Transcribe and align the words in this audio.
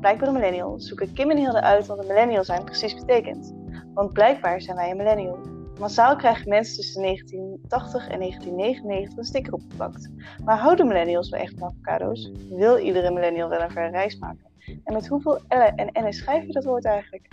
Blijkbaar 0.00 0.28
een 0.28 0.34
millennial. 0.34 0.80
Zoeken 0.80 1.12
Kim 1.12 1.30
en 1.30 1.36
Hilde 1.36 1.60
uit 1.60 1.86
wat 1.86 1.98
een 1.98 2.06
millennial 2.06 2.44
zijn 2.44 2.64
precies 2.64 2.94
betekent. 2.94 3.54
Want 3.94 4.12
blijkbaar 4.12 4.60
zijn 4.60 4.76
wij 4.76 4.90
een 4.90 4.96
millennial. 4.96 5.38
Massaal 5.78 6.16
krijgen 6.16 6.48
mensen 6.48 6.76
tussen 6.76 7.02
1980 7.02 8.08
en 8.08 8.18
1999 8.18 9.18
een 9.18 9.24
sticker 9.24 9.52
opgeplakt. 9.52 10.10
Maar 10.44 10.58
houden 10.58 10.86
millennials 10.86 11.30
wel 11.30 11.40
echt 11.40 11.54
van 11.58 11.68
avocado's? 11.68 12.30
Wil 12.50 12.78
iedere 12.78 13.10
millennial 13.10 13.48
wel 13.48 13.60
een 13.60 13.70
verre 13.70 13.90
reis 13.90 14.18
maken? 14.18 14.46
En 14.84 14.92
met 14.92 15.08
hoeveel 15.08 15.40
L'en 15.48 15.76
en 15.76 16.02
N'en 16.02 16.12
schrijf 16.12 16.46
je 16.46 16.52
dat 16.52 16.64
woord 16.64 16.84
eigenlijk? 16.84 17.28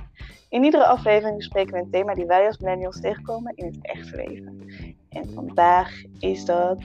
In 0.50 0.64
iedere 0.64 0.86
aflevering 0.86 1.38
bespreken 1.38 1.74
we 1.74 1.80
een 1.80 1.92
thema 1.92 2.14
die 2.14 2.26
wij 2.26 2.46
als 2.46 2.58
millennials 2.58 3.02
tegenkomen 3.02 3.56
in 3.56 3.66
het 3.66 3.78
echte 3.82 4.16
leven. 4.16 4.66
En 5.10 5.30
vandaag 5.34 5.92
is 6.20 6.46
dat 6.46 6.84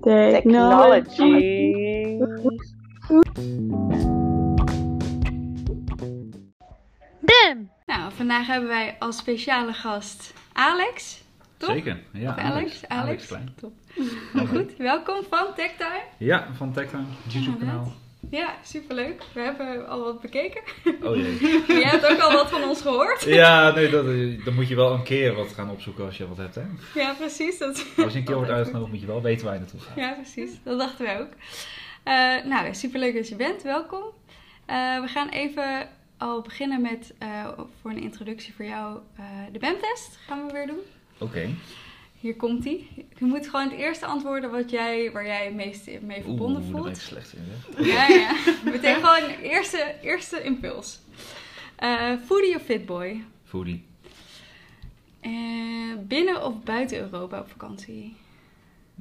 technology. 0.00 1.20
Damn! 7.24 7.70
Nou, 7.86 8.12
vandaag 8.12 8.46
hebben 8.46 8.68
wij 8.68 8.96
als 8.98 9.16
speciale 9.16 9.72
gast 9.72 10.32
Alex. 10.52 11.22
Toch? 11.56 11.70
Zeker, 11.70 12.00
ja. 12.12 12.36
Alex? 12.36 12.88
Alex. 12.88 13.26
Klein. 13.26 13.54
Top. 13.56 13.72
Goed, 14.48 14.76
welkom 14.76 15.22
van 15.30 15.46
TechTime. 15.54 16.02
Ja, 16.18 16.48
van 16.56 16.72
TechTime, 16.72 17.04
YouTube 17.28 17.58
kanaal. 17.58 17.92
Ja, 18.30 18.54
superleuk. 18.64 19.22
We 19.32 19.40
hebben 19.40 19.88
al 19.88 20.04
wat 20.04 20.20
bekeken. 20.20 20.62
Oh 21.02 21.16
jee. 21.16 21.38
Maar 21.68 21.76
jij 21.76 21.90
hebt 21.90 22.06
ook 22.06 22.18
al 22.18 22.32
wat 22.32 22.50
van 22.50 22.64
ons 22.64 22.80
gehoord. 22.80 23.24
Ja, 23.24 23.70
nee, 23.70 23.90
dat, 23.90 24.04
dan 24.44 24.54
moet 24.54 24.68
je 24.68 24.74
wel 24.74 24.92
een 24.92 25.02
keer 25.02 25.34
wat 25.34 25.52
gaan 25.52 25.70
opzoeken 25.70 26.04
als 26.04 26.16
je 26.16 26.28
wat 26.28 26.36
hebt, 26.36 26.54
hè. 26.54 26.62
Ja, 26.94 27.12
precies. 27.12 27.58
Dat... 27.58 27.86
Als 27.96 28.12
je 28.12 28.18
een 28.18 28.24
keer 28.24 28.34
wordt 28.34 28.50
uitgenodigd, 28.50 28.90
moet 28.90 29.00
je 29.00 29.06
wel 29.06 29.22
weten 29.22 29.44
waar 29.44 29.54
je 29.54 29.60
naartoe 29.60 29.80
gaat. 29.80 29.96
Ja, 29.96 30.12
precies. 30.12 30.50
Dat 30.64 30.78
dachten 30.78 31.04
wij 31.04 31.20
ook. 31.20 31.32
Uh, 32.04 32.50
nou, 32.50 32.74
superleuk 32.74 33.14
dat 33.14 33.28
je 33.28 33.36
bent. 33.36 33.62
Welkom. 33.62 34.02
Uh, 34.70 35.00
we 35.00 35.06
gaan 35.06 35.28
even 35.28 35.88
al 36.22 36.40
beginnen 36.40 36.80
met, 36.80 37.14
uh, 37.22 37.48
voor 37.80 37.90
een 37.90 38.02
introductie 38.02 38.54
voor 38.54 38.64
jou, 38.64 38.98
de 39.52 39.58
BAM-test 39.58 40.16
gaan 40.26 40.46
we 40.46 40.52
weer 40.52 40.66
doen. 40.66 40.80
Oké. 41.14 41.24
Okay. 41.24 41.54
Hier 42.20 42.36
komt 42.36 42.64
ie. 42.64 42.88
Je 43.18 43.24
moet 43.24 43.48
gewoon 43.48 43.70
het 43.70 43.78
eerste 43.78 44.06
antwoorden 44.06 44.50
wat 44.50 44.70
jij, 44.70 45.10
waar 45.12 45.26
jij 45.26 45.44
het 45.44 45.54
meest 45.54 46.00
mee 46.00 46.22
verbonden 46.22 46.62
Oeh, 46.62 46.70
voelt. 46.70 46.86
Oeh, 46.86 46.94
slecht 46.94 47.32
in, 47.34 47.42
hè? 47.44 47.82
Ja, 47.84 48.06
ja. 48.08 48.36
Meteen 48.64 48.94
gewoon 48.94 49.30
eerste, 49.30 49.94
eerste 50.02 50.42
impuls. 50.42 51.00
Uh, 51.82 52.12
foodie 52.24 52.56
of 52.56 52.62
fitboy? 52.62 53.24
Foodie. 53.44 53.84
Binnen 56.12 56.44
of 56.44 56.62
buiten 56.62 56.98
Europa 56.98 57.40
op 57.40 57.50
vakantie? 57.50 58.16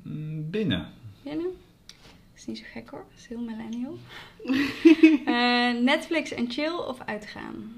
Mm, 0.04 0.50
binnen. 0.50 0.94
Binnen? 1.24 1.52
Dat 1.86 2.36
is 2.36 2.46
niet 2.46 2.58
zo 2.58 2.64
gek 2.72 2.90
hoor. 2.90 3.06
Dat 3.10 3.20
is 3.20 3.28
heel 3.28 3.42
millennial. 3.42 3.98
Uh, 4.46 5.82
Netflix 5.92 6.32
en 6.32 6.52
chill 6.52 6.74
of 6.74 7.02
uitgaan? 7.06 7.74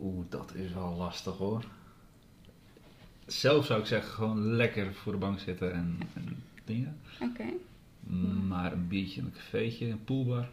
Oeh, 0.00 0.24
dat 0.28 0.52
is 0.54 0.72
wel 0.72 0.94
lastig 0.98 1.36
hoor. 1.36 1.64
Zelf 3.26 3.66
zou 3.66 3.80
ik 3.80 3.86
zeggen, 3.86 4.12
gewoon 4.12 4.46
lekker 4.46 4.94
voor 4.94 5.12
de 5.12 5.18
bank 5.18 5.38
zitten 5.38 5.72
en, 5.72 5.98
en 6.14 6.42
dingen. 6.64 7.00
Oké. 7.20 7.30
Okay. 7.30 7.54
Maar 8.48 8.72
een 8.72 8.88
biertje, 8.88 9.20
een 9.20 9.32
cafeetje, 9.32 9.86
een 9.86 10.04
poolbar. 10.04 10.48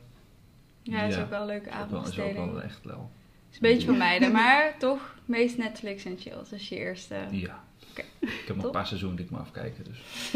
Ja, 0.82 1.02
dat 1.02 1.12
is 1.12 1.18
ook 1.18 1.30
wel 1.30 1.42
een 1.42 1.48
leuke 1.48 1.70
avondbesteding. 1.70 2.36
Dat 2.36 2.46
is 2.46 2.50
ook 2.50 2.54
wel 2.54 2.64
echt 2.64 2.84
wel. 2.84 3.12
is 3.50 3.56
een 3.56 3.62
beetje 3.62 3.88
van 3.88 3.98
mij, 3.98 4.32
maar 4.32 4.76
toch 4.80 5.16
meest 5.26 5.58
Netflix 5.58 6.06
en 6.06 6.18
chill. 6.20 6.34
Dat 6.34 6.52
is 6.52 6.70
je 6.70 6.76
eerste. 6.76 7.16
Ja. 7.32 7.64
Okay. 7.92 8.06
Ik 8.20 8.44
heb 8.48 8.56
nog 8.56 8.66
een 8.66 8.72
paar 8.72 8.88
seizoenen 8.88 9.18
die 9.18 9.26
ik 9.26 9.32
maar 9.32 9.42
afkijken. 9.42 9.84
Dus. 9.84 10.34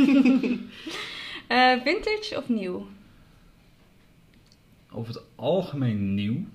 uh, 1.50 1.82
vintage 1.86 2.34
of 2.38 2.50
nieuw? 2.50 2.88
Over 5.00 5.14
het 5.14 5.24
algemeen 5.36 6.14
nieuw. 6.14 6.46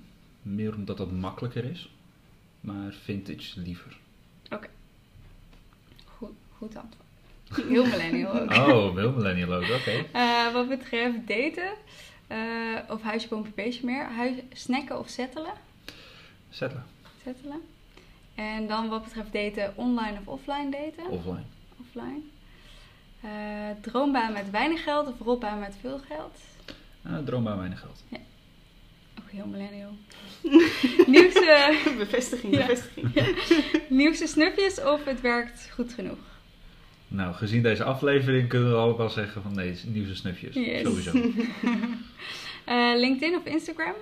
Meer 0.43 0.75
omdat 0.75 0.97
dat 0.97 1.11
makkelijker 1.11 1.65
is. 1.65 1.91
Maar 2.61 2.93
vintage 2.93 3.61
liever. 3.61 3.97
Oké. 4.45 4.55
Okay. 4.55 4.71
Goed, 6.05 6.31
goed 6.57 6.77
antwoord. 6.77 7.05
Heel 7.73 7.87
millennial 7.87 8.41
ook. 8.41 8.51
Oh, 8.51 8.97
heel 8.97 9.13
millennial 9.13 9.53
ook, 9.53 9.63
oké. 9.63 9.73
Okay. 9.73 10.47
Uh, 10.47 10.53
wat 10.53 10.69
betreft 10.69 11.29
daten, 11.29 11.73
uh, 12.29 12.79
of 12.89 13.03
huisje, 13.03 13.29
boompje, 13.29 13.53
beestje 13.55 13.87
meer. 13.87 14.05
Huis, 14.05 14.37
snacken 14.53 14.99
of 14.99 15.09
settelen? 15.09 15.53
Settelen. 16.51 16.85
Settelen. 17.23 17.61
En 18.35 18.67
dan 18.67 18.89
wat 18.89 19.05
betreft 19.05 19.33
daten, 19.33 19.77
online 19.77 20.19
of 20.19 20.27
offline 20.27 20.71
daten? 20.71 21.11
Offline. 21.11 21.45
Offline. 21.81 22.21
Uh, 23.25 23.31
droombaan 23.81 24.33
met 24.33 24.51
weinig 24.51 24.83
geld 24.83 25.09
of 25.09 25.19
rolbaan 25.19 25.59
met 25.59 25.77
veel 25.81 25.99
geld? 25.99 26.39
droombaan 27.25 27.57
weinig 27.57 27.81
geld. 27.81 28.05
Ja. 28.09 28.19
Heel 29.35 29.47
millennial. 29.47 29.91
Nieuwste... 31.15 31.81
Bevestiging, 31.99 32.51
bevestiging. 32.57 33.15
Ja. 33.15 33.27
Nieuwste 33.99 34.27
snufjes 34.27 34.81
of 34.81 35.05
het 35.05 35.21
werkt 35.21 35.71
goed 35.71 35.93
genoeg? 35.93 36.19
Nou, 37.09 37.35
gezien 37.35 37.63
deze 37.63 37.85
aflevering 37.85 38.49
kunnen 38.49 38.71
we 38.71 38.77
ook 38.77 38.97
wel 38.97 39.11
zeggen 39.11 39.43
van 39.43 39.55
nee, 39.55 39.81
nieuwste 39.87 40.15
snufjes. 40.15 40.55
Yes. 40.55 40.83
Sowieso. 40.83 41.17
uh, 42.69 42.93
LinkedIn 42.97 43.37
of 43.37 43.45
Instagram? 43.45 43.95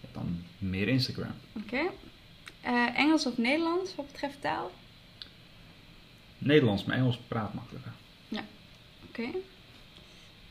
Ja, 0.00 0.08
dan 0.12 0.44
meer 0.58 0.88
Instagram. 0.88 1.32
Oké. 1.56 1.66
Okay. 1.66 1.90
Uh, 2.64 2.98
Engels 2.98 3.26
of 3.26 3.36
Nederlands 3.38 3.94
wat 3.94 4.06
betreft 4.06 4.40
taal? 4.40 4.70
Nederlands, 6.38 6.84
maar 6.84 6.96
Engels 6.96 7.18
praat 7.28 7.54
makkelijker. 7.54 7.92
Ja, 8.28 8.44
oké. 9.08 9.20
Okay. 9.20 9.42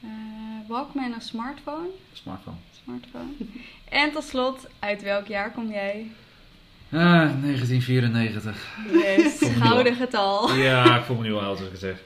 Uh, 0.04 0.10
Walkman 0.68 1.16
of 1.16 1.22
smartphone? 1.24 1.88
Smartphone. 2.14 2.58
Smartphone. 2.84 3.32
en 4.02 4.12
tot 4.12 4.24
slot, 4.24 4.68
uit 4.80 5.02
welk 5.02 5.28
jaar 5.28 5.52
kom 5.52 5.72
jij? 5.72 6.12
Ah, 6.92 7.42
1994. 7.42 8.78
Yes, 8.92 9.42
gouden 9.60 9.96
getal. 9.96 10.54
Ja, 10.54 10.98
ik 10.98 11.04
voel 11.04 11.16
me 11.18 11.24
nu 11.24 11.34
al 11.34 11.40
oud 11.42 11.58
als 11.58 11.66
ik 11.66 11.72
het 11.72 11.80
zeg. 11.80 12.02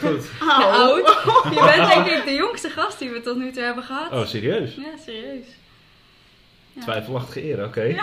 Goed. 0.00 0.30
Oud. 0.50 1.06
Je 1.54 1.72
bent 1.76 1.88
denk 1.88 2.06
ik 2.06 2.24
de 2.24 2.34
jongste 2.34 2.68
gast 2.68 2.98
die 2.98 3.10
we 3.10 3.20
tot 3.20 3.36
nu 3.36 3.50
toe 3.52 3.62
hebben 3.62 3.84
gehad. 3.84 4.12
Oh, 4.12 4.26
serieus? 4.26 4.74
Ja, 4.74 4.96
serieus. 5.04 5.46
Ja. 6.72 6.82
Twijfelachtige 6.82 7.44
eer, 7.44 7.64
oké. 7.64 7.66
Okay. 7.66 7.90
Ja. 7.90 8.02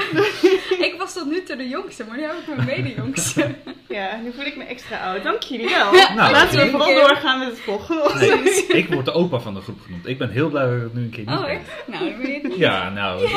ik 0.87 0.95
was 0.97 1.13
tot 1.13 1.25
nu 1.25 1.43
toe 1.43 1.55
de 1.55 1.67
jongste, 1.67 2.05
maar 2.05 2.17
nu 2.17 2.23
heb 2.23 2.31
ik 2.31 2.55
mijn 2.55 2.67
mede-jongste. 2.67 3.55
ja, 3.87 4.19
nu 4.23 4.31
voel 4.35 4.45
ik 4.45 4.57
me 4.57 4.63
extra 4.63 5.11
oud. 5.11 5.23
Dank 5.23 5.41
jullie 5.41 5.69
wel. 5.75 5.91
Nou, 5.91 6.31
Laten 6.31 6.59
we 6.59 6.69
vooral 6.69 6.93
doorgaan 6.93 7.39
met 7.39 7.47
het 7.47 7.59
volgende. 7.59 8.13
Nee, 8.19 8.65
ik 8.67 8.93
word 8.93 9.05
de 9.05 9.11
opa 9.11 9.39
van 9.39 9.53
de 9.53 9.61
groep 9.61 9.81
genoemd. 9.81 10.07
Ik 10.07 10.17
ben 10.17 10.29
heel 10.29 10.49
blij 10.49 10.65
dat 10.65 10.75
ik 10.75 10.81
het 10.81 10.93
nu 10.93 11.01
een 11.01 11.09
keer 11.09 11.25
niet 11.25 11.35
Oh, 11.35 11.41
ben. 11.41 11.49
echt? 11.49 11.69
Nou, 11.87 12.09
dan 12.09 12.17
ben 12.21 12.27
je 12.27 12.33
het 12.33 12.43
niet. 12.43 12.57
Ja, 12.57 12.89
nou. 12.89 13.19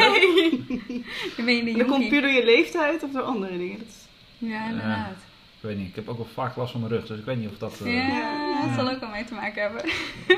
Dan 1.37 1.45
ben 1.45 1.57
je 1.57 1.65
de 1.65 1.79
Dat 1.79 1.87
komt 1.87 2.09
puur 2.09 2.21
door 2.21 2.31
je 2.31 2.45
leeftijd 2.45 3.03
of 3.03 3.11
door 3.11 3.23
andere 3.23 3.57
dingen? 3.59 3.79
Dat 3.79 3.87
is... 3.89 4.07
Ja, 4.39 4.69
inderdaad. 4.69 5.11
Uh, 5.11 5.31
ik 5.57 5.69
weet 5.69 5.77
niet, 5.77 5.89
ik 5.89 5.95
heb 5.95 6.09
ook 6.09 6.17
wel 6.17 6.29
vaak 6.35 6.57
last 6.57 6.71
van 6.73 6.81
mijn 6.81 6.93
rug, 6.93 7.07
dus 7.07 7.19
ik 7.19 7.25
weet 7.25 7.39
niet 7.39 7.49
of 7.49 7.59
dat... 7.59 7.81
Uh, 7.83 7.95
ja, 7.95 8.67
dat 8.67 8.75
zal 8.77 8.95
ook 8.95 9.01
wel 9.01 9.09
mee 9.09 9.25
te 9.25 9.35
maken 9.35 9.63
hebben. 9.63 9.85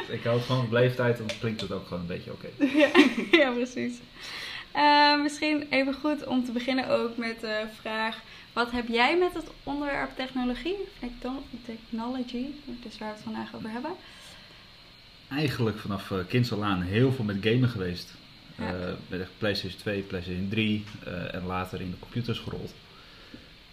ik 0.08 0.20
hou 0.24 0.36
het 0.36 0.46
gewoon 0.46 0.64
op 0.64 0.72
leeftijd 0.72 1.18
en 1.18 1.26
dan 1.26 1.36
klinkt 1.40 1.60
het 1.60 1.72
ook 1.72 1.86
gewoon 1.86 2.00
een 2.00 2.06
beetje 2.06 2.32
oké. 2.32 2.46
Okay. 2.58 2.70
Ja, 2.78 2.88
ja, 3.38 3.50
precies. 3.50 3.94
Uh, 4.76 5.22
misschien 5.22 5.66
even 5.70 5.94
goed 5.94 6.26
om 6.26 6.44
te 6.44 6.52
beginnen 6.52 6.88
ook 6.88 7.16
met 7.16 7.40
de 7.40 7.64
vraag: 7.80 8.20
wat 8.52 8.70
heb 8.70 8.88
jij 8.88 9.18
met 9.18 9.34
het 9.34 9.50
onderwerp 9.62 10.10
technologie, 10.16 10.76
technology, 11.64 12.46
dus 12.64 12.98
waar 12.98 13.08
we 13.08 13.14
het 13.14 13.24
vandaag 13.24 13.54
over 13.54 13.70
hebben? 13.70 13.90
Eigenlijk 15.30 15.78
vanaf 15.78 16.10
al 16.50 16.64
aan 16.64 16.82
heel 16.82 17.12
veel 17.12 17.24
met 17.24 17.36
gamen 17.40 17.68
geweest. 17.68 18.14
Ja. 18.58 18.72
Uh, 18.72 18.92
met 19.08 19.28
PlayStation 19.38 19.80
2, 19.80 20.00
PlayStation 20.00 20.48
3 20.48 20.84
en 21.30 21.46
later 21.46 21.80
in 21.80 21.90
de 21.90 21.98
computers 21.98 22.38
gerold. 22.38 22.74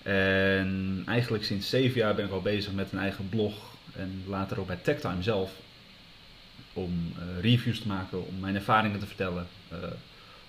En 0.03 1.03
eigenlijk 1.05 1.43
sinds 1.43 1.69
7 1.69 1.99
jaar 1.99 2.15
ben 2.15 2.25
ik 2.25 2.31
al 2.31 2.41
bezig 2.41 2.73
met 2.73 2.91
een 2.91 2.99
eigen 2.99 3.29
blog 3.29 3.53
en 3.95 4.23
later 4.27 4.59
ook 4.59 4.67
bij 4.67 4.79
TechTime 4.81 5.23
zelf. 5.23 5.51
Om 6.73 7.13
reviews 7.39 7.79
te 7.79 7.87
maken, 7.87 8.27
om 8.27 8.39
mijn 8.39 8.55
ervaringen 8.55 8.99
te 8.99 9.05
vertellen 9.05 9.47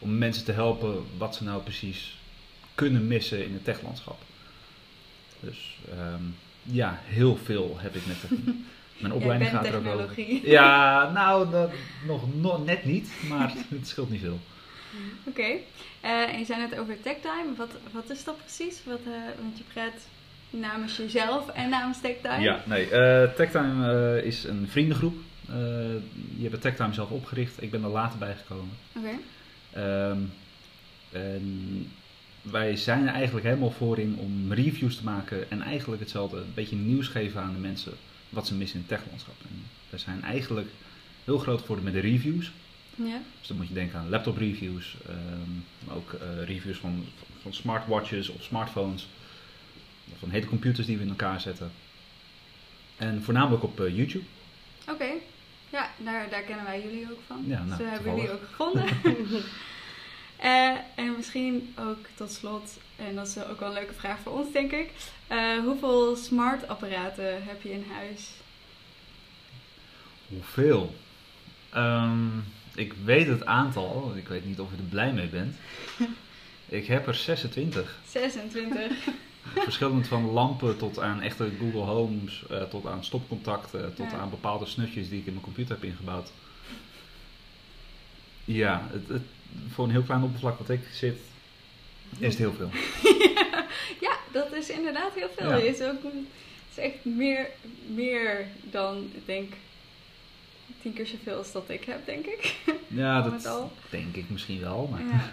om 0.02 0.18
mensen 0.18 0.44
te 0.44 0.52
helpen 0.52 1.04
wat 1.18 1.34
ze 1.34 1.44
nou 1.44 1.62
precies 1.62 2.20
kunnen 2.74 3.06
missen 3.06 3.44
in 3.44 3.52
het 3.52 3.64
techlandschap. 3.64 4.20
Dus 5.40 5.78
um, 5.98 6.34
ja, 6.62 7.00
heel 7.04 7.36
veel 7.36 7.76
heb 7.78 7.94
ik 7.94 8.06
met 8.06 8.16
mijn 9.00 9.12
opleiding 9.12 9.50
gaat 9.50 9.66
er 9.66 9.76
ook 9.76 9.86
over. 9.86 10.48
Ja, 10.48 11.10
nou, 11.10 11.50
dat, 11.50 11.70
nog, 12.06 12.34
nog 12.34 12.64
net 12.64 12.84
niet, 12.84 13.12
maar 13.28 13.52
het 13.78 13.88
scheelt 13.88 14.10
niet 14.10 14.20
veel. 14.20 14.40
Oké, 15.24 15.40
okay. 15.40 15.64
uh, 16.04 16.32
en 16.32 16.38
je 16.38 16.44
zei 16.44 16.60
net 16.60 16.78
over 16.78 17.00
TechTime. 17.02 17.54
Wat, 17.56 17.70
wat 17.92 18.10
is 18.10 18.24
dat 18.24 18.36
precies? 18.36 18.80
Wat, 18.84 19.00
uh, 19.06 19.12
want 19.40 19.58
je 19.58 19.64
praat 19.72 20.06
namens 20.50 20.96
jezelf 20.96 21.48
en 21.48 21.70
namens 21.70 22.00
TechTime. 22.00 22.40
Ja, 22.40 22.62
nee, 22.66 22.90
uh, 22.90 23.30
TechTime 23.32 24.22
is 24.24 24.44
een 24.44 24.68
vriendengroep. 24.68 25.14
je 26.36 26.48
hebt 26.48 26.60
TechTime 26.60 26.94
zelf 26.94 27.10
opgericht. 27.10 27.62
Ik 27.62 27.70
ben 27.70 27.82
er 27.82 27.88
later 27.88 28.18
bijgekomen. 28.18 28.76
Oké. 28.96 29.06
Okay. 29.06 29.18
Um, 29.76 30.32
en 31.12 31.86
wij 32.42 32.76
zijn 32.76 33.06
er 33.06 33.14
eigenlijk 33.14 33.46
helemaal 33.46 33.70
voor 33.70 33.98
in 33.98 34.16
om 34.18 34.52
reviews 34.52 34.96
te 34.96 35.04
maken 35.04 35.50
en 35.50 35.62
eigenlijk 35.62 36.00
hetzelfde, 36.00 36.36
een 36.36 36.54
beetje 36.54 36.76
nieuws 36.76 37.08
geven 37.08 37.40
aan 37.40 37.52
de 37.52 37.58
mensen 37.58 37.92
wat 38.28 38.46
ze 38.46 38.54
missen 38.54 38.78
in 38.80 38.84
het 38.88 38.98
techlandschap. 38.98 39.34
En 39.42 39.64
we 39.90 39.98
zijn 39.98 40.22
eigenlijk 40.22 40.68
heel 41.24 41.38
groot 41.38 41.62
voor 41.62 41.82
met 41.82 41.92
de 41.92 42.00
reviews. 42.00 42.52
Ja. 42.94 43.20
Dus 43.38 43.48
dan 43.48 43.56
moet 43.56 43.68
je 43.68 43.74
denken 43.74 43.98
aan 43.98 44.08
laptop 44.08 44.36
reviews, 44.36 44.96
ehm, 45.06 45.50
maar 45.86 45.96
ook 45.96 46.12
eh, 46.12 46.44
reviews 46.44 46.78
van, 46.78 47.04
van 47.42 47.52
smartwatches 47.52 48.28
of 48.28 48.42
smartphones, 48.42 49.08
van 50.18 50.30
hele 50.30 50.46
computers 50.46 50.86
die 50.86 50.96
we 50.96 51.02
in 51.02 51.08
elkaar 51.08 51.40
zetten. 51.40 51.70
En 52.96 53.22
voornamelijk 53.22 53.62
op 53.62 53.80
eh, 53.80 53.96
YouTube. 53.96 54.24
Daar, 55.96 56.28
daar 56.30 56.42
kennen 56.42 56.64
wij 56.64 56.82
jullie 56.82 57.10
ook 57.10 57.20
van. 57.26 57.44
Ja, 57.46 57.62
nou, 57.62 57.82
Zo 57.82 57.88
hebben 57.88 58.14
jullie 58.14 58.32
ook 58.32 58.46
gevonden. 58.48 58.84
Eh, 60.42 60.76
en 60.94 61.16
misschien 61.16 61.74
ook 61.78 62.06
tot 62.14 62.32
slot, 62.32 62.78
en 62.96 63.14
dat 63.14 63.26
is 63.26 63.44
ook 63.44 63.60
wel 63.60 63.68
een 63.68 63.74
leuke 63.74 63.92
vraag 63.92 64.18
voor 64.18 64.32
ons, 64.32 64.52
denk 64.52 64.72
ik. 64.72 64.90
Eh, 65.26 65.58
hoeveel 65.64 66.16
smart 66.16 66.68
apparaten 66.68 67.44
heb 67.44 67.62
je 67.62 67.72
in 67.72 67.84
huis? 67.92 68.30
Hoeveel? 70.28 70.94
Ehm, 71.70 72.26
ik 72.74 72.92
weet 73.04 73.26
het 73.26 73.46
aantal, 73.46 74.12
ik 74.16 74.28
weet 74.28 74.44
niet 74.44 74.60
of 74.60 74.70
je 74.70 74.76
er 74.76 74.82
blij 74.82 75.12
mee 75.12 75.28
bent. 75.28 75.56
Ik 76.68 76.86
heb 76.86 77.06
er 77.06 77.14
26. 77.14 77.98
26. 78.08 78.92
Verschillend 79.42 80.06
van 80.06 80.24
lampen 80.30 80.76
tot 80.76 80.98
aan 81.00 81.20
echte 81.20 81.50
Google 81.58 81.80
Homes, 81.80 82.42
eh, 82.50 82.62
tot 82.62 82.86
aan 82.86 83.04
stopcontacten, 83.04 83.94
tot 83.94 84.10
Ja. 84.10 84.16
aan 84.18 84.30
bepaalde 84.30 84.66
snufjes 84.66 85.08
die 85.08 85.18
ik 85.20 85.26
in 85.26 85.32
mijn 85.32 85.44
computer 85.44 85.74
heb 85.74 85.84
ingebouwd. 85.84 86.30
Ja, 88.44 88.88
het, 88.90 89.08
het, 89.08 89.22
voor 89.68 89.84
een 89.84 89.90
heel 89.90 90.02
klein 90.02 90.22
oppervlak 90.22 90.58
wat 90.58 90.68
ik 90.68 90.80
zit, 90.92 91.18
is 92.18 92.28
het 92.28 92.38
heel 92.38 92.52
veel. 92.52 92.70
ja, 94.06 94.16
dat 94.32 94.52
is 94.52 94.70
inderdaad 94.70 95.14
heel 95.14 95.30
veel. 95.36 95.48
Ja. 95.48 95.54
Het, 95.54 95.64
is 95.64 95.82
ook, 95.82 96.02
het 96.02 96.12
is 96.70 96.78
echt 96.78 97.04
meer, 97.04 97.46
meer 97.86 98.46
dan, 98.70 99.10
ik 99.14 99.26
denk, 99.26 99.52
tien 100.82 100.92
keer 100.92 101.06
zoveel 101.06 101.36
als 101.36 101.52
dat 101.52 101.68
ik 101.68 101.84
heb, 101.84 102.06
denk 102.06 102.26
ik. 102.26 102.54
Ja, 102.86 103.22
dat 103.42 103.70
denk 103.90 104.16
ik 104.16 104.30
misschien 104.30 104.60
wel. 104.60 104.88
Maar 104.90 105.00
Ja. 105.00 105.30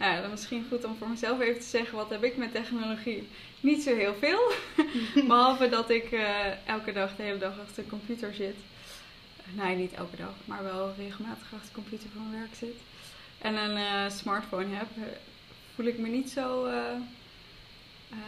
Nou, 0.04 0.20
dan 0.20 0.30
misschien 0.30 0.66
goed 0.68 0.84
om 0.84 0.96
voor 0.96 1.08
mezelf 1.08 1.40
even 1.40 1.60
te 1.60 1.66
zeggen, 1.66 1.96
wat 1.96 2.10
heb 2.10 2.24
ik 2.24 2.36
met 2.36 2.52
technologie? 2.52 3.28
Niet 3.60 3.82
zo 3.82 3.94
heel 3.96 4.14
veel. 4.14 4.52
Behalve 5.28 5.68
dat 5.68 5.90
ik 5.90 6.12
eh, 6.12 6.68
elke 6.68 6.92
dag, 6.92 7.16
de 7.16 7.22
hele 7.22 7.38
dag 7.38 7.58
achter 7.60 7.82
de 7.82 7.88
computer 7.88 8.34
zit. 8.34 8.56
Nee, 9.52 9.76
niet 9.76 9.92
elke 9.92 10.16
dag, 10.16 10.34
maar 10.44 10.62
wel 10.62 10.94
regelmatig 10.96 11.44
achter 11.52 11.68
de 11.68 11.80
computer 11.80 12.08
voor 12.12 12.22
mijn 12.22 12.40
werk 12.40 12.54
zit. 12.54 12.76
En 13.38 13.54
een 13.56 13.76
eh, 13.76 14.10
smartphone 14.10 14.74
heb, 14.74 14.88
eh, 14.96 15.02
voel 15.74 15.86
ik 15.86 15.98
me 15.98 16.08
niet 16.08 16.30
zo 16.30 16.64
eh, 16.64 16.74
eh, 18.10 18.18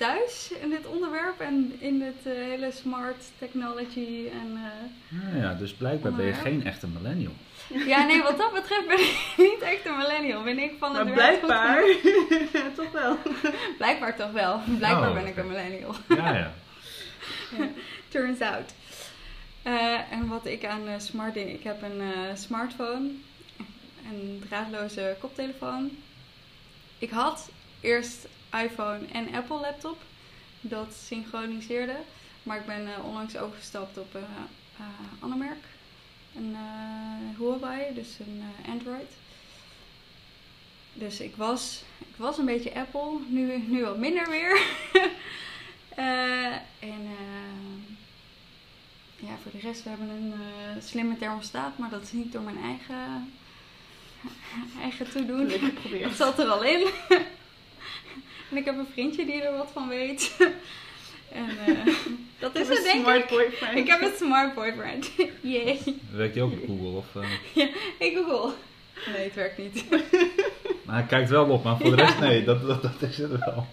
thuis 0.00 0.52
in 0.62 0.70
dit 0.70 0.86
onderwerp 0.86 1.40
en 1.40 1.76
in 1.78 1.98
dit 1.98 2.20
eh, 2.24 2.32
hele 2.32 2.70
smart 2.70 3.24
technology. 3.38 4.28
En, 4.32 4.50
eh, 4.54 5.20
Nou 5.20 5.36
ja, 5.42 5.54
dus 5.54 5.72
blijkbaar 5.72 6.12
ben 6.12 6.26
je 6.26 6.32
geen 6.32 6.64
echte 6.64 6.86
millennial. 6.86 7.32
ja, 7.86 8.04
nee, 8.04 8.22
wat 8.22 8.38
dat 8.38 8.52
betreft 8.52 8.86
ben 8.86 8.98
ik 8.98 9.34
niet 9.50 9.60
echt 9.60 9.86
een 9.86 9.96
millennial. 9.96 10.42
Ben 10.42 10.58
ik 10.58 10.72
van 10.78 10.96
het 10.96 11.04
Maar 11.04 11.14
werk 11.14 11.38
goed 11.38 11.46
blijkbaar, 11.46 11.82
toch 12.84 12.92
wel. 12.92 13.16
Blijkbaar 13.76 14.16
toch 14.16 14.32
wel. 14.32 14.60
Blijkbaar 14.78 15.08
Oh, 15.08 15.14
ben 15.14 15.26
ik 15.26 15.36
een 15.36 15.46
millennial. 15.46 15.94
Ja, 16.08 16.34
ja. 16.42 16.52
Turns 18.08 18.40
out. 18.40 18.72
Eh, 19.62 20.12
en 20.12 20.28
wat 20.28 20.46
ik 20.46 20.64
aan 20.64 21.00
smart 21.00 21.34
dingen... 21.34 21.54
Ik 21.54 21.62
heb 21.62 21.82
een 21.82 22.00
eh, 22.00 22.34
smartphone. 22.34 23.10
Een 24.10 24.42
draadloze 24.48 25.16
koptelefoon. 25.20 25.90
Ik 26.98 27.10
had 27.10 27.50
eerst 27.80 28.26
iPhone 28.52 29.00
en 29.12 29.34
Apple 29.34 29.60
laptop. 29.60 29.98
Dat 30.60 30.94
synchroniseerde. 31.06 31.96
Maar 32.42 32.58
ik 32.58 32.66
ben 32.66 32.86
eh, 32.86 33.04
onlangs 33.04 33.36
overgestapt 33.36 33.98
op 33.98 34.14
een 34.14 34.24
eh, 34.76 34.84
ander 35.22 35.38
merk. 35.38 35.64
Een 36.36 36.54
eh, 36.54 37.38
Huawei, 37.38 37.94
dus 37.94 38.18
een 38.18 38.42
eh, 38.64 38.72
Android. 38.72 39.10
Dus 40.92 41.20
ik 41.20 41.36
was, 41.36 41.82
ik 41.98 42.16
was 42.16 42.38
een 42.38 42.44
beetje 42.44 42.74
Apple, 42.74 43.18
nu, 43.28 43.64
nu 43.66 43.84
wat 43.84 43.98
minder 43.98 44.30
weer. 44.30 44.62
Eh, 45.94 46.52
en 46.78 47.08
eh, 47.18 47.82
ja, 49.16 49.36
voor 49.42 49.52
de 49.52 49.58
rest, 49.58 49.82
we 49.82 49.88
hebben 49.88 50.08
een 50.08 50.32
eh, 50.32 50.82
slimme 50.82 51.18
thermostaat, 51.18 51.78
maar 51.78 51.90
dat 51.90 52.02
is 52.02 52.12
niet 52.12 52.32
door 52.32 52.42
mijn 52.42 52.62
eigen, 52.62 53.32
eigen 54.82 55.10
toedoen. 55.10 55.50
Geprobeerd. 55.50 56.16
zat 56.16 56.38
er 56.38 56.46
al 56.46 56.64
in. 56.64 56.86
en 58.50 58.56
ik 58.56 58.64
heb 58.64 58.78
een 58.78 58.86
vriendje 58.92 59.24
die 59.26 59.42
er 59.42 59.56
wat 59.56 59.70
van 59.72 59.88
weet. 59.88 60.36
en 61.32 61.48
eh, 61.66 61.94
dat 62.38 62.54
is 62.56 62.68
het, 62.68 62.82
denk 62.82 63.02
smart 63.02 63.22
ik. 63.22 63.28
boyfriend. 63.28 63.76
Ik 63.76 63.86
heb 63.88 64.00
een 64.02 64.12
smart 64.16 64.54
boyfriend. 64.54 65.10
Yay. 65.40 65.78
Werkt 66.12 66.34
je 66.34 66.42
ook 66.42 66.52
op 66.52 66.66
Google? 66.66 66.88
Of, 66.98 67.06
eh, 67.14 67.62
Ik 68.08 68.16
google. 68.16 68.52
Nee, 69.16 69.24
het 69.24 69.34
werkt 69.34 69.58
niet. 69.58 69.84
Maar 70.84 70.96
hij 70.96 71.06
kijkt 71.06 71.30
wel 71.30 71.48
op, 71.48 71.64
maar 71.64 71.76
voor 71.78 71.96
de 71.96 72.02
rest 72.02 72.18
nee, 72.18 72.44
dat, 72.44 72.66
dat, 72.66 72.82
dat 72.82 72.92
is 73.00 73.18
het 73.18 73.30
wel. 73.44 73.66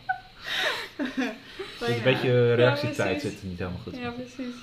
Dus 1.80 1.88
een 1.88 2.03
beetje 2.03 2.53
reactietijd 2.53 3.12
precies. 3.18 3.30
zit 3.31 3.41
er 3.41 3.47
niet 3.47 3.57
helemaal 3.59 3.80
goed. 3.83 3.97
Ja, 3.97 4.09
precies. 4.09 4.56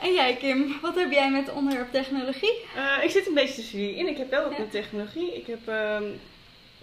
En 0.00 0.12
jij, 0.12 0.36
Kim, 0.36 0.74
wat 0.82 0.94
heb 0.94 1.10
jij 1.12 1.30
met 1.30 1.46
het 1.46 1.54
onderwerp 1.54 1.92
technologie? 1.92 2.54
Eh, 2.76 3.04
ik 3.04 3.10
zit 3.10 3.26
een 3.26 3.34
beetje 3.34 3.54
tussen 3.54 3.78
jullie 3.80 3.96
in. 3.96 4.08
Ik 4.08 4.16
heb 4.16 4.30
wel 4.30 4.42
wat 4.42 4.52
Ja. 4.52 4.58
met 4.58 4.70
technologie. 4.70 5.36
Ik 5.36 5.46
heb, 5.46 5.68
ehm, 5.68 6.02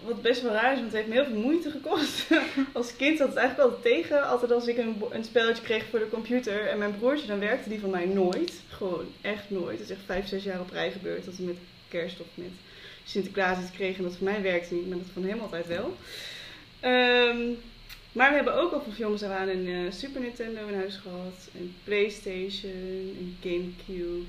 wat 0.03 0.21
best 0.21 0.41
wel 0.41 0.51
raar 0.51 0.71
is, 0.71 0.79
want 0.79 0.91
het 0.91 0.95
heeft 0.95 1.07
me 1.07 1.13
heel 1.13 1.25
veel 1.25 1.41
moeite 1.41 1.71
gekost. 1.71 2.27
als 2.73 2.95
kind 2.95 3.17
zat 3.17 3.27
het 3.27 3.37
eigenlijk 3.37 3.69
altijd 3.69 3.93
tegen. 3.93 4.27
Altijd 4.27 4.51
als 4.51 4.67
ik 4.67 4.77
een, 4.77 5.03
een 5.09 5.23
spelletje 5.23 5.63
kreeg 5.63 5.85
voor 5.89 5.99
de 5.99 6.09
computer 6.09 6.67
en 6.67 6.77
mijn 6.77 6.97
broertje, 6.97 7.27
dan 7.27 7.39
werkte 7.39 7.69
die 7.69 7.79
van 7.79 7.89
mij 7.89 8.05
nooit. 8.05 8.53
Gewoon 8.67 9.05
echt 9.21 9.49
nooit. 9.49 9.79
Het 9.79 9.89
is 9.89 9.95
echt 9.95 10.05
vijf, 10.05 10.27
zes 10.27 10.43
jaar 10.43 10.59
op 10.59 10.71
rij 10.71 10.91
gebeurd. 10.91 11.25
Dat 11.25 11.35
we 11.37 11.43
met 11.43 11.57
kerst 11.89 12.19
of 12.19 12.27
met 12.33 12.51
Sinterklaas 13.03 13.59
iets 13.59 13.71
kregen 13.71 13.97
en 13.97 14.03
dat 14.03 14.17
voor 14.17 14.27
mij 14.27 14.41
werkte 14.41 14.73
niet, 14.73 14.89
maar 14.89 14.97
dat 14.97 15.07
van 15.13 15.23
hem 15.23 15.39
altijd 15.39 15.67
wel. 15.67 15.97
Ehm, 16.79 17.51
maar 18.11 18.29
we 18.29 18.35
hebben 18.35 18.55
ook 18.55 18.71
al 18.71 18.81
van 18.81 18.93
jongens 18.97 19.23
aan 19.23 19.47
een 19.47 19.67
eh, 19.67 19.91
Super 19.91 20.21
Nintendo 20.21 20.67
in 20.67 20.75
huis 20.75 20.95
gehad. 20.95 21.49
Een 21.59 21.75
Playstation, 21.83 22.71
een 23.19 23.37
Gamecube. 23.41 24.25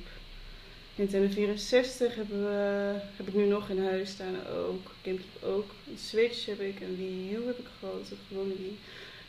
Nintendo 0.99 1.29
64 1.35 2.15
hebben 2.15 2.43
we, 2.43 2.95
heb 3.17 3.29
ik 3.29 3.35
nu 3.35 3.45
nog 3.47 3.69
in 3.69 3.85
huis 3.85 4.11
staan 4.11 4.47
ook. 4.57 4.93
Gamecube 5.03 5.47
ook. 5.47 5.71
Een 5.91 5.99
Switch 5.99 6.47
heb 6.47 6.61
ik. 6.61 6.81
Een 6.81 6.97
Wii 6.97 7.33
U 7.35 7.47
heb 7.47 7.59
ik 7.59 7.67
gehad. 7.79 8.13
Gewone 8.29 8.55
Wii. 8.59 8.79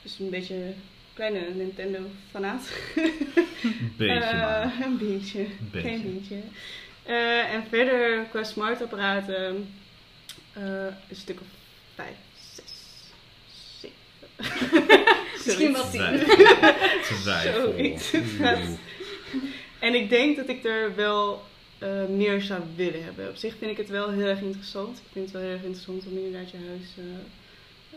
Dus 0.01 0.19
een 0.19 0.29
beetje 0.29 0.73
kleine 1.13 1.39
Nintendo 1.55 1.99
fanaat. 2.31 2.69
Een 2.95 3.93
beetje 3.97 4.13
Eh, 4.13 4.39
maar. 4.41 4.73
Een 4.83 4.97
beetje. 4.97 5.39
Een 5.39 5.69
beetje. 5.71 5.89
Geen 5.89 6.13
beetje. 6.19 6.41
Eh, 7.03 7.53
en 7.53 7.63
verder 7.69 8.25
qua 8.29 8.43
smartapparaten 8.43 9.73
eh 10.53 10.85
een 11.09 11.15
stuk 11.15 11.39
of 11.39 11.47
vijf, 11.95 12.15
zes, 12.53 12.71
zeven. 13.79 14.85
Misschien 15.45 15.73
wel 15.73 15.89
tien. 15.89 16.21
Zoiets. 17.53 18.13
En 19.79 19.93
ik 19.93 20.09
denk 20.09 20.35
dat 20.35 20.49
ik 20.49 20.63
er 20.63 20.95
wel 20.95 21.47
eh, 21.79 22.05
meer 22.05 22.41
zou 22.41 22.61
willen 22.75 23.03
hebben. 23.03 23.29
Op 23.29 23.35
zich 23.35 23.55
vind 23.57 23.71
ik 23.71 23.77
het 23.77 23.89
wel 23.89 24.09
heel 24.09 24.25
erg 24.25 24.41
interessant. 24.41 24.97
Ik 24.97 25.11
vind 25.11 25.25
het 25.25 25.33
wel 25.33 25.43
heel 25.43 25.51
erg 25.51 25.63
interessant 25.63 26.05
om 26.05 26.17
inderdaad 26.17 26.51
je 26.51 26.57
huis 26.57 26.95
eh, 26.97 27.05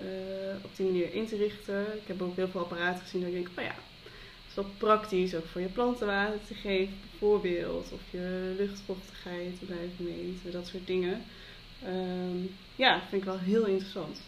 eh, 0.06 0.64
op 0.64 0.76
die 0.76 0.86
manier 0.86 1.14
in 1.14 1.26
te 1.26 1.36
richten. 1.36 1.80
Ik 1.80 2.06
heb 2.06 2.22
ook 2.22 2.36
heel 2.36 2.48
veel 2.48 2.60
apparaten 2.60 3.02
gezien 3.02 3.20
dat 3.20 3.28
ik 3.30 3.34
denk, 3.34 3.48
oh 3.58 3.64
ja, 3.64 3.74
het 3.74 4.48
is 4.48 4.54
wel 4.54 4.70
praktisch 4.78 5.34
ook 5.34 5.46
voor 5.46 5.60
je 5.60 5.66
planten 5.66 6.06
water 6.06 6.38
te 6.46 6.54
geven, 6.54 6.94
bijvoorbeeld. 7.10 7.92
Of 7.92 8.00
je 8.10 8.54
luchtvochtigheid 8.58 9.58
te 9.58 9.64
blijven 9.64 10.04
meten, 10.04 10.52
dat 10.52 10.66
soort 10.66 10.86
dingen. 10.86 11.22
Ehm, 11.84 12.36
ja, 12.76 13.02
vind 13.08 13.22
ik 13.22 13.28
wel 13.28 13.38
heel 13.38 13.66
interessant. 13.66 14.20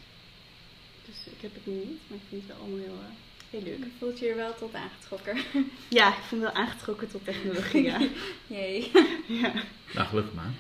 Dus 1.07 1.33
ik 1.33 1.41
heb 1.41 1.55
het 1.55 1.67
nu 1.67 1.75
niet, 1.75 2.01
maar 2.07 2.19
ik 2.19 2.29
vind 2.29 2.43
het 2.43 2.51
wel 2.51 2.61
allemaal 2.61 2.85
heel, 2.85 2.99
heel 3.55 3.63
leuk. 3.65 3.79
Je 3.79 3.91
voelt 3.99 4.19
je 4.19 4.29
er 4.29 4.37
wel 4.37 4.55
tot 4.55 4.75
aangetrokken. 4.75 5.37
Ja, 5.89 6.09
ik 6.09 6.23
vind 6.29 6.43
het 6.43 6.53
wel 6.53 6.63
aangetrokken 6.63 7.09
tot 7.09 7.25
technologie, 7.25 7.83
ja. 7.83 7.99
Jee. 8.57 8.91
ja. 9.43 9.53
Nou, 9.95 10.07
gelukkig 10.09 10.35
maar. 10.35 10.51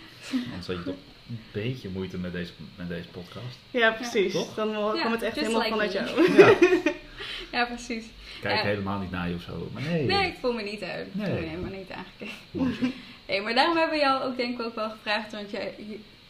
Anders 0.48 0.66
had 0.66 0.76
je 0.76 0.82
toch 0.82 0.94
een 1.28 1.40
beetje 1.52 1.88
moeite 1.88 2.18
met 2.18 2.32
deze, 2.32 2.52
met 2.76 2.88
deze 2.88 3.08
podcast. 3.08 3.56
Ja, 3.70 3.90
precies. 3.90 4.32
Toch? 4.32 4.54
Dan 4.54 4.68
Ja, 4.70 5.02
komt 5.02 5.14
het 5.14 5.22
echt 5.22 5.36
helemaal 5.36 5.58
like 5.60 5.70
vanuit 5.70 5.92
me. 5.92 6.32
jou. 6.36 6.36
Ja. 6.38 6.54
Ja, 7.52 7.64
precies. 7.64 8.04
Kijk 8.40 8.56
Ja. 8.56 8.62
helemaal 8.62 8.98
niet 9.00 9.10
naar 9.10 9.28
je 9.28 9.34
of 9.34 9.42
zo. 9.42 9.68
Maar 9.72 9.82
nee. 9.82 10.02
Nee, 10.04 10.26
ik 10.26 10.34
voel 10.40 10.52
me 10.52 10.62
niet 10.62 10.82
uit. 10.82 11.06
Ik 11.06 11.14
Nee. 11.14 11.26
voel 11.26 11.40
me 11.40 11.46
helemaal 11.46 11.70
niet 11.78 11.90
aangekeken. 11.90 12.92
Nee, 13.28 13.40
maar 13.40 13.54
daarom 13.54 13.76
hebben 13.76 13.96
we 13.98 14.02
jou 14.04 14.22
ook 14.22 14.36
denk 14.36 14.60
ik 14.60 14.66
ook 14.66 14.74
wel 14.74 14.90
gevraagd. 14.90 15.32
Want 15.32 15.50
jij, 15.50 15.74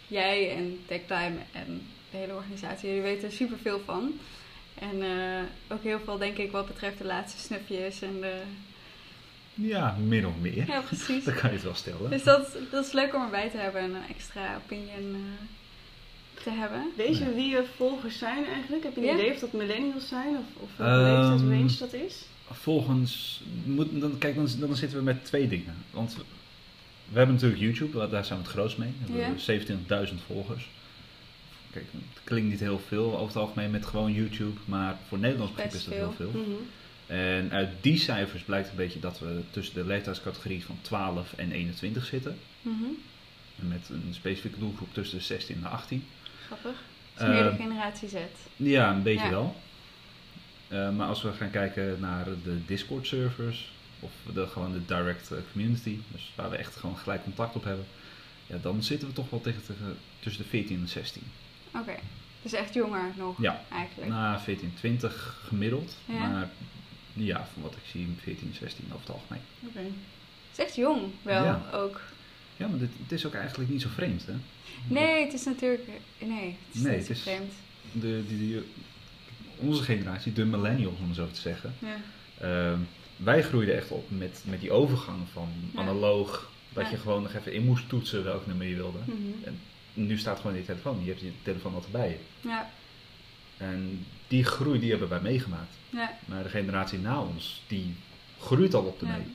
jij 0.07 0.51
en 0.57 0.79
TechTime 0.87 1.37
en 1.53 1.87
de 2.11 2.17
hele 2.17 2.35
organisatie, 2.35 2.89
jullie 2.89 3.03
weten 3.03 3.29
er 3.29 3.35
superveel 3.35 3.81
van. 3.85 4.13
En 4.79 5.03
eh, 5.03 5.43
ook 5.69 5.83
heel 5.83 6.01
veel 6.05 6.19
denk 6.19 6.37
ik 6.37 6.51
wat 6.51 6.67
betreft 6.67 6.99
de 6.99 7.05
laatste 7.05 7.41
snufjes 7.41 8.03
en 8.03 8.21
de... 8.21 8.41
Ja, 9.55 9.97
min 10.07 10.27
of 10.27 10.33
meer. 10.41 10.67
Ja, 10.67 10.81
precies. 10.81 11.25
Dan 11.29 11.35
kan 11.35 11.49
je 11.51 11.55
het 11.57 11.65
wel 11.65 11.75
stellen. 11.75 12.11
Dus 12.11 12.23
dat, 12.25 12.57
dat 12.71 12.87
is 12.87 12.93
leuk 12.93 13.15
om 13.15 13.23
erbij 13.23 13.51
te 13.51 13.57
hebben 13.57 13.81
en 13.81 13.95
een 13.95 14.09
extra 14.09 14.57
opinion 14.65 15.15
eh, 15.15 16.43
te 16.45 16.51
hebben. 16.51 16.91
Weet 16.97 17.19
je 17.19 17.35
wie 17.35 17.49
je 17.51 17.65
volgers 17.77 18.19
zijn 18.19 18.45
eigenlijk? 18.47 18.83
Heb 18.85 18.95
je 18.95 19.01
een 19.01 19.07
Ja. 19.07 19.15
idee 19.15 19.33
of 19.33 19.39
dat 19.39 19.53
millennials 19.53 20.09
zijn? 20.09 20.37
Of, 20.37 20.63
of 20.63 20.71
welke 20.77 20.93
Ehm, 21.05 21.49
leeftijdsrange 21.49 21.91
dat 21.93 21.93
is? 22.11 22.25
Volgens, 22.51 23.43
moet, 23.65 24.01
dan, 24.01 24.19
kijk, 24.19 24.35
dan, 24.35 24.49
dan 24.59 24.77
zitten 24.77 24.99
we 24.99 25.05
met 25.05 25.25
twee 25.25 25.49
dingen. 25.49 25.75
Want 25.91 26.17
we 27.13 27.17
hebben 27.19 27.35
natuurlijk 27.35 27.61
YouTube, 27.63 28.09
daar 28.09 28.25
zijn 28.25 28.39
we 28.39 28.45
het 28.45 28.55
grootst 28.55 28.79
mee. 28.79 28.93
We 29.07 29.13
hebben 29.19 29.67
Ja. 29.89 30.07
27.000 30.09 30.15
volgers. 30.27 30.69
Kijk, 31.75 31.87
het 31.93 32.21
klinkt 32.25 32.51
niet 32.51 32.61
heel 32.61 32.79
veel 32.89 33.13
over 33.13 33.27
het 33.27 33.37
algemeen 33.37 33.71
met 33.71 33.87
gewoon 33.87 34.13
YouTube, 34.13 34.59
maar 34.65 34.97
voor 35.09 35.19
Nederlands 35.19 35.53
begrip 35.53 35.73
is 35.73 35.85
dat 35.85 35.95
heel 35.95 36.13
veel. 36.17 36.31
Mhm. 36.31 36.51
En 37.07 37.51
uit 37.53 37.69
die 37.81 37.99
cijfers 37.99 38.43
blijkt 38.43 38.69
een 38.71 38.77
beetje 38.77 39.01
dat 39.01 39.19
we 39.19 39.41
tussen 39.51 39.75
de 39.75 39.85
leeftijdscategorie 39.87 40.65
van 40.65 40.79
12 40.81 41.33
en 41.37 41.53
21 41.53 42.05
zitten. 42.05 42.39
En 43.59 43.69
met 43.69 43.89
een 43.89 44.15
specifieke 44.15 44.59
doelgroep 44.59 44.95
tussen 44.95 45.19
de 45.19 45.25
16 45.25 45.55
en 45.55 45.61
de 45.61 45.69
18. 45.69 46.05
Grappig. 46.47 46.83
Het 47.15 47.23
is 47.23 47.29
meer 47.35 47.43
de 47.43 47.49
Eh, 47.49 47.57
generatie 47.57 48.09
Z. 48.09 48.15
Ja, 48.57 48.93
een 48.95 49.03
beetje 49.03 49.25
Ja. 49.25 49.31
wel. 49.31 49.57
Eh, 50.69 50.91
maar 50.97 51.09
als 51.09 51.23
we 51.23 51.33
gaan 51.33 51.51
kijken 51.51 51.97
naar 52.01 52.25
de 52.25 52.65
Discord 52.67 53.07
servers, 53.07 53.73
of 54.01 54.13
de, 54.35 54.47
gewoon 54.47 54.73
de 54.73 54.85
direct 54.87 55.31
eh, 55.31 55.39
community, 55.53 55.99
dus 56.13 56.33
waar 56.35 56.51
we 56.51 56.57
echt 56.57 56.77
gewoon 56.77 56.97
gelijk 56.97 57.23
contact 57.23 57.55
op 57.57 57.65
hebben, 57.65 57.85
ja, 58.47 58.57
dan 58.63 58.83
zitten 58.83 59.09
we 59.09 59.15
toch 59.15 59.31
wel 59.31 59.41
tegen, 59.41 59.63
tegen- 59.67 59.97
tussen 60.21 60.43
de 60.43 60.49
14 60.49 60.81
en 60.81 60.89
16. 60.89 61.23
Oké. 61.75 61.95
Dus 62.43 62.53
echt 62.53 62.75
jonger 62.75 63.13
nog 63.17 63.41
Ja. 63.43 63.63
eigenlijk. 63.73 64.11
Na 64.11 64.41
14, 64.41 64.73
20 64.77 65.41
gemiddeld, 65.47 65.97
Ja. 66.05 66.15
maar 66.29 66.49
ja, 67.13 67.47
van 67.53 67.63
wat 67.63 67.73
ik 67.73 67.83
zie, 67.91 68.09
14, 68.23 68.55
16 68.59 68.85
over 68.93 69.01
het 69.07 69.11
algemeen. 69.15 69.43
Oké. 69.67 69.79
Het 69.79 70.59
is 70.59 70.65
echt 70.65 70.75
jong 70.77 71.03
wel 71.23 71.45
Ja. 71.45 71.63
ook. 71.73 72.01
Ja, 72.57 72.67
maar 72.67 72.79
dit, 72.79 72.91
het 73.03 73.13
is 73.13 73.27
ook 73.27 73.35
eigenlijk 73.35 73.71
niet 73.71 73.83
zo 73.83 73.89
vreemd, 73.95 74.27
hè? 74.27 74.33
Nee, 74.89 75.25
het 75.25 75.33
is 75.33 75.45
natuurlijk... 75.45 75.89
Nee, 76.19 76.57
het 76.67 76.75
is 76.77 76.81
Nee, 76.83 76.97
niet 76.99 76.99
het 76.99 77.07
zo 77.07 77.13
is- 77.13 77.21
vreemd. 77.35 77.53
De, 77.93 78.25
die, 78.29 78.39
die, 78.39 78.63
onze 79.57 79.83
generatie, 79.83 80.33
de 80.33 80.45
millennials 80.45 80.99
om 80.99 81.07
het 81.07 81.17
zo 81.17 81.29
te 81.31 81.41
zeggen, 81.41 81.75
Ja. 81.79 81.97
Ehm, 82.41 82.79
wij 83.17 83.43
groeiden 83.43 83.77
echt 83.77 83.91
op 83.91 84.11
met, 84.11 84.43
met 84.47 84.61
die 84.61 84.73
overgang 84.73 85.19
van 85.33 85.49
Ja. 85.75 85.81
analoog, 85.81 86.51
dat 86.73 86.91
je 86.91 86.97
gewoon 86.97 87.23
nog 87.23 87.35
even 87.35 87.53
in 87.53 87.65
moest 87.65 87.89
toetsen 87.89 88.25
welk 88.25 88.47
nummer 88.47 88.67
je 88.67 88.75
wilde. 88.75 88.99
Mhm. 89.05 89.17
Nu 89.95 90.19
staat 90.19 90.37
gewoon 90.37 90.53
in 90.53 90.61
je 90.61 90.67
telefoon, 90.67 91.01
je 91.05 91.09
hebt 91.11 91.21
je 91.21 91.33
telefoon 91.43 91.75
altijd 91.75 91.93
bij 91.93 92.09
je. 92.09 92.49
Ja. 92.49 92.71
En 93.57 94.07
die 94.29 94.45
groei 94.45 94.79
die 94.81 94.91
hebben 94.91 95.09
wij 95.09 95.21
meegemaakt. 95.21 95.75
Ja. 95.91 96.13
Maar 96.25 96.43
de 96.43 96.49
generatie 96.49 96.99
na 96.99 97.21
ons, 97.21 97.63
die 97.67 97.95
groeit 98.41 98.75
al 98.75 98.83
op 98.85 99.01
de 99.01 99.07
Ja. 99.07 99.13
mee. 99.13 99.27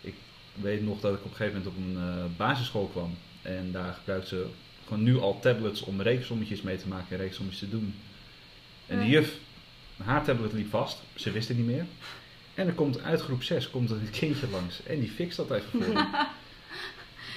Ik 0.00 0.14
weet 0.54 0.82
nog 0.82 1.00
dat 1.00 1.14
ik 1.14 1.24
op 1.24 1.30
een 1.30 1.36
gegeven 1.36 1.58
moment 1.62 1.76
op 1.76 1.84
een 1.84 1.96
eh, 2.08 2.24
basisschool 2.36 2.86
kwam. 2.86 3.14
En 3.42 3.72
daar 3.72 3.92
gebruikten 3.92 4.28
ze 4.38 4.46
gewoon 4.86 5.02
nu 5.02 5.18
al 5.18 5.40
tablets 5.40 5.82
om 5.82 6.00
rekensommetjes 6.00 6.62
mee 6.62 6.76
te 6.76 6.88
maken 6.88 7.06
en 7.10 7.16
rekensommetjes 7.16 7.60
te 7.62 7.76
doen. 7.76 7.94
En 8.86 8.98
de 8.98 9.06
juf, 9.06 9.34
haar 9.96 10.24
tablet 10.24 10.52
liep 10.52 10.70
vast, 10.70 11.02
ze 11.14 11.30
wist 11.30 11.48
het 11.48 11.56
niet 11.56 11.66
meer. 11.66 11.84
En 12.54 12.66
er 12.66 12.72
komt 12.72 13.00
uit 13.02 13.20
groep 13.20 13.42
6 13.42 13.70
komt 13.70 13.90
er 13.90 13.96
een 13.96 14.10
kindje 14.10 14.48
langs 14.48 14.82
en 14.82 15.00
die 15.00 15.10
fixt 15.10 15.36
dat 15.36 15.50
even 15.50 15.82
voor 15.82 15.92
me. 15.94 16.06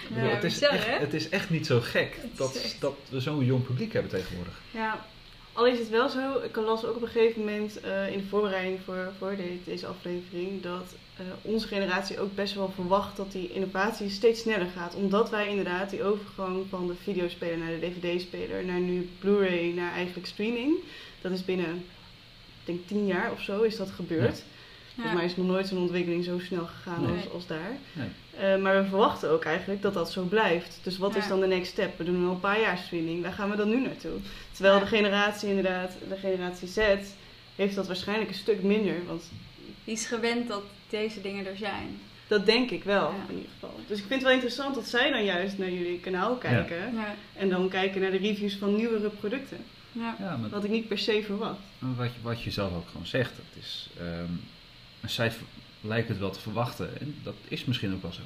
Bedoel, 0.10 0.30
het, 0.30 0.44
is 0.44 0.54
bizar, 0.60 0.74
echt, 0.76 1.00
het 1.00 1.14
is 1.14 1.30
echt 1.30 1.50
niet 1.50 1.66
zo 1.66 1.80
gek 1.80 2.18
dat, 2.36 2.56
echt- 2.56 2.82
dat 2.82 2.96
we 3.10 3.20
zo'n 3.20 3.46
jong 3.46 3.66
publiek 3.66 3.94
hebben 3.94 4.12
tegenwoordig. 4.12 4.60
Ja, 4.72 5.06
al 5.54 5.68
is 5.68 5.80
het 5.80 5.90
wel 5.90 6.10
zo, 6.10 6.40
ik 6.44 6.56
las 6.56 6.86
ook 6.86 6.96
op 6.96 7.02
een 7.02 7.08
gegeven 7.08 7.40
moment 7.40 7.80
eh, 7.80 8.12
in 8.12 8.18
de 8.18 8.24
voorbereiding 8.30 8.80
voor, 8.86 9.12
voor 9.18 9.36
de- 9.36 9.58
deze 9.66 9.88
aflevering 9.88 10.62
dat 10.62 10.96
eh, 11.18 11.26
onze 11.42 11.68
generatie 11.68 12.20
ook 12.20 12.36
best 12.36 12.54
wel 12.54 12.72
verwacht 12.76 13.18
dat 13.18 13.32
die 13.32 13.52
innovatie 13.54 14.10
steeds 14.10 14.42
sneller 14.42 14.68
gaat. 14.78 14.96
Omdat 14.96 15.30
wij 15.30 15.48
inderdaad 15.48 15.90
die 15.90 16.04
overgang 16.04 16.66
van 16.70 16.88
de 16.88 16.94
videospeler 17.04 17.58
naar 17.58 17.80
de 17.80 17.90
dvd-speler 18.02 18.66
naar 18.66 18.80
nu 18.80 19.10
Blu-ray 19.20 19.72
naar 19.76 19.94
eigenlijk 19.94 20.28
streaming, 20.28 20.74
dat 21.22 21.32
is 21.32 21.46
binnen, 21.46 21.76
ik 21.76 22.66
denk 22.66 22.88
tien 22.88 23.06
jaar 23.06 23.32
of 23.32 23.42
zo 23.42 23.62
is 23.62 23.76
dat 23.78 23.90
gebeurd. 23.92 24.44
Volgens 24.96 25.16
mij 25.16 25.26
is 25.26 25.36
nog 25.36 25.46
nooit 25.48 25.68
zo'n 25.68 25.78
ontwikkeling 25.82 26.24
zo 26.24 26.40
snel 26.40 26.66
gegaan 26.66 27.02
Nee. 27.06 27.16
als, 27.16 27.32
als 27.34 27.48
daar. 27.48 27.72
Nee. 27.94 28.08
Eh, 28.40 28.56
maar 28.58 28.82
we 28.84 28.88
verwachten 28.90 29.30
ook 29.30 29.44
eigenlijk 29.44 29.82
dat 29.82 29.94
dat 29.94 30.12
zo 30.12 30.24
blijft. 30.24 30.80
Dus 30.84 30.98
wat 30.98 31.16
is 31.16 31.28
dan 31.28 31.40
de 31.40 31.48
next 31.48 31.72
step? 31.72 31.98
We 31.98 32.04
doen 32.04 32.26
al 32.26 32.32
een 32.32 32.40
paar 32.40 32.60
jaar 32.60 32.78
streaming. 32.78 33.22
Waar 33.24 33.34
gaan 33.34 33.50
we 33.50 33.56
dan 33.56 33.70
nu 33.70 33.82
naartoe? 33.82 34.18
Terwijl 34.52 34.76
Ja. 34.76 34.82
de 34.82 34.88
generatie 34.88 35.50
inderdaad, 35.50 35.92
de 36.10 36.16
generatie 36.16 36.68
Z, 36.68 36.78
heeft 37.56 37.76
dat 37.76 37.88
waarschijnlijk 37.88 38.30
een 38.30 38.36
stuk 38.36 38.64
minder. 38.64 38.96
Want 39.08 39.24
Die 39.84 39.94
is 39.94 40.06
gewend 40.06 40.48
dat 40.48 40.64
deze 40.90 41.22
dingen 41.22 41.46
er 41.46 41.58
zijn. 41.58 42.00
dat 42.28 42.46
denk 42.46 42.70
ik 42.72 42.84
wel, 42.84 43.10
Ja. 43.10 43.26
in 43.30 43.36
ieder 43.36 43.52
geval. 43.54 43.80
Dus 43.88 43.98
ik 43.98 44.04
vind 44.06 44.14
het 44.14 44.24
wel 44.24 44.32
interessant 44.32 44.76
dat 44.76 44.88
zij 44.88 45.10
dan 45.12 45.24
juist 45.24 45.58
naar 45.58 45.70
jullie 45.72 46.00
kanaal 46.00 46.36
kijken. 46.36 46.78
Ja. 46.94 47.16
En 47.34 47.50
dan 47.50 47.70
kijken 47.70 48.02
naar 48.02 48.12
de 48.12 48.18
reviews 48.18 48.56
van 48.56 48.76
nieuwere 48.76 49.10
producten. 49.10 49.58
Ja. 49.92 50.16
Ja, 50.20 50.38
maar 50.38 50.50
Wat 50.50 50.64
ik 50.64 50.70
niet 50.72 50.88
per 50.88 50.98
se 51.00 51.22
verwacht. 51.26 51.60
wat 51.80 52.08
je, 52.14 52.20
wat 52.22 52.42
je 52.44 52.52
zelf 52.52 52.74
ook 52.76 52.88
gewoon 52.88 53.06
zegt, 53.06 53.32
het 53.38 53.64
is, 53.64 53.90
ehm, 54.00 54.32
zij 55.06 55.32
v- 55.32 55.42
lijken 55.88 56.10
het 56.10 56.20
wel 56.20 56.32
te 56.32 56.40
verwachten 56.40 57.00
en 57.00 57.16
dat 57.24 57.36
is 57.48 57.66
misschien 57.66 57.94
ook 57.94 58.02
wel 58.02 58.14
zo. 58.14 58.22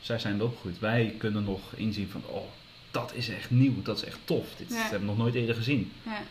Zij 0.00 0.18
zijn 0.18 0.34
erop 0.36 0.48
opgegroeid. 0.48 0.78
Wij 0.78 1.14
kunnen 1.18 1.44
nog 1.44 1.60
inzien 1.76 2.08
van, 2.08 2.22
oh, 2.26 2.46
dat 2.90 3.12
is 3.14 3.28
echt 3.28 3.50
nieuw, 3.50 3.82
dat 3.82 3.96
is 3.96 4.04
echt 4.04 4.18
tof. 4.24 4.46
Dit 4.56 4.68
Ja. 4.68 4.74
hebben 4.82 5.00
we 5.00 5.06
nog 5.06 5.16
nooit 5.16 5.34
eerder 5.34 5.54
gezien. 5.54 5.92
Ja. 6.04 6.22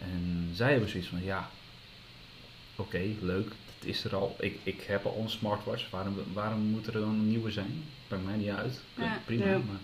En 0.00 0.50
zij 0.54 0.70
hebben 0.70 0.88
zoiets 0.90 1.08
van, 1.08 1.24
ja, 1.24 1.50
oké, 2.76 3.00
leuk, 3.20 3.48
het 3.78 3.88
is 3.88 4.04
er 4.04 4.14
al. 4.16 4.36
Ik, 4.40 4.58
ik 4.62 4.82
heb 4.82 5.06
al 5.06 5.18
een 5.22 5.30
smartwatch, 5.30 5.90
waarom, 5.90 6.16
waarom 6.32 6.60
moet 6.60 6.86
er 6.86 6.92
dan 6.92 7.02
een 7.02 7.28
nieuwe 7.28 7.50
zijn? 7.50 7.84
Maakt 8.08 8.24
mij 8.24 8.36
niet 8.36 8.48
uit, 8.48 8.80
Ja. 8.94 9.20
prima. 9.24 9.44
Ja. 9.44 9.50
Maar 9.58 9.80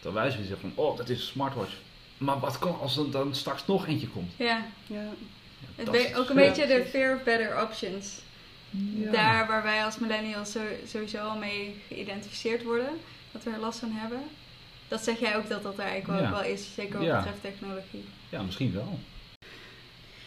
terwijl 0.00 0.14
wij 0.24 0.30
zoiets 0.32 0.50
hebben 0.50 0.72
van, 0.74 0.84
oh, 0.84 0.96
dat 0.96 1.08
is 1.08 1.20
een 1.20 1.26
smartwatch. 1.26 1.72
Maar 2.18 2.38
wat 2.40 2.58
kan 2.58 2.78
als 2.80 2.96
er 2.96 3.10
dan 3.10 3.34
straks 3.34 3.66
nog 3.66 3.86
eentje 3.86 4.08
komt? 4.08 4.32
ja. 4.36 4.66
Ja. 4.86 5.08
Het 5.74 5.86
dat 5.86 6.14
ook 6.14 6.28
een 6.28 6.36
beetje 6.36 6.66
de 6.66 6.86
fear 6.90 7.16
of 7.16 7.22
better 7.24 7.62
options. 7.62 8.18
Ja. 8.70 9.10
Daar 9.10 9.46
waar 9.46 9.62
wij 9.62 9.84
als 9.84 9.98
millennials 9.98 10.56
sowieso 10.86 11.18
al 11.18 11.36
mee 11.38 11.82
geïdentificeerd 11.88 12.62
worden. 12.62 12.88
Dat 13.32 13.42
we 13.42 13.50
er 13.50 13.58
last 13.58 13.78
van 13.78 13.90
hebben. 13.92 14.20
Dat 14.88 15.04
zeg 15.04 15.20
jij 15.20 15.36
ook 15.36 15.48
dat 15.48 15.62
dat 15.62 15.78
er 15.78 15.84
eigenlijk 15.84 16.20
Ja. 16.22 16.30
wel 16.30 16.42
is. 16.42 16.74
Zeker 16.74 16.98
wat 16.98 17.06
Ja. 17.06 17.16
betreft 17.16 17.40
technologie. 17.42 18.04
Ja, 18.28 18.42
misschien 18.42 18.72
wel. 18.74 18.98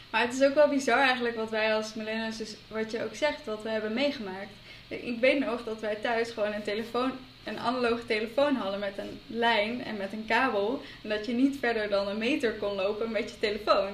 Maar 0.09 0.21
het 0.21 0.33
is 0.33 0.43
ook 0.43 0.53
wel 0.53 0.69
bizar 0.69 0.97
eigenlijk 0.99 1.35
wat 1.35 1.49
wij 1.49 1.75
als 1.75 1.93
millennials, 1.93 2.37
dus 2.37 2.55
wat 2.67 2.91
je 2.91 3.03
ook 3.03 3.15
zegt, 3.15 3.45
wat 3.45 3.63
we 3.63 3.69
hebben 3.69 3.93
meegemaakt. 3.93 4.49
Ik 4.87 5.19
weet 5.19 5.39
nog 5.39 5.63
dat 5.63 5.79
wij 5.79 5.95
thuis 5.95 6.29
gewoon 6.31 6.53
een 6.53 6.63
telefoon, 6.63 7.11
een 7.43 7.59
analoge 7.59 8.05
telefoon 8.05 8.55
hadden 8.55 8.79
met 8.79 8.97
een 8.97 9.19
lijn 9.27 9.83
en 9.83 9.97
met 9.97 10.13
een 10.13 10.25
kabel. 10.27 10.81
En 11.03 11.09
dat 11.09 11.25
je 11.25 11.33
niet 11.33 11.57
verder 11.59 11.89
dan 11.89 12.07
een 12.07 12.17
meter 12.17 12.53
kon 12.53 12.75
lopen 12.75 13.11
met 13.11 13.29
je 13.29 13.39
telefoon. 13.39 13.91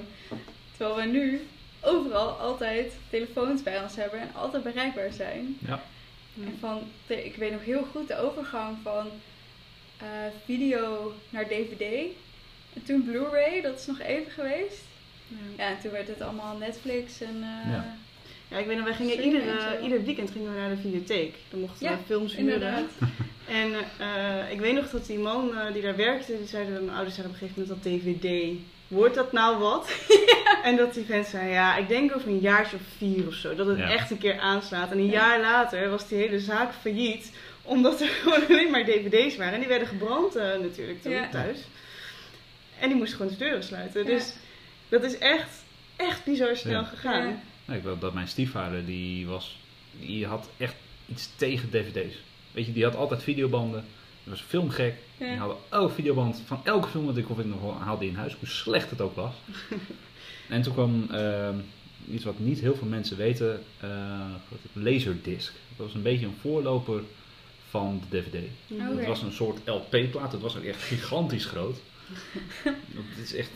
Terwijl 0.77 0.95
we 0.95 1.05
nu 1.17 1.47
overal 1.81 2.29
altijd 2.29 2.93
telefoons 3.09 3.63
bij 3.63 3.81
ons 3.83 3.95
hebben 3.95 4.19
en 4.19 4.29
altijd 4.35 4.63
bereikbaar 4.63 5.11
zijn. 5.11 5.57
Ja. 5.67 5.81
En 6.43 6.57
van, 6.59 6.81
de- 7.07 7.25
ik 7.25 7.35
weet 7.35 7.51
nog 7.51 7.63
heel 7.63 7.83
goed 7.91 8.07
de 8.07 8.17
overgang 8.17 8.77
van 8.83 9.07
eh, 9.97 10.07
video 10.45 11.13
naar 11.29 11.47
DVD. 11.47 11.83
En 12.73 12.83
toen 12.85 13.03
Blu-ray, 13.03 13.61
dat 13.61 13.79
is 13.79 13.85
nog 13.85 13.99
even 13.99 14.31
geweest. 14.31 14.81
Ja, 15.57 15.67
en 15.69 15.79
toen 15.81 15.91
werd 15.91 16.07
het 16.07 16.21
allemaal 16.21 16.57
Netflix 16.57 17.21
en... 17.21 17.35
eh, 17.43 17.71
Ja. 17.71 17.97
Ja, 18.49 18.57
ik 18.57 18.65
weet 18.65 18.75
nog, 18.75 18.85
wij 18.85 18.93
gingen 18.93 19.23
iedere, 19.23 19.59
zo. 19.61 19.83
ieder 19.83 20.03
weekend 20.03 20.31
gingen 20.31 20.53
we 20.53 20.59
naar 20.59 20.69
de 20.69 20.77
videotheek. 20.77 21.35
Dan 21.49 21.59
mochten 21.59 21.85
Ja, 21.89 21.91
we 21.91 22.03
films 22.05 22.35
huren. 22.35 22.87
En 23.47 23.73
eh, 23.99 24.51
ik 24.51 24.59
weet 24.59 24.73
nog 24.73 24.89
dat 24.89 25.05
die 25.05 25.19
man 25.19 25.57
eh, 25.57 25.73
die 25.73 25.81
daar 25.81 25.95
werkte, 25.95 26.37
die 26.37 26.47
zeiden, 26.47 26.73
mijn 26.73 26.89
ouders 26.95 27.15
zeiden 27.15 27.35
op 27.35 27.41
een 27.41 27.47
gegeven 27.47 27.61
moment 27.81 27.83
dat 27.83 27.93
DVD. 28.21 28.57
Wordt 28.87 29.15
dat 29.15 29.31
nou 29.31 29.57
wat? 29.57 29.89
En 30.63 30.75
dat 30.75 30.93
die 30.93 31.05
vent 31.05 31.27
zei, 31.27 31.49
ja, 31.49 31.77
ik 31.77 31.87
denk 31.87 32.15
over 32.15 32.27
een 32.27 32.39
jaartje 32.39 32.75
of 32.75 32.81
vier 32.97 33.27
of 33.27 33.33
zo, 33.33 33.55
dat 33.55 33.67
het 33.67 33.77
Ja. 33.77 33.89
echt 33.91 34.11
een 34.11 34.17
keer 34.17 34.39
aanslaat. 34.39 34.91
En 34.91 34.97
een 34.97 35.05
Ja. 35.05 35.11
jaar 35.11 35.39
later 35.41 35.89
was 35.89 36.07
die 36.07 36.17
hele 36.17 36.39
zaak 36.39 36.73
failliet, 36.81 37.31
omdat 37.63 38.01
er 38.01 38.07
gewoon 38.07 38.45
alleen 38.47 38.71
maar 38.71 38.83
dvd's 38.83 39.37
waren. 39.37 39.53
En 39.53 39.59
die 39.59 39.67
werden 39.69 39.87
gebrand 39.87 40.35
eh, 40.35 40.43
natuurlijk 40.61 41.01
toen 41.01 41.11
Ja. 41.11 41.29
thuis. 41.29 41.57
En 42.79 42.87
die 42.89 42.97
moesten 42.97 43.17
gewoon 43.17 43.31
de 43.31 43.37
deuren 43.43 43.63
sluiten. 43.63 43.99
Ja. 44.03 44.07
Dus 44.09 44.33
dat 44.89 45.03
is 45.03 45.17
echt, 45.17 45.63
echt 45.95 46.23
bizar 46.23 46.55
snel 46.55 46.81
Ja. 46.81 46.83
gegaan. 46.87 47.41
Ik 47.71 47.83
weet 47.83 48.01
dat 48.01 48.13
mijn 48.13 48.27
stiefvader, 48.27 48.85
die 48.85 49.27
was, 49.27 49.59
die 49.99 50.25
had 50.25 50.49
echt 50.57 50.75
iets 51.05 51.29
tegen 51.35 51.69
dvd's. 51.69 52.15
Weet 52.51 52.65
je, 52.65 52.73
die 52.73 52.83
had 52.83 52.95
altijd 52.95 53.23
videobanden. 53.23 53.83
Die 54.23 54.31
was 54.33 54.41
filmgek. 54.41 54.95
Die 55.17 55.27
Ja. 55.27 55.35
haalde 55.35 55.55
elke 55.69 55.93
videoband 55.93 56.41
van 56.45 56.61
elke 56.63 56.87
film 56.87 57.05
wat 57.05 57.17
ik 57.17 57.29
of 57.29 57.39
ik 57.39 57.45
nog 57.45 57.79
haalde 57.83 58.05
in 58.07 58.15
huis, 58.15 58.35
hoe 58.39 58.47
slecht 58.47 58.89
het 58.89 59.01
ook 59.01 59.15
was. 59.15 59.33
en 60.49 60.61
toen 60.61 60.73
kwam 60.73 61.07
ehm, 61.11 61.55
iets 62.11 62.23
wat 62.23 62.39
niet 62.39 62.59
heel 62.59 62.75
veel 62.75 62.87
mensen 62.87 63.17
weten, 63.17 63.63
eh, 63.79 63.89
Laserdisc. 64.73 65.51
Dat 65.77 65.85
was 65.85 65.93
een 65.95 66.01
beetje 66.01 66.25
een 66.25 66.37
voorloper 66.41 67.01
van 67.69 68.01
de 68.09 68.19
dvd. 68.21 68.41
Mhm. 68.67 68.97
Het 68.97 69.07
was 69.07 69.21
een 69.21 69.31
soort 69.31 69.59
LP-plaat, 69.67 70.31
het 70.31 70.41
was 70.41 70.57
ook 70.57 70.63
echt 70.63 70.81
gigantisch 70.83 71.45
groot. 71.45 71.77
Het 73.15 73.17
is 73.23 73.33
echt 73.35 73.49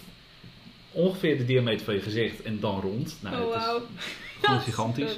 ongeveer 0.94 1.38
de 1.38 1.46
diameter 1.46 1.86
van 1.86 1.94
je 1.94 2.02
gezicht 2.02 2.42
en 2.42 2.60
dan 2.60 2.80
rond. 2.82 3.18
Nou, 3.20 3.36
oh, 3.46 3.74
het 3.74 3.84
is 4.42 4.46
gewoon 4.46 4.62
gigantisch. 4.62 5.18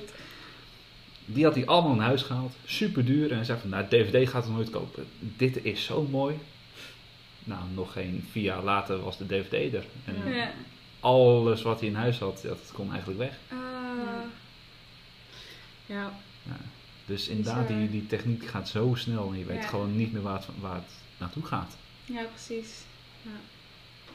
Die 1.25 1.44
had 1.44 1.55
hij 1.55 1.65
allemaal 1.65 1.91
in 1.94 2.00
huis 2.00 2.22
gehaald. 2.22 2.55
Super 2.65 3.05
duur. 3.05 3.29
En 3.29 3.36
hij 3.36 3.46
zei 3.46 3.60
van, 3.60 3.70
nou, 3.70 3.86
DVD 3.89 4.29
gaat 4.29 4.44
het 4.46 4.53
nooit 4.53 4.70
kopen. 4.70 5.05
Dit 5.20 5.63
is 5.63 5.84
zo 5.86 6.01
mooi. 6.03 6.38
Nou, 7.44 7.62
nog 7.74 7.91
geen 7.91 8.27
vier 8.32 8.44
jaar 8.44 8.63
later 8.63 9.00
was 9.01 9.17
de 9.17 9.25
DVD 9.25 9.74
er. 9.74 9.86
En 10.05 10.34
Ja. 10.34 10.51
alles 11.00 11.62
wat 11.62 11.79
hij 11.79 11.89
in 11.89 11.96
huis 11.96 12.17
had, 12.20 12.41
dat 12.41 12.70
kon 12.74 12.89
eigenlijk 12.89 13.20
weg. 13.20 13.34
Ah, 13.51 13.58
Ja. 15.86 16.13
Ja. 16.44 16.58
Dus 17.05 17.27
inderdaad, 17.27 17.67
die, 17.67 17.89
die 17.89 18.08
techniek 18.08 18.46
gaat 18.48 18.70
zo 18.70 18.94
snel 18.96 19.29
en 19.32 19.39
je 19.39 19.46
weet 19.46 19.62
Ja. 19.62 19.67
gewoon 19.67 19.96
niet 19.98 20.13
meer 20.13 20.22
waar 20.22 20.36
het, 20.38 20.48
waar 20.60 20.75
het 20.75 20.91
naartoe 21.17 21.46
gaat. 21.46 21.77
Ja, 22.05 22.22
precies. 22.34 22.70
Ja. 23.22 23.29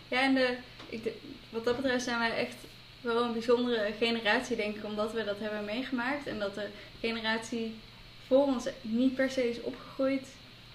Ja, 0.09 0.23
en 0.23 0.35
de, 0.35 0.57
ik, 0.90 1.12
wat 1.50 1.64
dat 1.64 1.76
betreft 1.76 2.04
zijn 2.04 2.18
wij 2.18 2.37
echt 2.37 2.54
wel 3.00 3.23
een 3.23 3.32
bijzondere 3.32 3.92
generatie, 3.99 4.56
denk 4.56 4.76
ik, 4.76 4.85
omdat 4.85 5.12
we 5.12 5.25
dat 5.25 5.38
hebben 5.38 5.64
meegemaakt. 5.64 6.26
En 6.26 6.38
dat 6.38 6.54
de 6.54 6.66
generatie 7.00 7.75
voor 8.26 8.44
ons 8.44 8.68
niet 8.80 9.14
per 9.14 9.30
se 9.30 9.49
is 9.49 9.61
opgegroeid 9.61 10.26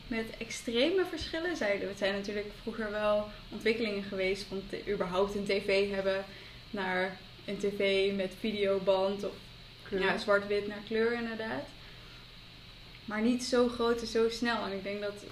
met 0.08 0.26
extreme 0.38 1.06
verschillen. 1.10 1.58
Zij, 1.58 1.78
het 1.78 1.98
zijn 1.98 2.14
natuurlijk 2.14 2.48
vroeger 2.62 2.92
wel 2.92 3.28
ontwikkelingen 3.52 4.04
geweest 4.04 4.44
van 4.44 4.64
te- 4.70 4.92
überhaupt 4.92 5.36
een 5.36 5.46
tv 5.46 5.90
hebben 5.92 6.26
naar 6.70 7.18
een 7.46 7.58
tv 7.58 8.12
met 8.16 8.34
videoband 8.40 9.24
of 9.24 9.34
ja, 9.90 10.18
zwart-wit 10.18 10.68
naar 10.68 10.84
kleur 10.88 11.14
inderdaad. 11.14 11.64
Maar 13.06 13.22
niet 13.22 13.44
zo 13.44 13.68
groot 13.68 14.02
en 14.02 14.08
zo 14.08 14.30
snel. 14.30 14.66
En 14.66 14.72
ik 14.72 14.84
denk 14.84 15.02
dat 15.02 15.24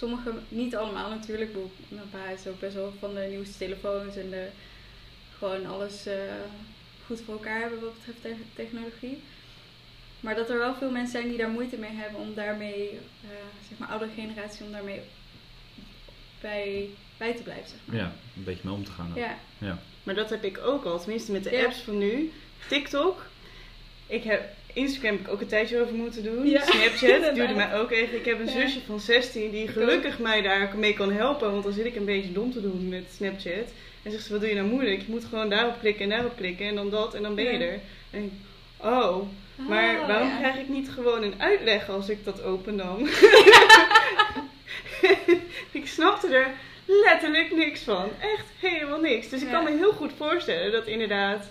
sommige, 0.00 0.32
niet 0.48 0.76
allemaal 0.76 1.08
natuurlijk. 1.10 1.50
Mijn 1.88 2.10
pa 2.10 2.28
is 2.28 2.46
ook 2.46 2.60
best 2.60 2.74
wel 2.74 2.92
van 2.98 3.14
de 3.14 3.26
nieuwste 3.30 3.58
telefoons 3.58 4.16
en 4.16 4.30
de, 4.30 4.46
gewoon 5.38 5.66
alles 5.66 6.06
eh, 6.06 6.14
goed 7.06 7.20
voor 7.24 7.34
elkaar 7.34 7.60
hebben 7.60 7.80
wat 7.80 7.94
betreft 7.94 8.22
te- 8.22 8.44
technologie. 8.54 9.22
Maar 10.20 10.34
dat 10.34 10.50
er 10.50 10.58
wel 10.58 10.74
veel 10.74 10.90
mensen 10.90 11.12
zijn 11.12 11.28
die 11.28 11.38
daar 11.38 11.48
moeite 11.50 11.76
mee 11.76 11.90
hebben 11.92 12.20
om 12.20 12.34
daarmee, 12.34 12.88
eh, 13.22 13.28
zeg 13.68 13.78
maar 13.78 13.88
oudere 13.88 14.10
generatie, 14.16 14.64
om 14.64 14.72
daarmee 14.72 15.00
bij, 16.40 16.88
bij 17.16 17.34
te 17.34 17.42
blijven. 17.42 17.68
Zeg 17.68 17.78
maar. 17.84 17.96
Ja, 17.96 18.12
een 18.36 18.44
beetje 18.44 18.60
mee 18.64 18.74
om 18.74 18.84
te 18.84 18.90
gaan. 18.90 19.10
ook. 19.10 19.16
ja. 19.58 19.78
Maar 20.02 20.14
dat 20.14 20.30
heb 20.30 20.44
ik 20.44 20.58
ook 20.58 20.84
al, 20.84 20.98
tenminste 21.00 21.32
met 21.32 21.44
de 21.44 21.50
Ja. 21.50 21.64
apps 21.64 21.78
van 21.80 21.98
nu. 21.98 22.32
TikTok. 22.68 23.26
Ik 24.06 24.22
heb, 24.24 24.48
Instagram 24.74 25.12
heb 25.16 25.20
ik 25.26 25.32
ook 25.32 25.40
een 25.40 25.46
tijdje 25.46 25.80
over 25.80 25.94
moeten 25.94 26.22
doen. 26.24 26.46
Ja, 26.48 26.60
Snapchat 26.64 27.34
duurde 27.34 27.54
mij 27.54 27.74
ook 27.78 27.90
even. 27.90 28.16
Ik 28.16 28.24
heb 28.24 28.38
een 28.40 28.46
Ja. 28.46 28.52
zusje 28.60 28.80
van 28.86 29.00
16 29.00 29.50
die 29.50 29.68
gelukkig 29.68 30.18
mij 30.18 30.42
daar 30.42 30.72
mee 30.76 30.92
kan 30.94 31.12
helpen. 31.12 31.50
Want 31.50 31.64
dan 31.64 31.72
zit 31.72 31.84
ik 31.86 31.96
een 31.96 32.04
beetje 32.04 32.32
dom 32.32 32.52
te 32.52 32.60
doen 32.60 32.88
met 32.88 33.04
Snapchat. 33.16 33.72
En 34.02 34.10
zegt 34.10 34.24
ze, 34.24 34.32
wat 34.32 34.40
doe 34.40 34.48
je 34.48 34.54
nou 34.54 34.66
moeilijk? 34.68 35.00
Je 35.00 35.06
moet 35.10 35.24
gewoon 35.24 35.48
daarop 35.48 35.74
klikken 35.80 36.02
en 36.04 36.10
daarop 36.10 36.36
klikken 36.36 36.66
en 36.66 36.74
dan 36.74 36.90
dat 36.90 37.14
en 37.14 37.22
dan 37.22 37.34
ben 37.34 37.44
je 37.44 37.50
Ja. 37.58 37.58
er. 37.64 37.80
En 38.10 38.22
ik, 38.24 38.30
oh, 38.86 39.16
maar 39.68 39.98
Ah, 40.00 40.06
waarom 40.08 40.38
krijg 40.38 40.56
ik 40.56 40.68
niet 40.68 40.88
gewoon 40.90 41.22
een 41.22 41.34
uitleg 41.38 41.88
als 41.88 42.08
ik 42.08 42.24
dat 42.24 42.42
open 42.42 42.76
dan? 42.76 43.08
ik 45.80 45.86
snapte 45.86 46.28
er 46.34 46.50
letterlijk 46.86 47.54
niks 47.56 47.80
van. 47.80 48.08
Echt 48.20 48.46
helemaal 48.60 49.00
niks. 49.00 49.28
Dus 49.28 49.42
ik 49.42 49.50
kan 49.50 49.64
me 49.64 49.76
heel 49.76 49.92
goed 49.92 50.12
voorstellen 50.16 50.72
dat 50.72 50.86
inderdaad 50.86 51.50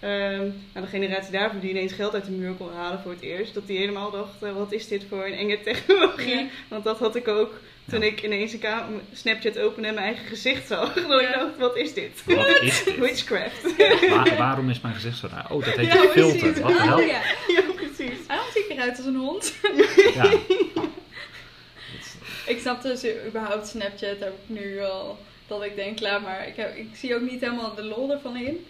ehm, 0.00 0.38
nou, 0.72 0.84
de 0.84 0.86
generatie 0.86 1.32
daarvoor 1.32 1.60
die 1.60 1.70
ineens 1.70 1.92
geld 1.92 2.14
uit 2.14 2.24
de 2.24 2.30
muur 2.30 2.52
kon 2.52 2.72
halen 2.72 3.00
voor 3.00 3.10
het 3.12 3.20
eerst, 3.20 3.54
dat 3.54 3.66
die 3.66 3.78
helemaal 3.78 4.10
dacht, 4.10 4.42
eh, 4.42 4.52
wat 4.52 4.72
is 4.72 4.88
dit 4.88 5.04
voor 5.08 5.24
een 5.26 5.32
enge 5.32 5.60
technologie? 5.60 6.34
Ja. 6.36 6.46
Want 6.68 6.84
dat 6.84 6.98
had 6.98 7.16
ik 7.16 7.28
ook 7.28 7.60
toen 7.88 8.00
Ja. 8.00 8.06
ik 8.06 8.22
ineens 8.22 8.52
een 8.52 9.00
Snapchat 9.12 9.58
opende 9.58 9.88
en 9.88 9.94
mijn 9.94 10.06
eigen 10.06 10.26
gezicht 10.26 10.66
zag. 10.66 10.94
Dat 11.08 11.20
Ja. 11.20 11.28
ik 11.28 11.34
dacht, 11.34 11.56
wat 11.58 11.76
is 11.76 11.94
dit? 11.94 12.22
Wat 12.24 12.46
is 12.62 12.84
dit? 12.84 12.98
Witchcraft. 12.98 13.76
Waar- 14.10 14.36
waarom 14.36 14.70
is 14.70 14.80
mijn 14.80 14.94
gezicht 14.94 15.18
zo 15.18 15.28
raar? 15.30 15.46
Oh, 15.50 15.64
dat 15.64 15.74
heet 15.74 15.86
Ja, 15.86 16.02
een 16.02 16.08
filter. 16.08 16.38
precies. 16.38 16.60
Wat 16.60 16.72
de 16.76 16.82
hel? 16.82 17.00
ja. 17.00 17.20
ja, 17.56 17.62
precies. 17.76 18.26
Waarom 18.26 18.46
zie 18.52 18.64
ik 18.64 18.70
eruit 18.70 18.96
als 18.96 19.06
een 19.06 19.16
hond? 19.16 19.54
Ja. 20.14 20.30
Ik 22.46 22.58
snap 22.60 22.82
dus 22.82 23.04
überhaupt 23.26 23.66
Snapchat 23.68 24.18
heb 24.18 24.32
ik 24.42 24.46
nu 24.46 24.80
al 24.80 25.18
dat 25.46 25.62
ik 25.64 25.76
denk, 25.76 26.00
laat 26.00 26.22
maar. 26.22 26.48
Ik, 26.48 26.56
heb, 26.56 26.76
ik 26.76 26.88
zie 26.94 27.14
ook 27.14 27.20
niet 27.30 27.40
helemaal 27.40 27.74
de 27.74 27.82
lol 27.84 28.10
ervan 28.10 28.36
in. 28.36 28.66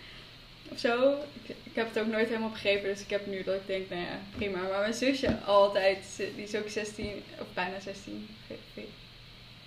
Of 0.72 0.78
zo. 0.78 1.12
Ik, 1.42 1.56
ik 1.62 1.74
heb 1.74 1.88
het 1.94 1.98
ook 1.98 2.06
nooit 2.10 2.28
helemaal 2.28 2.50
begrepen. 2.50 2.88
Dus 2.88 3.00
ik 3.02 3.10
heb 3.10 3.26
nu 3.26 3.42
dat 3.44 3.54
ik 3.54 3.66
denk, 3.66 3.90
nou 3.90 4.02
ja, 4.02 4.20
prima. 4.36 4.60
Maar 4.60 4.80
mijn 4.80 4.94
zusje 4.94 5.36
altijd, 5.46 6.04
die 6.16 6.42
is 6.44 6.54
ook 6.54 6.68
16, 6.68 7.22
of 7.40 7.46
bijna 7.54 7.80
16. 7.80 8.28
ve- 8.46 8.54
ve- 8.74 8.86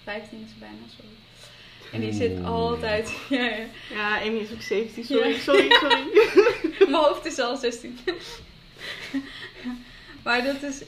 15 0.03 0.41
is 0.45 0.49
ze 0.49 0.55
bijna, 0.59 0.75
sorry. 0.95 1.11
En 1.91 1.99
die 2.01 2.13
zit 2.13 2.43
altijd, 2.45 3.13
ja, 3.29 3.43
ja. 3.45 3.65
Ja, 3.89 4.21
Amy 4.21 4.37
is 4.37 4.51
ook 4.51 4.61
17. 4.61 5.03
Sorry, 5.03 5.29
Ja. 5.31 5.37
sorry, 5.39 5.71
sorry. 5.71 6.03
Mijn 6.89 6.93
hoofd 7.03 7.25
is 7.25 7.39
al 7.39 7.57
16. 7.57 7.99
maar 10.23 10.43
dat 10.43 10.63
is. 10.63 10.81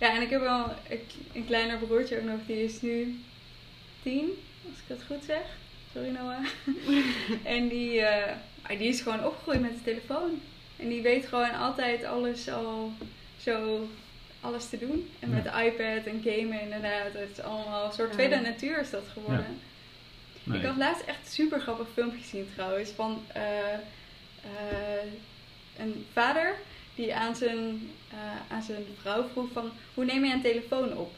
Ja, 0.00 0.14
en 0.14 0.22
ik 0.22 0.30
heb 0.30 0.40
wel 0.40 0.64
een, 0.88 1.00
een 1.32 1.46
kleiner 1.46 1.78
broertje 1.78 2.18
ook 2.18 2.24
nog, 2.24 2.38
die 2.46 2.64
is 2.64 2.80
nu 2.80 3.20
10, 4.02 4.30
als 4.68 4.78
ik 4.78 4.84
het 4.86 5.00
goed 5.06 5.24
zeg. 5.26 5.42
Sorry 5.92 6.08
Noah. 6.08 6.46
en 7.42 7.68
die, 7.68 8.00
eh, 8.00 8.36
maar 8.62 8.78
die 8.78 8.88
is 8.88 9.00
gewoon 9.00 9.24
opgegroeid 9.24 9.60
met 9.60 9.74
de 9.74 9.82
telefoon. 9.82 10.40
En 10.76 10.88
die 10.88 11.02
weet 11.02 11.26
gewoon 11.26 11.54
altijd 11.54 12.04
alles 12.04 12.48
al 12.48 12.92
zo 13.40 13.86
alles 14.40 14.68
te 14.68 14.78
doen. 14.78 15.10
En 15.18 15.30
met 15.30 15.44
de 15.44 15.50
iPad 15.64 16.06
en 16.06 16.22
gamen 16.24 16.60
inderdaad. 16.60 17.12
Het 17.12 17.30
is 17.32 17.40
allemaal 17.40 17.86
een 17.86 17.92
soort 17.92 18.08
Ja. 18.08 18.14
tweede 18.14 18.40
natuur 18.40 18.80
is 18.80 18.90
dat 18.90 19.04
geworden. 19.12 19.60
Nee. 20.44 20.58
Ik 20.58 20.66
had 20.66 20.76
laatst 20.76 21.04
echt 21.06 21.18
een 21.24 21.30
super 21.32 21.60
grappig 21.60 21.86
filmpje 21.92 22.20
gezien 22.20 22.48
trouwens. 22.54 22.90
Van 22.90 23.22
eh, 23.32 23.72
eh, 23.72 25.12
een 25.78 26.06
vader 26.12 26.54
die 26.94 27.14
aan 27.14 27.36
zijn, 27.36 27.90
eh, 28.10 28.54
aan 28.56 28.62
zijn 28.62 28.84
vrouw 29.00 29.28
vroeg 29.32 29.52
van 29.52 29.70
hoe 29.94 30.04
neem 30.04 30.24
je 30.24 30.32
een 30.32 30.42
telefoon 30.42 30.96
op? 30.96 31.12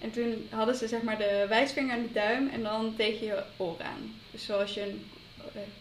En 0.00 0.10
toen 0.10 0.46
hadden 0.50 0.74
ze 0.74 0.88
zeg 0.88 1.02
maar 1.02 1.18
de 1.18 1.46
wijsvinger 1.48 1.96
en 1.96 2.02
de 2.02 2.12
duim 2.12 2.48
en 2.48 2.62
dan 2.62 2.94
tegen 2.96 3.26
je 3.26 3.42
oor 3.56 3.76
aan. 3.82 4.14
Dus 4.30 4.44
zoals 4.44 4.74
je 4.74 4.82
een 4.82 5.04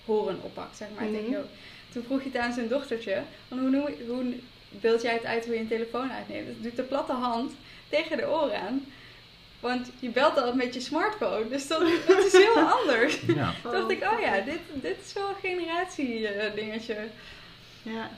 horen 0.05 0.39
oppakt, 0.41 0.77
zeg 0.77 0.87
maar. 0.95 1.07
Tegen 1.07 1.29
je 1.29 1.37
oor. 1.37 1.45
Toen 1.91 2.03
vroeg 2.03 2.23
je 2.23 2.29
het 2.29 2.37
aan 2.37 2.53
zijn 2.53 2.67
dochtertje, 2.67 3.21
van 3.47 3.59
hoe, 3.59 3.69
noem, 3.69 3.87
hoe 4.07 4.33
beeld 4.69 5.01
jij 5.01 5.13
het 5.13 5.25
uit 5.25 5.45
hoe 5.45 5.53
je 5.53 5.59
een 5.59 5.67
telefoon 5.67 6.11
uitneemt? 6.11 6.47
Dat 6.47 6.63
doet 6.63 6.75
de 6.75 6.83
platte 6.83 7.13
hand 7.13 7.51
tegen 7.89 8.17
de 8.17 8.29
oor 8.29 8.53
aan. 8.53 8.85
Want 9.59 9.91
je 9.99 10.09
belt 10.09 10.41
al 10.41 10.55
met 10.55 10.73
je 10.73 10.79
smartphone, 10.79 11.49
dus 11.49 11.67
dat, 11.67 11.79
dat 12.07 12.25
is 12.25 12.31
heel 12.31 12.57
anders. 12.79 13.19
Ja. 13.27 13.53
Toen 13.61 13.71
dacht 13.71 13.89
ik, 13.91 14.03
oh 14.03 14.19
ja, 14.19 14.39
dit, 14.39 14.59
dit 14.73 14.97
is 15.05 15.13
wel 15.13 15.29
een 15.29 15.49
generatie 15.49 16.27
eh, 16.27 16.55
dingetje. 16.55 16.97
Ja. 17.81 18.09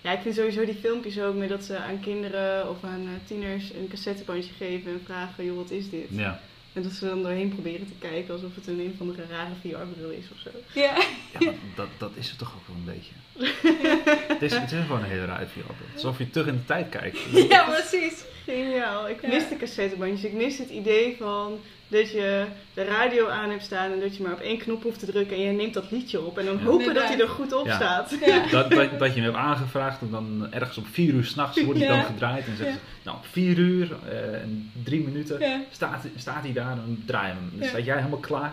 Ja, 0.00 0.12
ik 0.12 0.20
vind 0.20 0.34
sowieso 0.34 0.64
die 0.64 0.74
filmpjes 0.74 1.20
ook 1.20 1.34
met 1.34 1.48
dat 1.48 1.64
ze 1.64 1.76
aan 1.76 2.00
kinderen 2.00 2.70
of 2.70 2.84
aan 2.84 3.02
eh, 3.02 3.26
tieners 3.26 3.70
een 3.70 3.88
cassettebandje 3.90 4.52
geven 4.52 4.92
en 4.92 5.02
vragen, 5.04 5.44
joh, 5.44 5.56
wat 5.56 5.70
is 5.70 5.90
dit? 5.90 6.06
Ja. 6.10 6.40
En 6.76 6.82
dat 6.82 6.92
ze 6.92 7.04
dan 7.04 7.22
doorheen 7.22 7.48
proberen 7.48 7.86
te 7.86 7.92
kijken 7.98 8.34
alsof 8.34 8.54
het 8.54 8.66
een 8.66 8.80
een 8.80 8.94
van 8.96 9.06
de 9.06 9.24
rare 9.30 9.54
VR-bril 9.60 10.10
is 10.10 10.24
of 10.32 10.38
zo. 10.38 10.50
Ja. 10.80 10.96
Ja, 11.32 11.38
maar 11.40 11.54
dat, 11.74 11.88
dat 11.98 12.10
is 12.14 12.28
het 12.28 12.38
toch 12.38 12.54
ook 12.54 12.66
wel 12.66 12.76
een 12.76 12.84
beetje. 12.84 13.12
het, 14.32 14.42
is, 14.42 14.52
het 14.52 14.72
is 14.72 14.80
gewoon 14.80 15.02
een 15.02 15.10
hele 15.10 15.24
raar 15.24 15.46
VR. 15.46 15.94
Alsof 15.94 16.18
je 16.18 16.30
terug 16.30 16.46
in 16.46 16.54
de 16.54 16.64
tijd 16.64 16.88
kijkt. 16.88 17.18
ja, 17.48 17.64
precies. 17.64 18.24
Geniaal. 18.46 19.08
Ik 19.08 19.22
Ja. 19.22 19.28
mis 19.28 19.48
de 19.48 19.56
cassettebandjes. 19.56 20.24
Ik 20.24 20.32
mis 20.32 20.58
het 20.58 20.68
idee 20.70 21.16
van 21.18 21.58
dat 21.88 22.10
je 22.10 22.44
de 22.74 22.84
radio 22.84 23.28
aan 23.28 23.50
hebt 23.50 23.62
staan 23.62 23.92
en 23.92 24.00
dat 24.00 24.16
je 24.16 24.22
maar 24.22 24.32
op 24.32 24.40
één 24.40 24.58
knop 24.58 24.82
hoeft 24.82 24.98
te 24.98 25.06
drukken 25.06 25.36
en 25.36 25.42
je 25.42 25.52
neemt 25.52 25.74
dat 25.74 25.90
liedje 25.90 26.20
op. 26.20 26.38
En 26.38 26.44
dan 26.44 26.56
Ja. 26.58 26.62
hopen 26.64 26.94
dat 26.94 27.04
hij 27.08 27.20
er 27.20 27.28
goed 27.28 27.52
op 27.52 27.66
Ja. 27.66 27.74
staat. 27.76 28.16
Ja. 28.24 28.46
Dat, 28.50 28.70
dat, 28.70 28.98
dat 28.98 29.08
je 29.14 29.20
hem 29.20 29.24
hebt 29.24 29.36
aangevraagd 29.44 30.00
en 30.00 30.10
dan 30.10 30.46
ergens 30.50 30.76
op 30.78 30.86
vier 30.92 31.14
uur 31.14 31.24
s'nachts 31.24 31.62
wordt 31.64 31.78
hij 31.80 31.88
Ja. 31.88 31.96
dan 31.96 32.04
gedraaid. 32.04 32.46
En 32.46 32.56
zeggen 32.56 32.74
ze, 32.74 32.80
nou 33.02 33.16
op 33.16 33.26
vier 33.30 33.58
uur 33.58 33.96
eh, 34.10 34.42
en 34.42 34.72
drie 34.84 35.00
minuten 35.00 35.40
Ja. 35.40 35.60
staat, 35.70 36.04
staat 36.16 36.42
hij 36.42 36.52
daar 36.52 36.72
en 36.72 37.02
draai 37.06 37.28
hem. 37.32 37.50
Dan 37.52 37.62
Ja. 37.62 37.68
sta 37.68 37.78
jij 37.78 37.96
helemaal 37.96 38.18
klaar. 38.18 38.52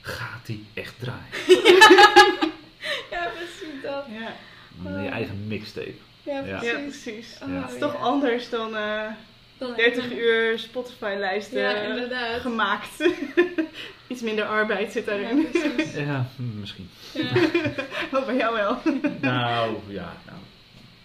Gaat 0.00 0.46
hij 0.46 0.60
echt 0.74 0.94
draaien? 0.98 1.22
ja, 3.10 3.30
precies 3.36 3.82
dat. 3.82 4.04
Ja, 4.18 5.00
je 5.02 5.08
eigen 5.08 5.44
mixtape. 5.46 5.94
Ja, 6.28 6.40
precies. 6.42 6.70
ja 6.70 6.78
precies. 6.78 7.38
Oh, 7.42 7.48
Ja. 7.52 7.62
Het 7.62 7.72
is 7.72 7.78
toch 7.80 7.92
ja. 7.92 7.98
anders 7.98 8.50
dan 8.50 8.76
eh, 8.76 9.02
Dan 9.58 9.74
30 9.76 10.04
even- 10.04 10.18
uur 10.18 10.58
Spotify-lijsten 10.58 11.76
gemaakt. 12.40 12.88
Iets 14.06 14.20
minder 14.22 14.44
arbeid 14.44 14.92
zit 14.92 15.06
daarin. 15.06 15.48
precies. 15.50 15.94
Ja, 15.94 16.26
hm, 16.36 16.60
misschien. 16.60 16.90
Ja. 17.12 17.24
Oh, 18.18 18.26
bij 18.26 18.36
jou 18.36 18.54
wel. 18.56 18.78
Nou, 19.20 19.76
ja. 19.88 20.12
Nou, 20.26 20.38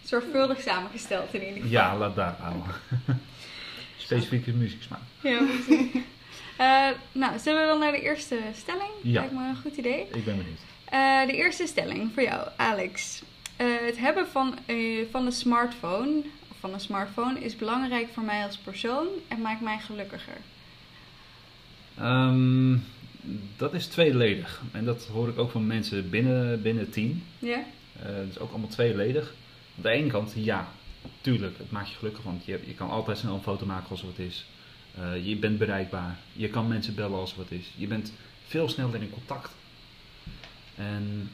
Zorgvuldig 0.04 0.62
samengesteld 0.62 1.34
in 1.34 1.40
ieder 1.40 1.54
geval. 1.56 1.70
ja, 1.72 1.98
laat 1.98 2.16
daar 2.16 2.36
houden. 2.40 2.72
Specifieke 3.98 4.52
muzieksmaak. 4.52 5.00
Ja, 5.22 5.38
precies. 5.44 5.86
Eh, 6.58 6.88
nou, 7.12 7.40
zullen 7.40 7.62
we 7.62 7.68
dan 7.68 7.80
naar 7.80 7.92
de 7.92 8.02
eerste 8.02 8.38
stelling? 8.58 8.90
Ja. 9.02 9.20
Lijkt 9.20 9.34
me 9.34 9.48
een 9.48 9.58
goed 9.62 9.76
idee. 9.76 10.00
Ik 10.14 10.26
ben 10.26 10.38
benieuwd. 10.38 10.60
Eh, 10.86 11.26
de 11.26 11.34
eerste 11.34 11.68
stelling 11.68 12.12
voor 12.14 12.24
jou, 12.24 12.48
Alex. 12.56 13.22
Eh, 13.56 13.68
het 13.86 13.98
hebben 13.98 14.28
van, 14.28 14.58
eh, 14.66 15.06
van 15.12 15.26
een 15.26 15.32
smartphone, 15.32 16.22
of 16.52 16.58
van 16.60 16.74
een 16.74 16.80
smartphone, 16.80 17.40
is 17.40 17.56
belangrijk 17.56 18.08
voor 18.14 18.24
mij 18.24 18.44
als 18.46 18.58
persoon 18.58 19.08
en 19.28 19.42
maakt 19.42 19.62
mij 19.62 19.80
gelukkiger. 19.80 20.38
Ehm, 21.98 22.78
dat 23.58 23.74
is 23.74 23.88
tweeledig. 23.88 24.62
En 24.72 24.86
dat 24.86 25.08
hoor 25.08 25.30
ik 25.30 25.38
ook 25.38 25.52
van 25.52 25.68
mensen 25.68 26.10
binnen, 26.10 26.62
binnen 26.62 26.84
het 26.84 26.94
team. 26.94 27.24
Ja? 27.40 27.64
Eh, 28.00 28.16
dat 28.16 28.28
is 28.30 28.40
ook 28.40 28.50
allemaal 28.50 28.70
tweeledig. 28.70 29.34
Aan 29.78 29.84
de 29.84 29.90
ene 29.90 30.10
kant, 30.10 30.34
ja, 30.36 30.68
tuurlijk, 31.22 31.58
het 31.58 31.72
maakt 31.72 31.90
je 31.90 31.96
gelukkig, 31.96 32.24
want 32.24 32.46
je, 32.46 32.60
je 32.66 32.74
kan 32.74 32.90
altijd 32.90 33.18
snel 33.18 33.34
een 33.34 33.42
foto 33.42 33.66
maken 33.66 33.90
als 33.90 34.02
er 34.02 34.08
wat 34.08 34.20
is. 34.20 34.46
Eh, 34.98 35.28
je 35.28 35.36
bent 35.36 35.58
bereikbaar. 35.58 36.18
Je 36.34 36.50
kan 36.50 36.68
mensen 36.68 36.96
bellen 36.96 37.20
als 37.20 37.32
er 37.32 37.38
wat 37.38 37.52
is. 37.52 37.72
Je 37.76 37.88
bent 37.88 38.14
veel 38.48 38.70
sneller 38.70 39.02
in 39.02 39.10
contact. 39.10 39.52
En 40.76 41.30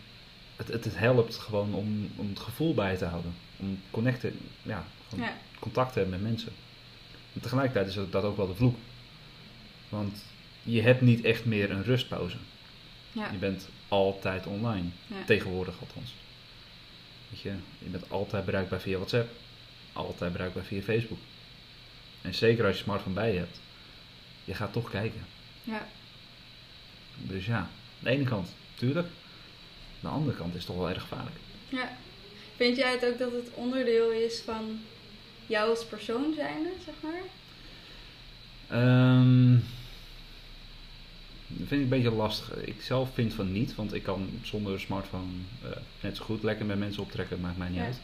het, 0.60 0.68
het, 0.68 0.86
het 0.86 0.98
helpt 0.98 1.36
gewoon 1.36 1.74
om, 1.74 2.12
om 2.16 2.30
het 2.30 2.40
gevoel 2.40 2.74
bij 2.74 2.98
te 2.98 3.06
houden. 3.06 3.34
Om 3.58 3.82
connecten, 3.92 4.40
ja, 4.62 4.86
contact 5.60 5.96
hebben 5.96 6.14
met 6.14 6.30
mensen. 6.30 6.52
En 7.34 7.42
tegelijkertijd 7.42 7.88
is 7.88 8.10
dat 8.10 8.24
ook 8.24 8.38
wel 8.38 8.48
de 8.48 8.56
vloek. 8.56 8.78
Want 9.90 10.24
je 10.64 10.82
hebt 10.82 11.02
niet 11.02 11.24
echt 11.24 11.46
meer 11.46 11.72
een 11.72 11.84
rustpauze. 11.84 12.38
Ja. 13.12 13.32
Je 13.32 13.38
bent 13.38 13.68
altijd 13.88 14.46
online. 14.46 14.88
Ja. 15.08 15.16
Tegenwoordig 15.26 15.80
althans. 15.80 16.14
Weet 17.30 17.40
je, 17.40 17.54
je 17.78 17.90
bent 17.90 18.12
altijd 18.12 18.46
bereikbaar 18.46 18.80
via 18.80 18.98
WhatsApp. 18.98 19.30
Altijd 19.94 20.32
bereikbaar 20.32 20.64
via 20.64 20.82
Facebook. 20.82 21.20
En 22.22 22.34
zeker 22.34 22.66
als 22.66 22.78
je 22.78 22.84
smartphone 22.84 23.16
bij 23.16 23.34
je 23.34 23.40
hebt. 23.40 23.60
Je 24.46 24.54
gaat 24.54 24.74
toch 24.74 24.90
kijken. 24.90 25.26
Ja. 25.64 25.88
Dus 27.18 27.46
ja, 27.46 27.58
aan 27.58 27.70
de 28.00 28.10
ene 28.10 28.24
kant, 28.24 28.50
tuurlijk. 28.76 29.08
De 30.00 30.08
andere 30.08 30.38
kant 30.38 30.56
is 30.56 30.66
toch 30.66 30.76
wel 30.78 30.90
erg 30.90 31.02
gevaarlijk. 31.02 31.36
ja. 31.70 31.98
Vind 32.56 32.78
jij 32.78 32.92
het 32.92 33.06
ook 33.06 33.18
dat 33.18 33.32
het 33.32 33.50
onderdeel 33.54 34.12
is 34.12 34.40
van 34.46 34.80
jou 35.48 35.70
als 35.70 35.86
persoon 35.86 36.34
zijnde, 36.36 36.70
zeg 36.86 36.94
maar? 37.02 37.22
Ehm, 38.68 39.52
dat 41.48 41.68
vind 41.68 41.72
ik 41.72 41.80
een 41.82 41.90
beetje 41.90 42.12
lastig. 42.12 42.56
Ik 42.56 42.82
zelf 42.82 43.10
vind 43.14 43.34
van 43.34 43.52
niet, 43.52 43.76
want 43.76 43.94
ik 43.94 44.04
kan 44.04 44.30
zonder 44.44 44.80
smartphone 44.80 45.32
eh, 45.64 45.70
net 46.02 46.18
zo 46.18 46.24
goed 46.24 46.44
lekker 46.44 46.66
met 46.66 46.80
mensen 46.80 47.04
optrekken, 47.04 47.40
maakt 47.40 47.58
mij 47.58 47.70
niet 47.70 47.78
Ja. 47.78 47.84
uit. 47.86 48.00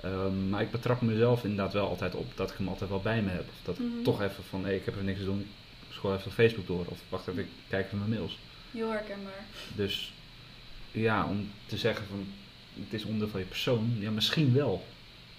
Ehm, 0.00 0.48
maar 0.48 0.62
ik 0.62 0.70
betrap 0.70 1.00
mezelf 1.00 1.42
inderdaad 1.44 1.72
wel 1.72 1.88
altijd 1.88 2.14
op 2.14 2.32
dat 2.36 2.50
ik 2.50 2.56
hem 2.56 2.68
altijd 2.68 2.90
wel 2.90 3.00
bij 3.00 3.22
me 3.22 3.30
heb. 3.30 3.48
Of 3.48 3.60
dat 3.64 3.78
ik 3.78 3.84
Mhm. 3.84 4.02
toch 4.02 4.22
even 4.22 4.44
van, 4.48 4.64
hé, 4.64 4.72
ik 4.72 4.84
heb 4.84 4.94
even 4.94 5.06
niks 5.06 5.18
te 5.18 5.24
doen, 5.24 5.40
ik 5.88 5.94
scroll 5.94 6.14
even 6.14 6.26
op 6.26 6.32
Facebook 6.32 6.66
door. 6.66 6.84
Of 6.88 6.98
wacht 7.08 7.28
even, 7.28 7.42
ik 7.42 7.48
kijk 7.68 7.86
even 7.86 7.98
mijn 7.98 8.10
mails. 8.10 8.38
Heel 8.70 8.90
herkenbaar. 8.90 9.44
Dus 9.76 10.12
ja, 10.94 11.26
om 11.26 11.50
te 11.66 11.76
zeggen 11.76 12.06
van, 12.06 12.26
het 12.84 12.92
is 12.92 13.04
onderdeel 13.04 13.28
van 13.28 13.40
je 13.40 13.46
persoon, 13.46 13.96
ja, 13.98 14.10
misschien 14.10 14.54
wel. 14.54 14.84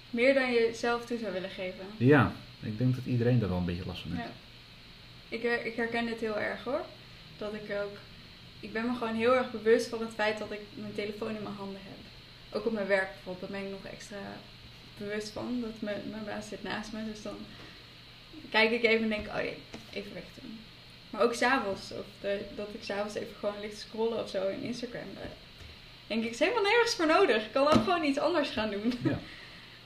Meer 0.09 0.33
dan 0.33 0.51
je 0.51 0.71
zelf 0.75 1.05
toe 1.05 1.17
zou 1.19 1.33
willen 1.33 1.49
geven. 1.49 1.85
Ja, 1.97 2.31
ik 2.59 2.77
denk 2.77 2.95
dat 2.95 3.05
iedereen 3.05 3.39
daar 3.39 3.49
wel 3.49 3.57
een 3.57 3.65
beetje 3.65 3.85
last 3.85 4.01
van 4.01 4.11
heeft. 4.11 4.27
Ja. 4.27 5.35
Ik, 5.37 5.41
her- 5.43 5.65
ik 5.65 5.75
herken 5.75 6.05
dit 6.05 6.19
heel 6.19 6.39
erg 6.39 6.63
hoor. 6.63 6.85
Dat 7.37 7.53
ik 7.53 7.75
ook. 7.83 7.97
Ik 8.59 8.73
ben 8.73 8.85
me 8.85 8.95
gewoon 8.97 9.15
heel 9.15 9.35
erg 9.35 9.51
bewust 9.51 9.87
van 9.87 9.99
het 10.01 10.13
feit 10.15 10.37
dat 10.37 10.51
ik 10.51 10.59
mijn 10.73 10.93
telefoon 10.95 11.35
in 11.35 11.43
mijn 11.43 11.55
handen 11.55 11.81
heb. 11.83 11.97
Ook 12.57 12.65
op 12.65 12.73
mijn 12.73 12.87
werk 12.87 13.09
bijvoorbeeld, 13.13 13.51
daar 13.51 13.59
ben 13.59 13.67
ik 13.69 13.75
nog 13.83 13.91
extra 13.93 14.17
bewust 14.97 15.29
van. 15.29 15.61
Dat 15.61 15.71
mijn, 15.79 16.01
mijn 16.09 16.25
baas 16.25 16.47
zit 16.47 16.63
naast 16.63 16.91
me. 16.91 16.99
Dus 17.13 17.21
dan 17.21 17.37
kijk 18.49 18.71
ik 18.71 18.83
even 18.83 19.03
en 19.03 19.09
denk, 19.09 19.27
oh 19.27 19.41
jee, 19.41 19.57
even 19.93 20.13
weg 20.13 20.23
doen. 20.41 20.59
Maar 21.09 21.21
ook 21.21 21.33
s'avonds. 21.33 21.91
Of 21.91 22.05
de, 22.21 22.41
dat 22.55 22.67
ik 22.73 22.83
s'avonds 22.83 23.15
even 23.15 23.35
gewoon 23.39 23.59
ligt 23.61 23.73
te 23.73 23.79
scrollen 23.87 24.23
of 24.23 24.29
zo 24.29 24.47
in 24.47 24.61
Instagram. 24.61 25.07
Denk 26.07 26.23
ik, 26.23 26.31
is 26.31 26.39
helemaal 26.39 26.63
nergens 26.63 26.95
voor 26.95 27.07
nodig. 27.07 27.45
Ik 27.45 27.51
kan 27.51 27.67
ook 27.67 27.83
gewoon 27.83 28.03
iets 28.03 28.17
anders 28.19 28.49
gaan 28.49 28.69
doen. 28.69 28.93
Ja. 29.03 29.19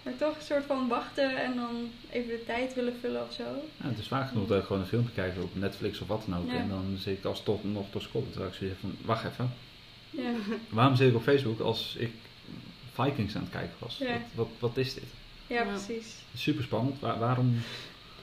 Maar 0.03 0.17
toch 0.17 0.35
een 0.35 0.43
soort 0.45 0.65
van 0.65 0.87
wachten 0.87 1.37
en 1.37 1.55
dan 1.55 1.91
even 2.09 2.29
de 2.29 2.45
tijd 2.45 2.73
willen 2.73 2.95
vullen 2.99 3.23
of 3.27 3.33
zo. 3.33 3.43
Ja, 3.43 3.87
het 3.89 3.97
is 3.99 4.07
vaak 4.07 4.27
genoeg 4.29 4.47
dat 4.47 4.59
ik 4.59 4.65
gewoon 4.65 4.81
een 4.81 4.87
filmpje 4.87 5.13
kijk 5.13 5.33
op 5.41 5.55
Netflix 5.55 5.99
of 5.99 6.07
wat 6.07 6.23
dan 6.27 6.37
ook. 6.39 6.47
Ja. 6.51 6.57
En 6.57 6.69
dan 6.69 6.95
zit 6.99 7.17
ik 7.17 7.23
als 7.25 7.43
tot 7.43 7.63
nog 7.63 7.85
te 7.91 7.99
scrollen. 7.99 8.29
Terwijl 8.31 8.51
ik 8.51 8.57
zoiets 8.57 8.77
heb 8.81 8.91
van, 8.91 9.05
wacht 9.05 9.25
even. 9.25 9.53
Ja. 10.09 10.31
Waarom 10.69 10.95
zit 10.95 11.09
ik 11.09 11.15
op 11.15 11.23
Facebook 11.23 11.59
als 11.59 11.95
ik 11.97 12.11
Vikings 12.93 13.35
aan 13.35 13.41
het 13.41 13.51
kijken 13.51 13.73
was? 13.79 13.97
Ja. 13.97 14.07
Wat, 14.07 14.21
wat, 14.35 14.47
wat 14.59 14.77
is 14.77 14.93
dit? 14.93 15.03
Ja, 15.47 15.55
Ja. 15.63 15.63
precies. 15.71 16.13
Super 16.35 16.63
spannend. 16.63 16.99
Waar, 16.99 17.19
waarom? 17.19 17.61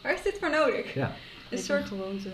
Waar 0.02 0.14
is 0.14 0.22
dit 0.22 0.36
voor 0.40 0.50
nodig? 0.50 0.94
Ja. 0.94 1.16
Een 1.50 1.56
Een 1.58 1.64
soort 1.64 1.86
gewoonte. 1.86 2.30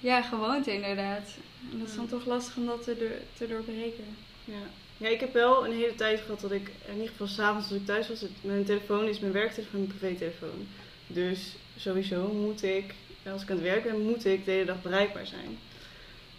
ja, 0.00 0.22
gewoonte 0.22 0.72
inderdaad. 0.74 1.28
En 1.72 1.78
dat 1.78 1.88
is 1.88 1.94
dan 1.94 2.04
Ja. 2.04 2.10
toch 2.10 2.26
lastig 2.26 2.56
om 2.56 2.66
dat 2.66 2.82
te, 2.84 2.96
door- 2.98 3.20
te 3.38 3.46
doorbreken. 3.54 4.04
Ja. 4.44 4.54
Ja, 5.00 5.08
ik 5.08 5.20
heb 5.20 5.32
wel 5.32 5.64
een 5.66 5.72
hele 5.72 5.94
tijd 5.94 6.20
gehad 6.20 6.40
dat 6.40 6.52
ik, 6.52 6.70
in 6.86 6.92
ieder 6.94 7.08
geval 7.08 7.26
s'avonds 7.26 7.70
als 7.70 7.78
ik 7.80 7.86
thuis 7.86 8.08
was, 8.08 8.24
mijn 8.40 8.64
telefoon 8.64 9.08
is 9.08 9.18
mijn 9.18 9.32
werktelefoon 9.32 9.80
en 9.80 9.86
mijn 9.86 9.98
privételefoon. 9.98 10.66
Dus 11.06 11.54
sowieso 11.76 12.28
moet 12.32 12.62
ik, 12.62 12.94
als 13.32 13.42
ik 13.42 13.50
aan 13.50 13.56
het 13.56 13.64
werk 13.64 13.82
ben, 13.82 14.00
moet 14.00 14.24
ik 14.24 14.44
de 14.44 14.50
hele 14.50 14.64
dag 14.64 14.82
bereikbaar 14.82 15.26
zijn. 15.26 15.58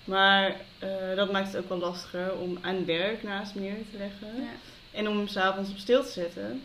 Maar 0.03 0.55
eh, 0.79 1.15
dat 1.15 1.31
maakt 1.31 1.53
het 1.53 1.63
ook 1.63 1.69
wel 1.69 1.77
lastiger 1.77 2.35
om 2.37 2.57
aan 2.61 2.85
werk 2.85 3.23
naast 3.23 3.55
me 3.55 3.61
neer 3.61 3.75
te 3.91 3.97
leggen. 3.97 4.27
Ja. 4.43 4.51
En 4.91 5.07
om 5.07 5.17
hem 5.17 5.27
s'avonds 5.27 5.69
op 5.69 5.77
stil 5.77 6.03
te 6.03 6.11
zetten. 6.11 6.61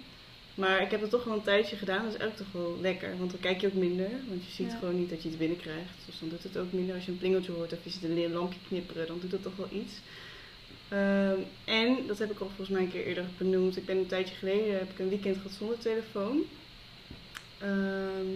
Maar 0.54 0.82
ik 0.82 0.90
heb 0.90 1.00
het 1.00 1.10
toch 1.10 1.24
wel 1.24 1.34
een 1.34 1.42
tijdje 1.42 1.76
gedaan. 1.76 2.04
Dat 2.04 2.14
is 2.14 2.18
eigenlijk 2.20 2.50
toch 2.50 2.62
wel 2.62 2.78
lekker. 2.80 3.18
Want 3.18 3.30
dan 3.30 3.40
kijk 3.40 3.60
je 3.60 3.66
ook 3.66 3.72
minder. 3.72 4.10
Want 4.28 4.44
je 4.44 4.50
ziet 4.52 4.70
Ja. 4.70 4.78
gewoon 4.78 4.98
niet 4.98 5.10
dat 5.10 5.22
je 5.22 5.28
iets 5.28 5.36
binnenkrijgt. 5.38 5.96
Dus 6.06 6.18
dan 6.20 6.28
doet 6.28 6.42
het 6.42 6.56
ook 6.56 6.72
minder. 6.72 6.94
Als 6.94 7.04
je 7.04 7.10
een 7.10 7.18
plingeltje 7.18 7.52
hoort 7.52 7.72
of 7.72 7.78
je 7.82 7.90
ziet 7.90 8.02
een 8.04 8.32
lampje 8.32 8.58
knipperen. 8.68 9.06
Dan 9.06 9.18
doet 9.20 9.32
het 9.32 9.42
toch 9.42 9.56
wel 9.56 9.68
iets. 9.70 9.92
Ehm, 10.88 11.38
en, 11.64 12.06
dat 12.06 12.18
heb 12.18 12.30
ik 12.30 12.40
al 12.40 12.46
volgens 12.46 12.68
mij 12.68 12.80
een 12.80 12.90
keer 12.90 13.06
eerder 13.06 13.24
benoemd. 13.38 13.76
Ik 13.76 13.86
ben 13.86 13.96
een 13.96 14.06
tijdje 14.06 14.34
geleden, 14.34 14.78
heb 14.78 14.90
ik 14.90 14.98
een 14.98 15.08
weekend 15.08 15.36
gehad 15.36 15.52
zonder 15.52 15.78
telefoon. 15.78 16.42
Ehm, 17.58 18.26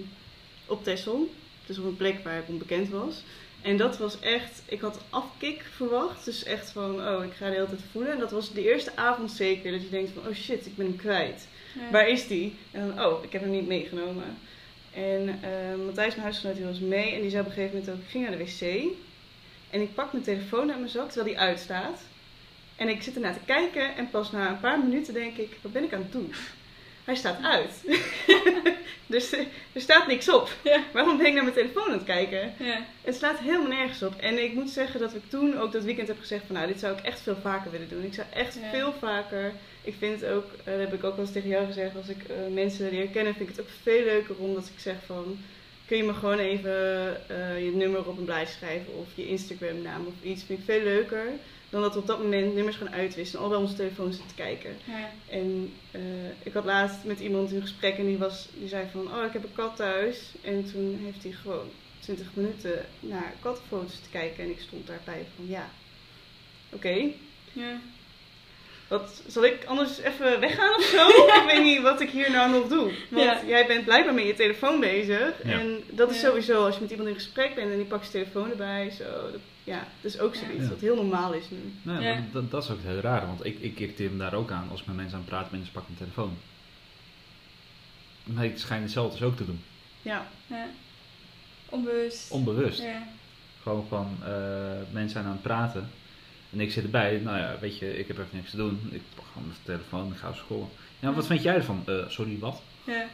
op 0.66 0.84
Texel. 0.84 1.30
Dus 1.66 1.78
op 1.78 1.84
een 1.84 1.96
plek 1.96 2.24
waar 2.24 2.38
ik 2.38 2.48
onbekend 2.48 2.88
was. 2.88 3.22
En 3.62 3.76
dat 3.76 3.98
was 3.98 4.20
echt, 4.20 4.62
ik 4.66 4.80
had 4.80 5.00
afkik 5.10 5.62
verwacht. 5.74 6.24
Dus 6.24 6.44
echt 6.44 6.70
van, 6.70 7.08
oh, 7.08 7.24
ik 7.24 7.32
ga 7.32 7.48
de 7.48 7.54
hele 7.54 7.66
tijd 7.66 7.80
voelen. 7.90 8.12
En 8.12 8.18
dat 8.18 8.30
was 8.30 8.52
de 8.52 8.64
eerste 8.64 8.96
avond 8.96 9.30
zeker. 9.30 9.72
Dat 9.72 9.82
je 9.82 9.90
denkt 9.90 10.10
van, 10.14 10.26
oh 10.26 10.34
shit, 10.34 10.66
ik 10.66 10.76
ben 10.76 10.86
hem 10.86 10.96
kwijt. 10.96 11.48
Ja. 11.74 11.90
Waar 11.90 12.08
is 12.08 12.26
die? 12.26 12.54
En 12.70 12.86
dan, 12.86 13.04
oh, 13.06 13.24
ik 13.24 13.32
heb 13.32 13.42
hem 13.42 13.50
niet 13.50 13.66
meegenomen. 13.66 14.38
En 14.94 15.28
eh, 15.42 15.84
Matthijs, 15.84 16.10
mijn 16.10 16.22
huisgenoot, 16.22 16.56
die 16.56 16.64
was 16.64 16.78
mee. 16.78 17.14
En 17.14 17.20
die 17.20 17.30
zei 17.30 17.42
op 17.42 17.48
een 17.48 17.54
gegeven 17.54 17.78
moment 17.78 17.96
ook, 17.96 18.02
ik 18.04 18.10
ging 18.10 18.28
naar 18.28 18.38
de 18.38 18.44
wc. 18.44 18.92
En 19.70 19.80
ik 19.80 19.94
pak 19.94 20.12
mijn 20.12 20.24
telefoon 20.24 20.70
uit 20.70 20.78
mijn 20.78 20.90
zak, 20.90 21.10
terwijl 21.10 21.34
die 21.34 21.38
uitstaat. 21.38 22.00
En 22.80 22.88
ik 22.88 23.02
zit 23.02 23.14
ernaar 23.14 23.32
te 23.32 23.44
kijken. 23.44 23.96
En 23.96 24.10
pas 24.10 24.30
na 24.30 24.48
een 24.48 24.60
paar 24.60 24.78
minuten 24.78 25.14
denk 25.14 25.36
ik, 25.36 25.56
wat 25.62 25.72
ben 25.72 25.84
ik 25.84 25.92
aan 25.92 26.02
het 26.02 26.12
doen? 26.12 26.34
Hij 27.04 27.14
staat 27.14 27.42
uit. 27.42 27.84
dus 29.14 29.32
eh, 29.32 29.40
er 29.72 29.80
staat 29.80 30.06
niks 30.06 30.28
op. 30.28 30.48
Ja. 30.62 30.82
Waarom 30.92 31.16
ben 31.16 31.26
ik 31.26 31.32
naar 31.32 31.42
mijn 31.42 31.54
telefoon 31.54 31.86
aan 31.86 31.92
het 31.92 32.04
kijken? 32.04 32.54
Ja. 32.58 32.84
Het 33.02 33.14
slaat 33.14 33.38
helemaal 33.38 33.68
nergens 33.68 34.02
op. 34.02 34.14
En 34.20 34.42
ik 34.42 34.52
moet 34.54 34.70
zeggen 34.70 35.00
dat 35.00 35.14
ik 35.14 35.22
toen 35.28 35.58
ook 35.58 35.72
dat 35.72 35.84
weekend 35.84 36.08
heb 36.08 36.18
gezegd 36.20 36.42
van 36.46 36.54
nou, 36.54 36.66
dit 36.66 36.80
zou 36.80 36.98
ik 36.98 37.04
echt 37.04 37.20
veel 37.20 37.36
vaker 37.42 37.70
willen 37.70 37.88
doen. 37.88 38.04
Ik 38.04 38.14
zou 38.14 38.26
echt 38.32 38.54
Ja. 38.54 38.70
veel 38.70 38.92
vaker. 38.98 39.52
Ik 39.82 39.94
vind 39.98 40.20
het 40.20 40.30
ook, 40.30 40.44
eh, 40.64 40.64
dat 40.64 40.80
heb 40.80 40.94
ik 40.94 41.04
ook 41.04 41.16
wel 41.16 41.24
eens 41.24 41.32
tegen 41.34 41.48
jou 41.48 41.66
gezegd, 41.66 41.96
als 41.96 42.08
ik 42.08 42.22
eh, 42.28 42.36
mensen 42.52 42.90
leer 42.90 43.08
kennen, 43.08 43.34
vind 43.34 43.48
ik 43.48 43.56
het 43.56 43.64
ook 43.64 43.72
veel 43.82 44.04
leuker 44.04 44.36
omdat 44.38 44.66
ik 44.74 44.80
zeg 44.80 44.94
van 45.06 45.38
kun 45.86 45.96
je 45.96 46.04
me 46.04 46.14
gewoon 46.14 46.38
even 46.38 46.70
je 47.64 47.72
nummer 47.74 48.08
op 48.08 48.18
een 48.18 48.24
blaadje 48.24 48.54
schrijven 48.54 48.98
of 48.98 49.08
je 49.14 49.28
Instagram 49.28 49.82
naam 49.82 50.06
of 50.06 50.14
iets. 50.22 50.42
Vind 50.44 50.58
ik 50.58 50.64
veel 50.64 50.82
leuker 50.82 51.24
dan 51.70 51.82
dat 51.82 51.94
we 51.94 52.00
op 52.00 52.06
dat 52.06 52.18
moment 52.22 52.54
nummers 52.54 52.76
gaan 52.76 52.90
uitwisselen. 52.90 53.42
Al 53.42 53.48
bij 53.48 53.58
onze 53.58 53.74
telefoon 53.74 54.10
zitten 54.12 54.28
te 54.28 54.42
kijken. 54.42 54.76
Ja. 54.84 55.10
En 55.28 55.72
eh, 55.90 56.00
ik 56.42 56.52
had 56.52 56.64
laatst 56.64 57.04
met 57.04 57.20
iemand 57.20 57.52
een 57.52 57.60
gesprek 57.60 57.98
en 57.98 58.06
die, 58.06 58.18
was, 58.18 58.48
die 58.54 58.68
zei 58.68 58.86
van, 58.92 59.14
oh 59.14 59.24
ik 59.24 59.32
heb 59.32 59.42
een 59.42 59.52
kat 59.52 59.76
thuis. 59.76 60.18
En 60.42 60.72
toen 60.72 61.00
heeft 61.04 61.22
hij 61.22 61.32
gewoon 61.32 61.68
20 62.00 62.26
minuten 62.32 62.86
naar 63.00 63.32
kattenfoto's 63.42 64.00
te 64.00 64.08
kijken 64.10 64.44
en 64.44 64.50
ik 64.50 64.60
stond 64.60 64.86
daarbij 64.86 65.26
van, 65.36 65.46
ja, 65.48 65.70
oké. 66.72 67.08
Ja. 67.52 67.80
Wat, 68.88 69.22
zal 69.26 69.44
ik 69.44 69.64
anders 69.64 69.98
even 69.98 70.40
weggaan 70.40 70.74
of 70.74 70.82
zo? 70.82 71.08
ik 71.40 71.42
weet 71.46 71.62
niet 71.62 71.80
wat 71.80 72.00
ik 72.00 72.10
hier 72.10 72.30
nou 72.30 72.50
nog 72.50 72.68
doe. 72.68 72.92
Want 73.10 73.24
Ja. 73.24 73.40
jij 73.46 73.66
bent 73.66 73.84
blijkbaar 73.84 74.14
met 74.14 74.26
je 74.26 74.34
telefoon 74.34 74.80
bezig. 74.80 75.34
Ja. 75.44 75.50
En 75.50 75.82
dat 75.90 76.10
is 76.10 76.20
Ja. 76.20 76.28
sowieso, 76.28 76.64
als 76.64 76.74
je 76.74 76.80
met 76.80 76.90
iemand 76.90 77.08
in 77.08 77.14
gesprek 77.14 77.54
bent 77.54 77.70
en 77.70 77.76
die 77.76 77.86
pakt 77.86 78.10
zijn 78.10 78.22
telefoon 78.24 78.50
erbij. 78.50 78.90
Zo, 78.98 79.04
dat, 79.04 79.40
ja, 79.70 79.86
dat 80.00 80.12
is 80.14 80.18
ook 80.18 80.34
zoiets 80.34 80.62
Ja. 80.62 80.68
wat 80.68 80.80
heel 80.80 80.94
normaal 80.94 81.32
is 81.32 81.44
nu. 81.50 81.92
Ja. 81.92 82.22
dat, 82.32 82.50
dat 82.50 82.64
is 82.64 82.70
ook 82.70 82.76
het 82.76 82.86
heel 82.86 83.00
raar, 83.00 83.26
want 83.26 83.44
ik, 83.44 83.58
ik 83.58 83.78
irriteer 83.78 84.10
me 84.10 84.16
daar 84.18 84.34
ook 84.34 84.50
aan 84.50 84.68
als 84.70 84.80
ik 84.80 84.86
met 84.86 84.96
mensen 84.96 85.14
aan 85.14 85.20
het 85.20 85.28
praten 85.30 85.50
ben 85.50 85.60
en 85.60 85.66
ze 85.66 85.72
pakken 85.72 85.94
mijn 85.98 86.10
telefoon. 86.10 86.36
Maar 88.24 88.44
ik 88.44 88.58
schijn 88.58 88.82
hetzelfde 88.82 89.18
dus 89.18 89.26
ook 89.28 89.36
te 89.36 89.44
doen. 89.44 89.62
Ja, 90.02 90.26
ja. 90.46 90.66
Onbewust. 91.68 92.30
Onbewust. 92.30 92.80
Ja. 92.82 93.02
Gewoon 93.62 93.86
van 93.88 94.16
eh, 94.24 94.32
mensen 94.92 95.10
zijn 95.10 95.24
aan 95.24 95.30
het 95.32 95.42
praten. 95.42 95.90
En 96.52 96.60
ik 96.60 96.72
zit 96.72 96.84
erbij, 96.84 97.18
nou 97.18 97.38
ja, 97.38 97.56
weet 97.60 97.78
je, 97.78 97.98
ik 97.98 98.06
heb 98.08 98.18
even 98.18 98.28
niks 98.36 98.50
te 98.50 98.56
doen. 98.56 98.88
Ik 98.90 99.02
pak 99.14 99.24
gewoon 99.32 99.48
mijn 99.48 99.58
telefoon, 99.64 100.12
ik 100.12 100.18
ga 100.18 100.28
op 100.28 100.34
school. 100.36 100.72
Ja, 100.98 101.12
wat 101.12 101.26
vind 101.26 101.42
jij 101.42 101.54
ervan? 101.54 101.82
Eh, 101.86 102.08
sorry, 102.08 102.38
wat? 102.38 102.62
Ja. 102.84 103.04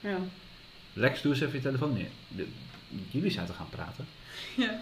ja. 0.00 0.16
Lex, 0.92 1.22
doe 1.22 1.32
eens 1.32 1.40
even 1.40 1.54
je 1.54 1.60
telefoon 1.62 1.92
neer. 1.92 2.08
De- 2.28 2.48
jullie 3.10 3.30
zijn 3.30 3.46
te 3.46 3.52
gaan 3.52 3.68
praten. 3.70 4.06
Ja. 4.56 4.80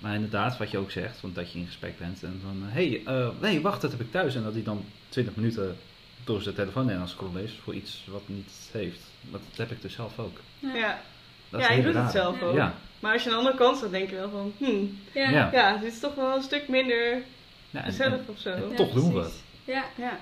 Maar 0.00 0.14
inderdaad, 0.14 0.56
wat 0.56 0.70
je 0.70 0.78
ook 0.78 0.90
zegt, 0.90 1.20
want 1.20 1.34
dat 1.34 1.52
je 1.52 1.58
in 1.58 1.66
gesprek 1.66 1.98
bent 1.98 2.22
en 2.22 2.40
van, 2.42 2.62
hé, 2.62 2.88
hey, 2.88 3.02
eh, 3.20 3.28
nee, 3.40 3.60
wacht, 3.60 3.80
dat 3.80 3.90
heb 3.90 4.00
ik 4.00 4.10
thuis. 4.10 4.34
En 4.34 4.42
dat 4.42 4.52
hij 4.52 4.62
dan 4.62 4.84
20 5.08 5.34
minuten 5.36 5.76
door 6.24 6.42
zijn 6.42 6.54
telefoon 6.54 6.88
heen 6.88 6.98
aan 6.98 7.08
scrollen 7.08 7.42
is 7.42 7.58
voor 7.62 7.74
iets 7.74 8.04
wat 8.10 8.22
niet 8.26 8.52
heeft. 8.72 9.00
Dat 9.20 9.40
heb 9.56 9.70
ik 9.70 9.82
dus 9.82 9.92
zelf 9.94 10.18
ook. 10.18 10.38
Ja. 10.58 11.02
Dat 11.48 11.60
ja, 11.60 11.72
je 11.72 11.82
doet 11.82 11.94
het 11.94 12.10
zelf 12.10 12.40
Ja. 12.40 12.46
ook. 12.46 12.54
Ja, 12.54 12.74
Maar 13.00 13.12
als 13.12 13.22
je 13.22 13.28
aan 13.28 13.34
de 13.34 13.40
andere 13.42 13.64
kant 13.64 13.76
staat, 13.76 13.90
denk 13.90 14.10
je 14.10 14.16
wel 14.16 14.30
van, 14.30 14.52
hmm, 14.58 14.98
Ja. 15.14 15.30
Ja. 15.30 15.48
ja, 15.52 15.76
dit 15.76 15.92
is 15.92 16.00
toch 16.00 16.14
wel 16.14 16.36
een 16.36 16.42
stuk 16.42 16.68
minder 16.68 17.22
ja 17.70 17.84
en, 17.84 18.00
en- 18.00 18.24
of 18.26 18.38
zo. 18.38 18.50
en 18.50 18.74
toch 18.76 18.92
doen 18.92 19.14
we 19.14 19.20
het. 19.20 19.42
Ja. 19.64 19.84
Ja. 19.96 20.18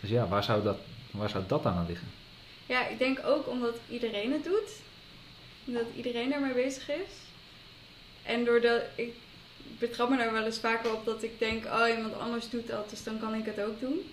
Dus 0.00 0.10
ja, 0.10 0.28
waar 0.28 0.44
zou 0.44 0.62
dat, 0.62 0.78
waar 1.10 1.28
zou 1.30 1.44
dat 1.46 1.66
aan 1.66 1.86
liggen? 1.88 2.06
Ja, 2.66 2.86
ik 2.88 2.98
denk 2.98 3.20
ook 3.24 3.48
omdat 3.48 3.74
iedereen 3.90 4.32
het 4.32 4.44
doet. 4.44 4.70
Dat 5.64 5.84
iedereen 5.96 6.30
daarmee 6.30 6.52
bezig 6.54 6.88
is. 6.88 7.12
En 8.28 8.44
doordat 8.44 8.82
ik 8.94 9.12
betrap 9.78 10.08
me 10.08 10.16
daar 10.16 10.32
wel 10.32 10.44
eens 10.44 10.58
vaker 10.58 10.92
op 10.94 11.04
dat 11.04 11.22
ik 11.22 11.38
denk, 11.38 11.64
oh 11.64 11.88
iemand 11.96 12.18
anders 12.18 12.50
doet 12.50 12.66
dat, 12.68 12.90
dus 12.90 13.04
dan 13.04 13.18
kan 13.20 13.34
ik 13.34 13.44
het 13.44 13.60
ook 13.60 13.80
doen. 13.80 14.10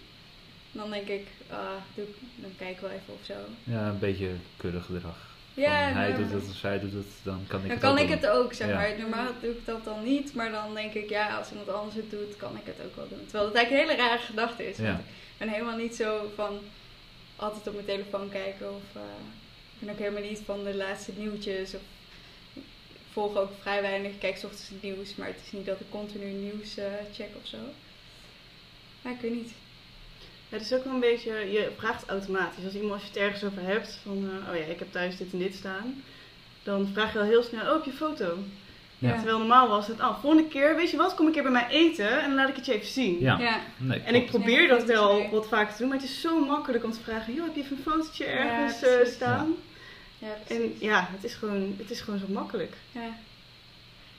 Dan 0.72 0.90
denk 0.90 1.08
ik, 1.08 1.28
ah, 1.50 1.58
doe, 1.96 2.06
ik- 2.06 2.16
dan 2.36 2.52
kijk 2.58 2.70
ik 2.72 2.80
wel 2.80 2.90
even 2.90 3.14
of 3.20 3.26
zo. 3.26 3.34
Ja, 3.64 3.88
een 3.88 4.00
beetje 4.00 4.30
kuddig 4.58 4.86
gedrag. 4.86 5.18
Ja, 5.54 5.84
Van, 5.88 5.98
hij 6.02 6.10
nou, 6.12 6.24
doet 6.24 6.32
het 6.32 6.50
of 6.50 6.56
zij 6.56 6.80
doet 6.80 6.94
het, 6.94 7.06
dan 7.24 7.44
kan 7.48 7.60
ik 7.60 7.64
Dan 7.66 7.72
het 7.72 7.80
kan 7.80 7.92
ook 7.92 8.00
ik 8.00 8.08
doen. 8.08 8.16
het 8.18 8.28
ook, 8.30 8.54
zeg 8.54 8.68
Ja. 8.68 8.74
maar. 8.76 8.94
Normaal 9.00 9.32
doe 9.42 9.52
ik 9.52 9.66
dat 9.66 9.84
dan 9.84 10.04
niet, 10.04 10.34
maar 10.34 10.52
dan 10.52 10.74
denk 10.74 10.94
ik, 10.94 11.10
ja, 11.10 11.38
als 11.38 11.50
iemand 11.50 11.70
anders 11.70 11.96
het 11.96 12.10
doet, 12.12 12.36
kan 12.38 12.56
ik 12.56 12.66
het 12.66 12.76
ook 12.86 12.96
wel 12.96 13.08
doen. 13.10 13.24
Terwijl 13.24 13.46
het 13.46 13.56
eigenlijk 13.56 13.90
een 13.90 13.90
hele 13.98 14.08
rare 14.10 14.22
gedachte 14.22 14.70
is. 14.70 14.78
Ja. 14.78 14.84
Want 14.84 15.00
ik 15.00 15.38
ben 15.38 15.50
helemaal 15.50 15.78
niet 15.78 15.96
zo 15.96 16.32
van 16.36 16.60
altijd 17.36 17.68
op 17.68 17.74
mijn 17.74 17.86
telefoon 17.86 18.30
kijken 18.30 18.68
of 18.76 18.84
eh, 18.94 19.02
ik 19.74 19.80
ben 19.86 19.90
ook 19.90 20.00
helemaal 20.00 20.30
niet 20.30 20.42
van 20.46 20.64
de 20.64 20.76
laatste 20.76 21.12
nieuwtjes. 21.18 21.74
Of, 21.74 21.82
ik 21.82 21.95
volg 23.16 23.36
ook 23.38 23.52
vrij 23.62 23.82
weinig, 23.82 24.12
ik 24.12 24.20
kijk 24.20 24.38
's 24.38 24.44
ochtends 24.44 24.70
het 24.70 24.82
nieuws, 24.82 25.16
maar 25.16 25.28
het 25.28 25.40
is 25.46 25.52
niet 25.52 25.66
dat 25.66 25.80
ik 25.80 25.90
continu 25.90 26.26
nieuws 26.26 26.78
eh, 26.78 26.86
check 27.14 27.30
of 27.42 27.48
zo. 27.48 27.58
Ja, 29.02 29.10
ik 29.10 29.22
weet 29.22 29.32
niet. 29.36 29.52
Ja, 30.50 30.58
het 30.58 30.62
is 30.62 30.74
ook 30.74 30.84
wel 30.84 30.94
een 30.94 31.00
beetje, 31.00 31.34
je 31.52 31.72
vraagt 31.78 32.10
automatisch. 32.10 32.64
Als 32.66 32.74
iemand, 32.74 32.92
als 32.94 33.02
je 33.02 33.08
het 33.08 33.18
ergens 33.18 33.44
over 33.44 33.62
hebt, 33.62 34.00
van 34.04 34.30
eh, 34.30 34.50
oh 34.52 34.58
ja, 34.60 34.66
ik 34.66 34.80
heb 34.80 34.92
thuis 34.92 35.18
dit 35.18 35.32
en 35.32 35.40
dit 35.40 35.56
staan. 35.56 36.04
Dan 36.64 36.90
vraag 36.94 37.14
je 37.14 37.20
al 37.20 37.26
heel 37.26 37.44
snel, 37.44 37.62
oh, 37.62 37.74
heb 37.74 37.86
je 37.86 37.92
foto? 37.92 38.38
Ja. 38.98 39.14
Terwijl 39.16 39.38
normaal 39.38 39.68
was 39.68 39.88
het, 39.88 40.00
oh, 40.00 40.20
volgende 40.22 40.48
keer, 40.48 40.76
weet 40.76 40.92
je 40.92 40.98
wat, 40.98 41.16
kom 41.16 41.26
een 41.26 41.32
keer 41.32 41.44
bij 41.44 41.52
mij 41.52 41.68
eten 41.70 42.10
en 42.22 42.28
dan 42.28 42.36
laat 42.36 42.50
ik 42.50 42.56
het 42.56 42.66
je 42.66 42.74
even 42.74 42.88
zien. 42.88 43.20
Ja, 43.20 43.40
Ja. 43.40 43.60
nee, 43.78 44.00
En 44.00 44.16
ik 44.16 44.26
probeer 44.26 44.68
dat 44.68 44.84
wel 44.84 45.30
wat 45.30 45.48
vaker 45.48 45.72
te 45.74 45.80
doen, 45.80 45.88
maar 45.88 45.98
het 45.98 46.08
is 46.10 46.22
zo 46.22 46.46
makkelijk 46.46 46.84
om 46.84 46.92
te 46.92 47.00
vragen, 47.00 47.34
joh, 47.34 47.46
heb 47.46 47.56
je 47.56 47.62
even 47.62 47.78
een 47.78 47.84
fotootje 47.84 48.26
ergens 48.26 48.80
Ja, 48.80 48.88
eh, 48.88 48.96
precies. 48.96 49.14
staan? 49.14 49.56
Ja, 50.26 50.56
En 50.56 50.76
ja, 50.80 51.08
het 51.12 51.24
is, 51.24 51.34
gewoon, 51.34 51.76
het 51.78 51.92
is 51.92 52.02
gewoon 52.02 52.20
zo 52.20 52.26
makkelijk. 52.30 52.74
Ja. 52.92 53.18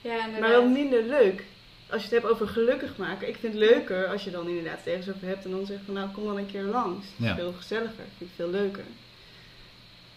Ja. 0.01 0.27
Maar 0.27 0.49
wel 0.49 0.69
minder 0.69 1.03
leuk. 1.03 1.45
Als 1.91 2.03
je 2.03 2.09
het 2.15 2.23
hebt 2.23 2.33
over 2.33 2.49
gelukkig 2.49 2.97
maken. 2.97 3.29
Ik 3.29 3.37
vind 3.37 3.53
het 3.55 3.63
leuker 3.63 4.07
als 4.07 4.25
je 4.25 4.31
dan 4.31 4.49
inderdaad 4.49 4.79
het 4.79 4.87
ergens 4.87 5.15
over 5.15 5.27
hebt 5.29 5.45
en 5.45 5.51
dan 5.51 5.67
zegt 5.67 5.81
van 5.85 5.95
nou 5.95 6.09
kom 6.11 6.25
dan 6.25 6.37
een 6.37 6.47
keer 6.51 6.63
langs. 6.63 7.07
Het 7.07 7.15
is 7.19 7.27
Ja. 7.27 7.35
veel 7.35 7.53
gezelliger. 7.53 8.05
Ik 8.05 8.11
vind 8.19 8.31
het 8.31 8.39
veel 8.39 8.51
leuker. 8.51 8.85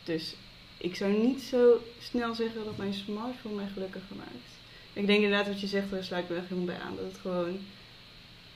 Dus 0.04 0.36
ik 0.78 0.95
zou 0.95 1.12
niet 1.12 1.41
zo 1.41 1.82
snel 1.99 2.36
zeggen 2.36 2.65
dat 2.65 2.78
mijn 2.78 2.93
smartphone 2.93 3.56
mij 3.56 3.67
gelukkiger 3.73 4.15
maakt. 4.15 4.49
Ik 4.93 5.06
denk 5.08 5.23
inderdaad 5.23 5.47
wat 5.47 5.62
je 5.62 5.67
zegt, 5.67 5.89
daar 5.89 6.04
sluit 6.04 6.23
ik 6.23 6.30
me 6.30 6.36
echt 6.38 6.47
helemaal 6.47 6.75
bij 6.75 6.86
aan. 6.86 6.95
Dat 6.95 7.06
het 7.06 7.17
gewoon, 7.21 7.60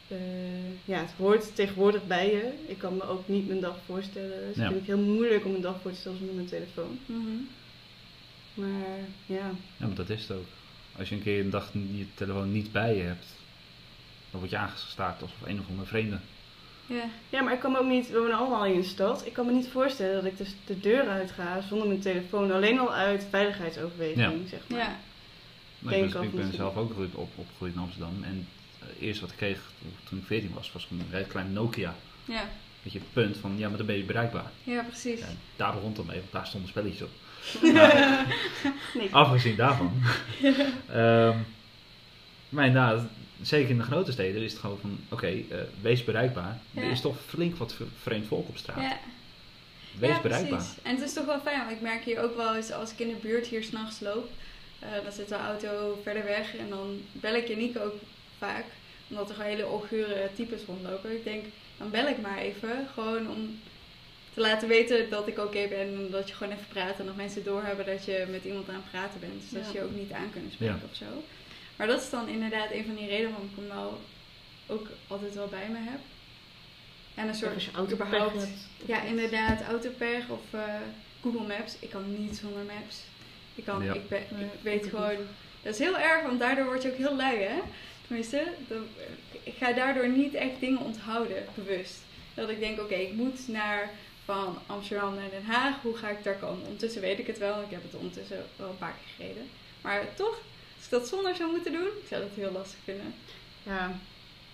eh, 0.07 0.17
ja, 0.85 0.99
het 0.99 1.11
hoort 1.17 1.55
tegenwoordig 1.55 2.07
bij 2.07 2.31
je. 2.31 2.53
Ik 2.67 2.77
kan 2.77 2.95
me 2.97 3.03
ook 3.07 3.27
niet 3.27 3.47
mijn 3.47 3.59
dag 3.59 3.75
voorstellen. 3.85 4.47
Dus 4.47 4.55
Ja. 4.55 4.63
ik 4.63 4.67
vind 4.71 4.87
het 4.87 4.95
heel 4.95 5.05
moeilijk 5.05 5.43
om 5.45 5.49
mijn 5.51 5.63
dag 5.63 5.81
voor 5.81 5.91
te 5.91 5.97
stellen 5.97 6.17
zonder 6.17 6.35
mijn 6.35 6.47
telefoon. 6.47 6.99
Mhm. 7.05 7.21
Maar 8.53 8.97
ja, 9.25 9.35
Ja, 9.77 9.85
maar 9.85 9.95
dat 9.95 10.09
is 10.09 10.21
het 10.27 10.37
ook. 10.37 10.45
Als 10.97 11.09
je 11.09 11.15
een 11.15 11.23
keer 11.23 11.39
een 11.39 11.49
dag 11.49 11.69
je 11.73 12.05
telefoon 12.13 12.51
niet 12.51 12.71
bij 12.71 12.95
je 12.95 13.01
hebt, 13.01 13.25
dan 14.31 14.39
word 14.39 14.51
je 14.51 14.57
aangestaard 14.57 15.21
als 15.21 15.31
een 15.45 15.59
of 15.59 15.67
andere 15.69 15.87
vreemde. 15.87 16.17
Ja. 16.87 17.03
Ja, 17.29 17.41
maar 17.41 17.53
ik 17.53 17.59
kan 17.59 17.71
me 17.71 17.79
ook 17.79 17.87
niet, 17.89 18.09
we 18.09 18.19
wonen 18.19 18.37
allemaal 18.37 18.65
in 18.65 18.77
een 18.77 18.83
stad. 18.83 19.25
Ik 19.25 19.33
kan 19.33 19.45
me 19.45 19.51
niet 19.51 19.67
voorstellen 19.67 20.13
dat 20.15 20.25
ik 20.31 20.37
dus 20.37 20.55
de 20.65 20.79
deur 20.79 21.07
uit 21.07 21.31
ga 21.31 21.61
zonder 21.61 21.87
mijn 21.87 21.99
telefoon. 21.99 22.51
Alleen 22.51 22.79
al 22.79 22.93
uit 22.93 23.27
veiligheidsoverweging, 23.29 24.49
zeg 24.49 24.59
maar. 24.67 24.79
Ja. 24.79 24.99
Denk 25.79 26.13
ik, 26.13 26.21
ik 26.21 26.31
ben, 26.31 26.39
ik 26.39 26.45
toe. 26.45 26.55
zelf 26.55 26.75
ook 26.75 26.81
opgegroeid- 26.83 27.15
op, 27.15 27.29
opgegroeid 27.35 27.73
in 27.73 27.79
Amsterdam. 27.79 28.23
En 28.23 28.47
eerste 28.99 29.21
wat 29.21 29.31
ik 29.31 29.37
kreeg 29.37 29.59
toen 30.09 30.17
ik 30.17 30.25
14 30.25 30.51
was, 30.53 30.71
was 30.71 30.87
een 30.91 31.01
heel 31.09 31.25
klein 31.25 31.53
Nokia. 31.53 31.95
Ja. 32.25 32.49
Weet 32.83 32.93
je, 32.93 32.99
punt 33.13 33.37
van, 33.37 33.57
ja, 33.57 33.67
maar 33.67 33.77
dan 33.77 33.85
ben 33.85 33.97
je 33.97 34.03
bereikbaar. 34.03 34.51
ja, 34.63 34.81
precies. 34.81 35.21
Daar 35.55 35.73
begon 35.73 35.87
het 35.87 35.95
dan 35.95 36.05
mee, 36.05 36.19
want 36.19 36.31
daar 36.31 36.47
stonden 36.47 36.69
spelletjes 36.69 37.01
op. 37.01 37.09
Nee. 38.93 39.09
Afgezien 39.11 39.55
daarvan. 39.55 40.01
Ehm, 40.89 41.37
maar 42.49 42.65
inderdaad, 42.65 43.05
zeker 43.41 43.69
in 43.69 43.77
de 43.77 43.83
grote 43.83 44.11
steden 44.11 44.41
is 44.41 44.51
het 44.51 44.61
gewoon 44.61 44.79
van, 44.79 44.99
oké, 45.09 45.27
eh, 45.27 45.57
wees 45.81 46.03
bereikbaar. 46.03 46.59
Er 46.73 46.91
is 46.91 47.01
toch 47.01 47.17
flink 47.27 47.55
wat 47.57 47.75
vreemd 48.01 48.27
volk 48.27 48.47
op 48.47 48.57
straat. 48.57 48.81
Ja. 48.81 48.97
Wees 49.99 50.09
ja, 50.09 50.21
bereikbaar. 50.21 50.57
precies. 50.57 50.77
En 50.83 50.95
het 50.95 51.05
is 51.05 51.13
toch 51.13 51.25
wel 51.25 51.39
fijn, 51.39 51.59
want 51.59 51.71
ik 51.71 51.81
merk 51.81 52.03
hier 52.03 52.21
ook 52.21 52.35
wel 52.35 52.55
eens 52.55 52.71
als 52.71 52.91
ik 52.91 52.99
in 52.99 53.07
de 53.07 53.15
buurt 53.21 53.47
hier 53.47 53.63
s'nachts 53.63 53.99
loop, 53.99 54.29
eh, 54.79 54.89
dan 55.03 55.11
zit 55.11 55.29
de 55.29 55.35
auto 55.35 55.99
verder 56.03 56.23
weg 56.23 56.55
en 56.55 56.69
dan 56.69 57.01
bel 57.11 57.35
ik 57.35 57.47
Janiek 57.47 57.77
ook 57.77 57.93
vaak, 58.47 58.65
omdat 59.09 59.29
er 59.29 59.35
gewoon 59.35 59.49
hele 59.49 59.67
ongure 59.67 60.29
types 60.35 60.61
rondlopen. 60.67 61.11
Ik 61.15 61.23
denk, 61.23 61.43
dan 61.77 61.89
bel 61.89 62.07
ik 62.07 62.21
maar 62.21 62.37
even, 62.37 62.87
gewoon 62.93 63.29
om 63.29 63.59
te 64.33 64.39
laten 64.39 64.67
weten 64.67 65.09
dat 65.09 65.27
ik 65.27 65.37
oké 65.37 65.67
ben 65.67 65.79
en 65.79 66.07
dat 66.11 66.27
je 66.29 66.35
gewoon 66.35 66.53
even 66.53 66.67
praat 66.67 66.99
en 66.99 67.05
dat 67.05 67.15
mensen 67.15 67.43
doorhebben 67.43 67.85
dat 67.85 68.05
je 68.05 68.25
met 68.31 68.43
iemand 68.43 68.69
aan 68.69 68.75
het 68.83 68.91
praten 68.91 69.19
bent. 69.19 69.41
Dus 69.41 69.49
dat 69.51 69.61
Ja. 69.63 69.67
ze 69.71 69.77
je 69.77 69.83
ook 69.83 69.95
niet 69.95 70.11
aan 70.11 70.31
kunnen 70.31 70.51
spreken 70.51 70.75
Ja. 70.81 70.89
of 70.91 70.95
zo. 70.95 71.23
Maar 71.75 71.87
dat 71.87 72.01
is 72.01 72.09
dan 72.09 72.27
inderdaad 72.27 72.71
een 72.71 72.85
van 72.85 72.95
die 72.95 73.07
redenen 73.07 73.29
waarom 73.31 73.49
ik 73.49 73.55
hem 73.55 73.67
wel 73.67 74.01
ook 74.67 74.87
altijd 75.07 75.33
wel 75.35 75.47
bij 75.47 75.67
me 75.69 75.77
heb. 75.91 75.99
En 77.15 77.27
een 77.27 77.35
soort 77.35 77.69
überhaupt- 77.91 78.33
hebt. 78.39 78.67
ja, 78.85 79.01
inderdaad, 79.01 79.61
autopech 79.61 80.29
of 80.29 80.41
eh, 80.51 80.63
Google 81.21 81.47
Maps. 81.47 81.75
Ik 81.79 81.89
kan 81.89 82.03
niet 82.19 82.37
zonder 82.37 82.63
Maps. 82.63 82.97
Ik, 83.55 83.63
kan, 83.65 83.83
Ja. 83.83 83.93
ik, 83.93 84.07
ben, 84.09 84.19
ik 84.29 84.61
weet 84.61 84.85
gewoon. 84.85 85.15
Dat 85.63 85.73
is 85.73 85.79
heel 85.79 85.97
erg, 85.99 86.21
want 86.23 86.39
daardoor 86.39 86.65
word 86.65 86.81
je 86.83 86.91
ook 86.91 86.97
heel 86.97 87.15
lui, 87.15 87.37
hè? 87.37 87.59
Tenminste, 88.07 88.43
dan, 88.67 88.85
ik 89.43 89.53
ga 89.57 89.73
daardoor 89.73 90.09
niet 90.09 90.33
echt 90.33 90.59
dingen 90.59 90.79
onthouden, 90.79 91.45
bewust. 91.55 92.01
Dat 92.33 92.49
ik 92.49 92.59
denk, 92.59 92.79
oké, 92.79 92.95
ik 92.95 93.13
moet 93.13 93.47
naar 93.47 93.89
van 94.25 94.57
Amsterdam 94.65 95.15
naar 95.15 95.29
Den 95.29 95.45
Haag. 95.45 95.81
Hoe 95.81 95.97
ga 95.97 96.09
ik 96.09 96.23
daar 96.23 96.35
komen? 96.35 96.63
Ondertussen 96.63 97.01
weet 97.01 97.19
ik 97.19 97.27
het 97.27 97.37
wel. 97.37 97.61
Ik 97.61 97.69
heb 97.69 97.83
het 97.83 97.95
ondertussen 97.95 98.45
wel 98.55 98.69
een 98.69 98.77
paar 98.77 98.93
keer 98.93 99.13
gereden. 99.15 99.49
Maar 99.81 100.15
toch, 100.15 100.41
als 100.75 100.85
ik 100.85 100.89
dat 100.89 101.07
zonder 101.07 101.35
zou 101.35 101.51
moeten 101.51 101.71
doen, 101.71 101.87
ik 102.01 102.07
zou 102.09 102.21
dat 102.21 102.29
heel 102.35 102.51
lastig 102.51 102.79
vinden. 102.83 103.13
Ja, 103.63 103.99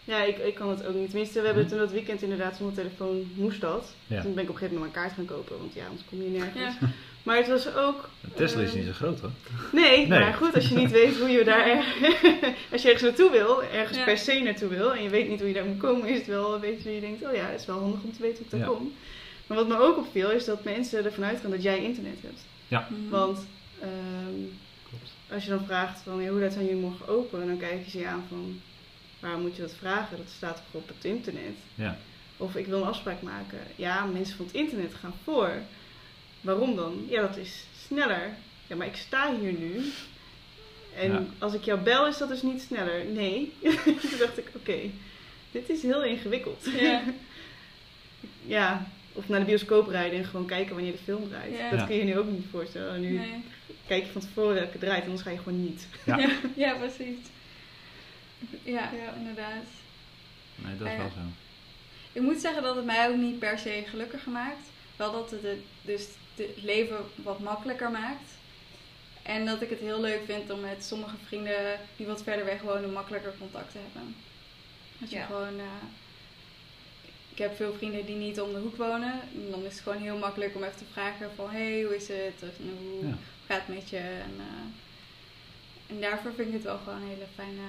ja 0.04 0.24
ik, 0.24 0.38
ik 0.38 0.56
kan 0.56 0.70
het 0.70 0.86
ook 0.86 0.96
niet. 0.96 1.10
Tenminste, 1.10 1.40
we 1.40 1.46
hebben 1.46 1.68
toen 1.68 1.78
dat 1.78 1.92
weekend 1.92 2.22
inderdaad 2.22 2.58
zonder 2.58 2.76
telefoon 2.76 3.32
moest 3.36 3.62
dat. 3.62 3.94
Ja. 4.08 4.22
Toen 4.22 4.34
ben 4.34 4.44
ik 4.44 4.50
op 4.50 4.56
een 4.56 4.62
gegeven 4.62 4.80
moment 4.80 4.94
mijn 4.94 5.06
kaart 5.06 5.18
gaan 5.18 5.38
kopen, 5.38 5.58
want 5.58 5.74
ja, 5.74 5.86
anders 5.86 6.06
kom 6.10 6.22
je 6.22 6.30
nergens. 6.30 6.76
Ja. 6.80 6.88
Maar 7.30 7.38
het 7.38 7.48
was 7.48 7.74
ook... 7.76 8.10
Tesla 8.36 8.62
is 8.62 8.70
eh, 8.70 8.76
niet 8.76 8.86
zo 8.86 8.92
groot 8.92 9.20
hoor. 9.20 9.32
Nee, 9.72 9.98
Nee. 10.08 10.20
maar 10.20 10.34
goed, 10.34 10.56
als 10.56 10.68
je 10.70 10.76
niet 10.76 10.92
weet 10.92 11.18
hoe 11.20 11.30
je 11.30 11.44
daar... 11.44 11.68
als 12.72 12.82
je 12.82 12.88
ergens 12.88 13.02
naartoe 13.02 13.32
wil, 13.32 13.63
ergens 13.63 13.98
Ja. 13.98 14.04
per 14.04 14.18
se 14.18 14.39
naartoe 14.39 14.68
wil, 14.70 14.94
en 14.96 15.04
je 15.04 15.10
weet 15.10 15.30
niet 15.30 15.39
hoe 15.39 15.48
je 15.48 15.54
daar 15.54 15.65
moet 15.65 15.78
komen, 15.78 16.08
is 16.08 16.18
het 16.18 16.28
wel 16.28 16.54
een 16.54 16.60
beetje 16.60 16.84
dat 16.84 16.94
je 16.94 17.00
denkt, 17.00 17.26
oh 17.26 17.34
ja, 17.36 17.46
het 17.46 17.60
is 17.60 17.65
wel 17.65 17.80
handig 17.80 18.02
om 18.04 18.12
te 18.13 18.22
weten 18.22 18.38
hoe 18.38 18.46
ik 18.46 18.52
daar 18.52 18.60
Ja. 18.60 18.65
kom. 18.65 18.94
Maar 19.48 19.58
wat 19.58 19.68
me 19.68 19.78
ook 19.80 19.98
opviel, 19.98 20.32
is 20.32 20.46
dat 20.46 20.63
mensen 20.63 21.06
ervan 21.06 21.24
uitgaan 21.24 21.52
dat 21.52 21.63
jij 21.63 21.84
internet 21.84 22.18
hebt. 22.22 22.42
Mhm. 22.92 23.10
Want 23.10 23.39
ehm, 23.82 24.39
Klopt. 24.89 25.12
als 25.34 25.44
je 25.44 25.50
dan 25.50 25.65
vraagt 25.65 26.02
van 26.02 26.22
ja, 26.22 26.30
hoe 26.30 26.39
laat 26.39 26.54
zijn 26.54 26.65
jullie 26.65 26.82
morgen 26.82 27.08
open, 27.08 27.48
dan 27.48 27.58
kijken 27.58 27.92
ze 27.92 27.98
je 28.00 28.08
aan 28.08 28.24
van 28.30 28.62
waarom 29.20 29.42
moet 29.42 29.56
je 29.56 29.62
dat 29.62 29.74
vragen? 29.80 30.18
Dat 30.18 30.26
staat 30.36 30.56
toch 30.56 30.82
op 30.82 30.88
het 30.88 31.06
internet? 31.06 31.56
Ja. 31.76 31.98
Of 32.38 32.56
ik 32.56 32.65
wil 32.65 32.82
een 32.82 32.88
afspraak 32.88 33.22
maken. 33.22 33.60
Ja, 33.76 34.06
mensen 34.06 34.36
van 34.38 34.46
het 34.46 34.56
internet 34.56 34.94
gaan 35.00 35.13
voor. 35.24 35.52
Waarom 36.41 36.75
dan? 36.75 37.06
Ja, 37.10 37.21
dat 37.21 37.38
is 37.38 37.63
sneller. 37.88 38.30
Ja, 38.67 38.75
maar 38.75 38.88
ik 38.88 38.95
sta 38.95 39.36
hier 39.39 39.52
nu. 39.54 39.91
En 40.95 41.12
Ja. 41.12 41.23
als 41.38 41.54
ik 41.54 41.63
jou 41.63 41.80
bel, 41.80 42.08
is 42.08 42.17
dat 42.17 42.30
dus 42.30 42.41
niet 42.41 42.62
sneller. 42.62 43.06
Nee. 43.06 43.54
Toen 43.84 44.17
dacht 44.19 44.38
ik, 44.38 44.47
oké, 44.56 44.78
dit 45.52 45.69
is 45.69 45.82
heel 45.82 46.04
ingewikkeld. 46.04 46.65
Ja. 46.80 47.02
ja, 48.56 48.88
of 49.13 49.28
naar 49.28 49.39
de 49.39 49.45
bioscoop 49.45 49.88
rijden 49.88 50.19
en 50.19 50.25
gewoon 50.25 50.45
kijken 50.45 50.73
wanneer 50.75 50.91
de 50.91 50.97
film 50.97 51.30
draait. 51.30 51.58
Ja. 51.58 51.69
Dat 51.69 51.80
Ja. 51.80 51.86
kun 51.86 51.95
je 51.95 52.02
je 52.06 52.08
nu 52.13 52.17
ook 52.19 52.30
niet 52.32 52.45
voorstellen. 52.52 53.02
Nu 53.02 53.10
Nee. 53.17 53.43
kijk 53.88 54.06
je 54.06 54.12
van 54.12 54.21
tevoren 54.21 54.54
welke 54.54 54.78
draait, 54.78 55.04
anders 55.04 55.21
ga 55.21 55.30
je 55.30 55.38
gewoon 55.38 55.63
niet. 55.63 55.88
Ja. 56.06 56.17
Ja, 56.17 56.30
ja, 56.65 56.73
precies. 56.73 57.17
Ja, 58.63 58.91
Ja. 58.93 59.13
inderdaad. 59.17 59.63
Nee, 60.56 60.78
dat 60.78 60.88
is 60.88 60.97
wel 60.97 61.10
zo. 61.10 61.19
Ik 62.12 62.21
moet 62.21 62.39
zeggen 62.41 62.63
dat 62.63 62.75
het 62.75 62.86
mij 62.86 63.10
ook 63.10 63.15
niet 63.17 63.39
per 63.39 63.60
se 63.60 63.84
gelukkiger 63.88 64.32
maakt. 64.32 64.67
Wel 64.95 65.12
dat 65.12 65.32
het 65.32 65.41
het, 65.43 65.58
dus 65.82 66.08
het 66.47 66.63
leven 66.63 66.97
wat 67.15 67.39
makkelijker 67.39 67.91
maakt. 67.91 68.30
En 69.23 69.45
dat 69.45 69.62
ik 69.62 69.69
het 69.69 69.80
heel 69.80 70.02
leuk 70.02 70.21
vind 70.25 70.49
om 70.52 70.60
met 70.60 70.84
sommige 70.86 71.15
vrienden 71.28 71.80
die 71.97 72.06
wat 72.06 72.23
verder 72.23 72.45
weg 72.45 72.62
wonen 72.62 72.91
makkelijker 72.93 73.34
contact 73.39 73.71
te 73.71 73.78
hebben. 73.91 74.15
Dat 74.97 75.10
je 75.10 75.15
Ja. 75.15 75.25
gewoon... 75.25 75.60
eh, 75.60 75.65
ik 77.32 77.38
heb 77.45 77.56
veel 77.56 77.73
vrienden 77.73 78.06
die 78.06 78.15
niet 78.15 78.39
om 78.41 78.54
de 78.54 78.60
hoek 78.60 78.75
wonen. 78.75 79.12
En 79.34 79.47
dan 79.52 79.65
is 79.65 79.73
het 79.73 79.82
gewoon 79.82 80.02
heel 80.02 80.17
makkelijk 80.17 80.56
om 80.56 80.63
even 80.63 80.78
te 80.78 80.84
vragen 80.91 81.30
van... 81.36 81.49
Hey, 81.49 81.82
hoe 81.84 81.95
is 81.95 82.08
het? 82.08 82.34
Of 82.49 82.60
nou, 82.60 82.78
hoe 82.78 83.08
Ja. 83.08 83.17
gaat 83.47 83.62
het 83.65 83.75
met 83.75 83.89
je? 83.89 83.97
En, 83.97 84.34
eh, 84.38 85.95
en 85.95 86.02
daarvoor 86.02 86.34
vind 86.34 86.47
ik 86.47 86.54
het 86.54 86.63
wel 86.63 86.78
gewoon 86.78 87.02
een 87.02 87.08
hele 87.08 87.25
fijne 87.36 87.67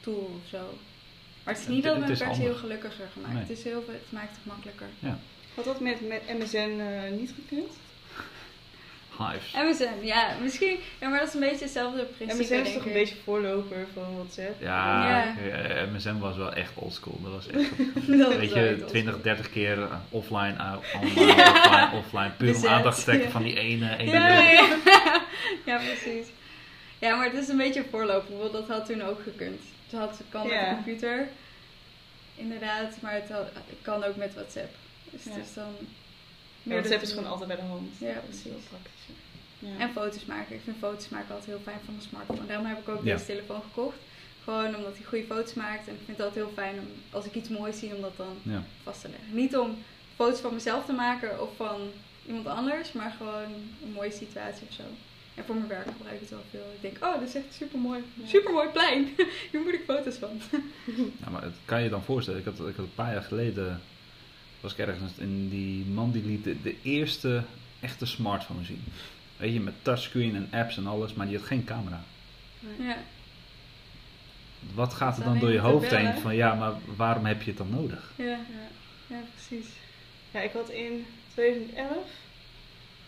tool 0.00 0.40
of 0.42 0.48
zo. 0.50 0.78
Maar 1.44 1.54
het 1.54 1.62
is 1.62 1.68
niet 1.68 1.84
Het- 1.84 1.92
dat 1.92 1.94
het 1.96 2.06
me 2.06 2.12
is 2.12 2.18
per 2.18 2.34
se 2.34 2.40
heel 2.40 2.54
gelukkiger 2.54 3.06
gemaakt. 3.12 3.32
Nee. 3.34 3.42
Het, 3.42 3.50
is 3.58 3.64
heel, 3.64 3.84
het 3.86 4.12
maakt 4.12 4.36
het 4.36 4.44
makkelijker. 4.46 4.88
Had 5.54 5.64
dat 5.64 5.80
met, 5.80 6.08
met 6.08 6.22
MSN 6.38 6.80
eh, 6.80 7.10
niet 7.18 7.32
gekund? 7.34 7.72
Hives. 9.18 9.52
MSN, 9.52 10.06
ja, 10.06 10.28
misschien. 10.42 10.76
Ja, 11.00 11.08
maar 11.08 11.18
dat 11.18 11.28
is 11.28 11.34
een 11.34 11.40
beetje 11.40 11.64
hetzelfde 11.64 12.02
principe. 12.04 12.42
MSN 12.42 12.52
is 12.54 12.62
denk 12.62 12.74
toch 12.76 12.86
een 12.86 12.92
beetje 12.92 13.14
voorloper 13.24 13.86
van 13.94 14.14
WhatsApp? 14.16 14.60
Ja, 14.62 15.08
Ja. 15.08 15.34
eh, 15.68 15.92
MSN 15.94 16.18
was 16.18 16.36
wel 16.36 16.52
echt 16.52 16.72
oldschool. 16.74 17.20
Dat 17.22 17.32
was 17.32 17.46
echt, 17.46 17.70
Dat 18.18 18.36
weet 18.36 18.52
je, 18.52 18.76
iets 18.80 18.90
20, 18.90 19.22
30 19.22 19.50
keer 19.50 19.82
eh, 19.82 19.94
offline, 20.10 20.54
uh, 20.58 20.72
online, 21.00 21.42
offline, 21.50 21.90
offline. 21.92 22.30
Puur 22.36 22.56
om 22.56 22.66
aandacht 22.66 22.98
te 22.98 23.04
trekken 23.04 23.26
ja. 23.26 23.32
van 23.32 23.42
die 23.42 23.58
ene, 23.58 23.96
ene 23.96 24.10
Ja, 24.10 24.28
leuk. 24.28 24.78
ja. 24.84 25.22
ja, 25.66 25.76
precies. 25.76 26.26
Ja, 26.98 27.16
maar 27.16 27.24
het 27.24 27.34
is 27.42 27.48
een 27.48 27.56
beetje 27.56 27.84
voorloper. 27.90 28.52
Dat 28.52 28.68
had 28.68 28.86
toen 28.86 29.02
ook 29.02 29.22
gekund. 29.22 29.60
Het 29.90 30.00
had, 30.00 30.20
kan 30.28 30.46
met 30.48 30.60
de 30.60 30.66
computer, 30.74 31.28
inderdaad, 32.34 32.96
maar 33.00 33.12
het 33.12 33.30
had- 33.30 33.48
kan 33.82 34.04
ook 34.04 34.16
met 34.16 34.34
WhatsApp. 34.34 34.74
Dus 35.10 35.24
Ja. 35.24 35.30
het 35.30 35.44
is 35.44 35.54
dan... 35.54 35.74
Hebben 36.74 36.90
ze 36.90 36.98
tool. 36.98 37.08
gewoon 37.08 37.30
altijd 37.30 37.48
bij 37.48 37.56
de 37.56 37.62
hand. 37.62 37.88
Ja, 37.98 38.06
Dat 38.14 38.22
is 38.22 38.28
precies. 38.28 38.44
wel 38.50 38.60
praktisch. 38.68 39.04
Ja. 39.58 39.68
En 39.78 39.90
foto's 39.92 40.24
maken. 40.24 40.54
Ik 40.54 40.60
vind 40.64 40.76
foto's 40.80 41.08
maken 41.08 41.28
altijd 41.34 41.46
heel 41.46 41.60
fijn 41.64 41.78
van 41.84 41.94
een 41.94 42.00
smartphone. 42.02 42.46
Daarom 42.46 42.66
heb 42.66 42.78
ik 42.78 42.88
ook 42.88 43.04
Ja. 43.04 43.12
deze 43.12 43.24
telefoon 43.26 43.62
gekocht. 43.62 43.96
Gewoon 44.44 44.76
omdat 44.76 44.96
hij 44.96 45.04
goede 45.04 45.24
foto's 45.24 45.54
maakt. 45.54 45.86
En 45.88 45.92
ik 45.94 46.00
vind 46.04 46.16
het 46.18 46.26
altijd 46.26 46.44
heel 46.44 46.54
fijn 46.54 46.78
om, 46.78 46.86
als 47.10 47.24
ik 47.24 47.34
iets 47.34 47.48
moois 47.48 47.78
zie, 47.78 47.94
om 47.94 48.00
dat 48.00 48.16
dan 48.16 48.36
Ja. 48.42 48.62
vast 48.82 49.00
te 49.00 49.08
leggen. 49.08 49.34
Niet 49.34 49.56
om 49.56 49.78
foto's 50.16 50.40
van 50.40 50.54
mezelf 50.54 50.84
te 50.86 50.92
maken 50.92 51.42
of 51.42 51.56
van 51.56 51.80
iemand 52.26 52.46
anders, 52.46 52.92
maar 52.92 53.14
gewoon 53.16 53.52
een 53.84 53.92
mooie 53.94 54.10
situatie 54.12 54.66
of 54.68 54.74
zo. 54.74 54.82
En 55.34 55.44
voor 55.44 55.54
mijn 55.54 55.68
werk 55.68 55.86
gebruik 55.96 56.14
ik 56.14 56.20
het 56.20 56.30
wel 56.30 56.44
veel. 56.50 56.70
Ik 56.74 56.80
denk, 56.82 57.04
oh, 57.04 57.18
dit 57.20 57.28
is 57.28 57.34
echt 57.34 57.54
super 57.54 57.78
mooi. 57.78 58.02
Super 58.26 58.52
mooi 58.52 58.68
plein. 58.68 59.08
Hier 59.50 59.60
moet 59.60 59.72
ik 59.72 59.82
foto's 59.86 60.16
van. 60.16 60.40
Ja, 61.22 61.30
maar 61.30 61.42
het 61.42 61.54
kan 61.64 61.82
je 61.82 61.88
dan 61.88 62.02
voorstellen. 62.02 62.40
Ik 62.40 62.44
had, 62.46 62.54
ik 62.58 62.76
had 62.76 62.84
een 62.84 62.94
paar 62.94 63.12
jaar 63.12 63.22
geleden, 63.22 63.80
was 64.66 64.74
ik 64.78 64.86
ergens 64.86 65.12
in 65.18 65.48
die 65.48 65.84
man 65.84 66.10
die 66.10 66.24
liet 66.24 66.44
de, 66.44 66.62
de 66.62 66.76
eerste 66.82 67.42
echte 67.80 68.06
smartphone 68.06 68.64
zien. 68.64 68.82
Weet 69.36 69.52
je, 69.52 69.60
met 69.60 69.74
touchscreen 69.82 70.34
en 70.34 70.48
apps 70.60 70.76
en 70.76 70.86
alles, 70.86 71.14
maar 71.14 71.26
die 71.26 71.36
had 71.36 71.46
geen 71.46 71.64
camera. 71.64 72.04
Ja. 72.78 72.96
Wat 74.74 74.94
gaat 74.94 75.18
er 75.18 75.24
dan 75.24 75.38
door 75.38 75.52
je 75.52 75.58
hoofd 75.58 75.96
heen 75.96 76.14
van 76.14 76.34
ja, 76.36 76.54
maar 76.54 76.72
waarom 76.96 77.24
heb 77.24 77.42
je 77.42 77.48
het 77.48 77.58
dan 77.58 77.70
nodig? 77.70 78.12
Ja. 78.16 78.24
Ja. 78.24 78.38
ja, 79.06 79.20
precies. 79.34 79.66
Ja, 80.30 80.40
ik 80.40 80.52
had 80.52 80.70
in 80.70 81.06
2011, 81.32 81.96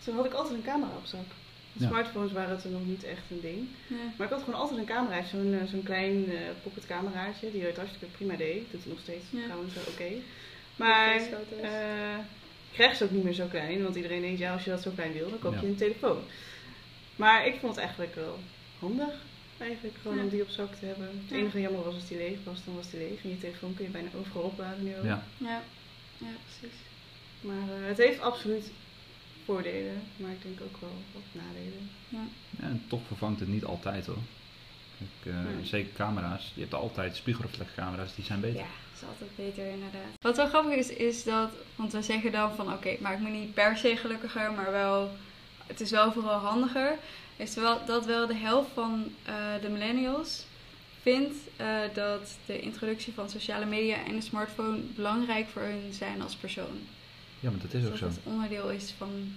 toen 0.03 0.15
had 0.15 0.25
ik 0.25 0.33
altijd 0.33 0.55
een 0.55 0.63
camera 0.63 0.91
op 0.97 1.05
zak. 1.05 1.25
Ja. 1.73 1.87
smartphones 1.87 2.31
waren 2.31 2.61
toen 2.61 2.71
nog 2.71 2.85
niet 2.85 3.03
echt 3.03 3.23
een 3.29 3.41
ding. 3.41 3.67
Ja. 3.87 3.95
Maar 4.17 4.27
ik 4.27 4.33
had 4.33 4.43
gewoon 4.43 4.59
altijd 4.59 4.79
een 4.79 4.85
camera, 4.85 5.23
zo'n 5.23 5.53
eh, 5.53 5.67
zo'n 5.67 5.83
klein 5.83 6.31
eh 6.31 6.37
pocketcameraatje, 6.63 7.51
die 7.51 7.63
het 7.63 7.75
hartstikke 7.77 8.15
prima 8.15 8.35
deed. 8.35 8.71
Doet 8.71 8.83
het 8.83 8.89
nog 8.89 8.99
steeds 8.99 9.25
Ja. 9.29 9.43
trouwens 9.43 9.73
oké. 9.87 10.11
Maar 10.79 11.19
Feestfoto's. 11.19 11.61
eh, 11.61 12.17
ik 12.69 12.75
krijg 12.75 12.95
ze 12.95 13.03
ook 13.03 13.11
niet 13.11 13.23
meer 13.23 13.33
zo 13.33 13.45
klein, 13.47 13.83
want 13.83 13.95
iedereen 13.95 14.21
denkt, 14.21 14.39
ja, 14.39 14.53
als 14.53 14.63
je 14.63 14.69
dat 14.69 14.81
zo 14.81 14.91
klein 14.91 15.13
wil, 15.13 15.29
dan 15.29 15.39
koop 15.39 15.53
je 15.53 15.61
Ja. 15.61 15.67
een 15.67 15.75
telefoon. 15.75 16.21
Maar 17.15 17.45
ik 17.47 17.59
vond 17.59 17.75
het 17.75 17.83
eigenlijk 17.83 18.15
wel 18.15 18.39
handig, 18.79 19.13
eigenlijk, 19.57 19.95
gewoon 20.01 20.17
Ja. 20.17 20.23
om 20.23 20.29
die 20.29 20.41
op 20.41 20.49
zak 20.49 20.75
te 20.75 20.85
hebben. 20.85 21.07
Het 21.07 21.29
Ja. 21.29 21.35
enige 21.35 21.61
jammer 21.61 21.83
was 21.83 21.93
als 21.93 22.07
die 22.07 22.17
leeg 22.17 22.37
was, 22.43 22.59
dan 22.65 22.75
was 22.75 22.89
die 22.89 22.99
leeg. 22.99 23.23
En 23.23 23.29
je 23.29 23.37
telefoon 23.37 23.73
kun 23.73 23.85
je 23.85 23.91
bijna 23.91 24.09
overal 24.19 24.41
opladen 24.43 24.83
nu 24.83 24.97
ook. 24.97 25.03
Ja, 25.03 25.23
ja. 25.37 25.61
ja, 26.17 26.27
precies. 26.45 26.77
Maar 27.41 27.69
eh, 27.81 27.87
het 27.87 27.97
heeft 27.97 28.19
absoluut 28.21 28.71
voordelen, 29.45 30.01
maar 30.15 30.31
ik 30.31 30.41
denk 30.41 30.61
ook 30.61 30.77
wel 30.81 30.95
wat 31.13 31.23
nadelen. 31.43 31.89
Ja. 32.09 32.23
ja 32.59 32.63
en 32.67 32.83
toch 32.87 33.01
vervangt 33.07 33.39
het 33.39 33.49
niet 33.49 33.65
altijd 33.65 34.05
hoor. 34.05 34.17
Ik, 34.97 35.31
eh, 35.31 35.33
Nee. 35.55 35.65
Zeker 35.65 35.93
camera's, 35.93 36.51
je 36.55 36.61
hebt 36.61 36.73
altijd 36.73 37.15
spiegelreflexcamera's, 37.15 38.15
die 38.15 38.25
zijn 38.25 38.39
beter. 38.39 38.59
Ja, 38.59 38.65
is 39.01 39.07
altijd 39.07 39.35
beter 39.35 39.71
inderdaad. 39.71 40.21
Wat 40.21 40.37
wel 40.37 40.47
grappig 40.47 40.73
is, 40.73 40.89
is 40.89 41.23
dat, 41.23 41.49
want 41.75 41.91
we 41.91 42.01
zeggen 42.01 42.31
dan 42.31 42.55
van 42.55 42.73
oké, 42.73 42.97
maar 42.99 43.13
ik 43.13 43.19
me 43.19 43.29
niet 43.29 43.53
per 43.53 43.77
se 43.77 43.97
gelukkiger, 43.97 44.51
maar 44.51 44.71
wel, 44.71 45.11
het 45.67 45.81
is 45.81 45.91
wel 45.91 46.11
vooral 46.11 46.39
handiger. 46.39 46.97
Is 47.35 47.55
wel, 47.55 47.85
dat 47.85 48.05
wel 48.05 48.27
de 48.27 48.35
helft 48.35 48.69
van 48.73 49.11
eh, 49.23 49.35
de 49.61 49.69
millennials 49.69 50.45
vindt 51.01 51.35
eh, 51.55 51.79
dat 51.93 52.37
de 52.45 52.59
introductie 52.59 53.13
van 53.13 53.29
sociale 53.29 53.65
media 53.65 54.05
en 54.05 54.15
de 54.15 54.21
smartphone 54.21 54.77
belangrijk 54.95 55.47
voor 55.47 55.61
hun 55.61 55.93
zijn 55.93 56.21
als 56.21 56.35
persoon. 56.35 56.79
Ja, 57.39 57.49
maar 57.49 57.59
dat 57.61 57.73
is 57.73 57.83
ook 57.83 57.89
dat 57.89 57.99
zo. 57.99 58.05
het 58.05 58.19
onderdeel 58.23 58.71
is 58.71 58.93
van 58.97 59.33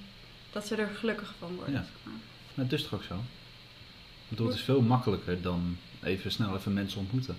dat 0.52 0.66
ze 0.66 0.76
er 0.76 0.88
gelukkig 0.88 1.34
van 1.38 1.54
worden. 1.54 1.74
Ja. 1.74 1.84
maar. 2.02 2.14
Maar 2.54 2.64
het 2.64 2.74
is 2.74 2.82
toch 2.82 2.94
ook 2.94 3.02
zo? 3.02 3.14
Ik 3.14 4.28
bedoel, 4.28 4.46
het 4.46 4.56
is 4.56 4.62
veel 4.62 4.80
makkelijker 4.80 5.42
dan 5.42 5.76
even 6.02 6.32
snel 6.32 6.56
even 6.56 6.72
mensen 6.72 7.00
ontmoeten. 7.00 7.36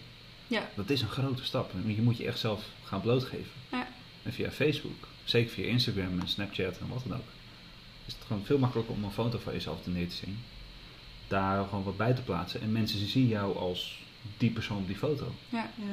Ja. 0.53 0.69
Dat 0.75 0.89
is 0.89 1.01
een 1.01 1.07
grote 1.09 1.43
stap. 1.43 1.71
Je 1.85 2.01
moet 2.01 2.17
je 2.17 2.25
echt 2.25 2.39
zelf 2.39 2.63
gaan 2.83 3.01
blootgeven. 3.01 3.51
Ja. 3.71 3.87
En 4.23 4.33
via 4.33 4.51
Facebook, 4.51 5.07
zeker 5.23 5.51
via 5.51 5.65
Instagram 5.65 6.19
en 6.19 6.27
Snapchat 6.27 6.77
en 6.77 6.87
wat 6.87 7.03
dan 7.07 7.17
ook, 7.17 7.23
is 8.05 8.13
het 8.13 8.23
gewoon 8.27 8.45
veel 8.45 8.57
makkelijker 8.57 8.95
om 8.95 9.03
een 9.03 9.11
foto 9.11 9.39
van 9.39 9.53
jezelf 9.53 9.81
te 9.83 9.89
neer 9.89 10.09
te 10.09 10.15
zien. 10.15 10.39
Daar 11.27 11.63
gewoon 11.67 11.83
wat 11.83 11.97
bij 11.97 12.13
te 12.13 12.21
plaatsen. 12.21 12.61
En 12.61 12.71
mensen 12.71 13.07
zien 13.07 13.27
jou 13.27 13.57
als 13.57 13.99
die 14.37 14.49
persoon 14.49 14.77
op 14.77 14.87
die 14.87 14.95
foto. 14.95 15.31
Ja. 15.49 15.69
Ja. 15.77 15.85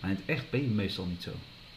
Maar 0.00 0.10
in 0.10 0.16
het 0.16 0.24
echt 0.26 0.50
ben 0.50 0.60
je 0.62 0.68
meestal 0.68 1.04
niet 1.04 1.22
zo. 1.22 1.30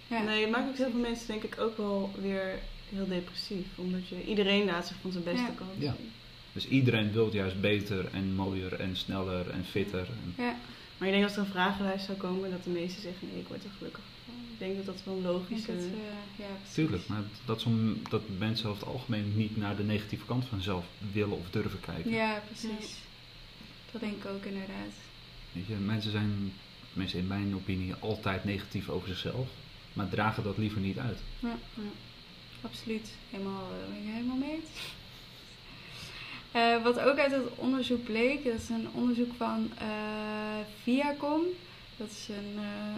Ja. 0.07 0.21
Nee, 0.21 0.41
het 0.41 0.51
maakt 0.51 0.69
ook 0.69 0.77
heel 0.77 0.89
veel 0.91 0.99
mensen 0.99 1.27
denk 1.27 1.43
ik 1.43 1.60
ook 1.60 1.77
wel 1.77 2.12
weer 2.21 2.60
heel 2.89 3.07
depressief. 3.07 3.65
Omdat 3.75 4.07
je 4.07 4.25
iedereen 4.25 4.65
laat 4.65 4.88
zich 4.88 4.95
van 5.01 5.12
zijn 5.12 5.23
beste 5.23 5.41
Ja. 5.41 5.53
kant 5.55 5.69
Ja. 5.77 5.93
zien. 5.97 6.12
Dus 6.53 6.67
iedereen 6.67 7.12
wil 7.12 7.29
juist 7.34 7.62
beter 7.62 8.05
en 8.13 8.34
mooier 8.36 8.73
en 8.79 8.95
sneller 8.97 9.49
en 9.49 9.65
fitter. 9.65 10.07
En, 10.07 10.43
Ja. 10.43 10.55
Maar 11.01 11.09
ik 11.09 11.15
denk 11.15 11.27
als 11.27 11.37
er 11.37 11.43
een 11.43 11.57
vragenlijst 11.57 12.05
zou 12.05 12.17
komen 12.17 12.51
dat 12.51 12.63
de 12.63 12.69
meesten 12.69 13.01
zeggen 13.01 13.27
nee, 13.27 13.39
ik 13.39 13.47
word 13.47 13.63
er 13.63 13.69
gelukkig 13.77 14.03
van. 14.25 14.33
Ik 14.51 14.59
denk 14.59 14.75
dat 14.75 14.85
dat 14.85 15.03
wel 15.03 15.15
een 15.15 15.21
logische... 15.21 15.75
dat, 15.75 15.85
eh, 15.85 16.45
ja, 16.45 16.71
tuurlijk, 16.73 17.07
maar 17.07 17.21
dat, 17.45 17.65
dat 18.09 18.21
mensen 18.37 18.69
over 18.69 18.81
het 18.81 18.91
algemeen 18.91 19.33
niet 19.35 19.57
naar 19.57 19.75
de 19.75 19.83
negatieve 19.83 20.25
kant 20.25 20.45
van 20.45 20.57
zichzelf 20.57 20.85
willen 21.11 21.37
of 21.37 21.49
durven 21.49 21.79
kijken. 21.79 22.11
Ja, 22.11 22.41
precies. 22.45 22.97
Dat 23.91 24.01
denk 24.01 24.13
ik 24.13 24.25
ook 24.25 24.43
inderdaad. 24.43 24.93
Weet 25.51 25.65
je, 25.67 25.73
mensen 25.73 26.11
zijn, 26.11 26.53
tenminste 26.89 27.17
in 27.17 27.27
mijn 27.27 27.55
opinie, 27.55 27.93
altijd 27.93 28.43
negatief 28.43 28.89
over 28.89 29.07
zichzelf. 29.07 29.49
Maar 29.93 30.09
dragen 30.09 30.43
dat 30.43 30.57
liever 30.57 30.81
niet 30.81 30.97
uit. 30.97 31.19
Ja, 31.39 31.57
ja. 31.73 31.91
absoluut. 32.61 33.09
Helemaal, 33.29 33.69
eh, 33.71 34.13
helemaal 34.13 34.37
mee 34.37 34.59
Eh, 36.51 36.83
wat 36.83 36.99
ook 36.99 37.17
uit 37.17 37.31
het 37.31 37.43
onderzoek 37.55 38.03
bleek, 38.03 38.43
dat 38.43 38.53
is 38.53 38.69
een 38.69 38.87
onderzoek 38.93 39.33
van 39.37 39.71
eh, 39.77 39.87
Viacom. 40.83 41.41
Dat 41.97 42.09
is 42.09 42.27
een, 42.29 42.55
eh, 42.57 42.95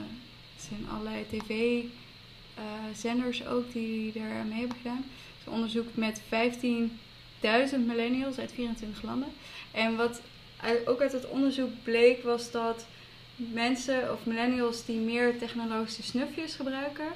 zijn 0.57 0.87
allerlei 0.91 1.25
tv-zenders 1.27 3.45
ook 3.45 3.73
die 3.73 4.11
daar 4.11 4.45
mee 4.45 4.59
hebben 4.59 4.77
gedaan. 4.77 5.05
Het 5.05 5.39
is 5.39 5.45
een 5.45 5.53
onderzoek 5.53 5.95
met 5.95 6.21
15.000 6.27 7.85
millennials 7.85 8.39
uit 8.39 8.51
24 8.51 9.03
landen. 9.03 9.29
En 9.71 9.95
wat 9.95 10.21
ook 10.85 11.01
uit 11.01 11.11
het 11.11 11.27
onderzoek 11.27 11.71
bleek 11.83 12.23
was 12.23 12.51
dat 12.51 12.85
mensen 13.35 14.11
of 14.11 14.25
millennials 14.25 14.85
die 14.85 14.99
meer 14.99 15.37
technologische 15.37 16.03
snufjes 16.03 16.55
gebruiken, 16.55 17.07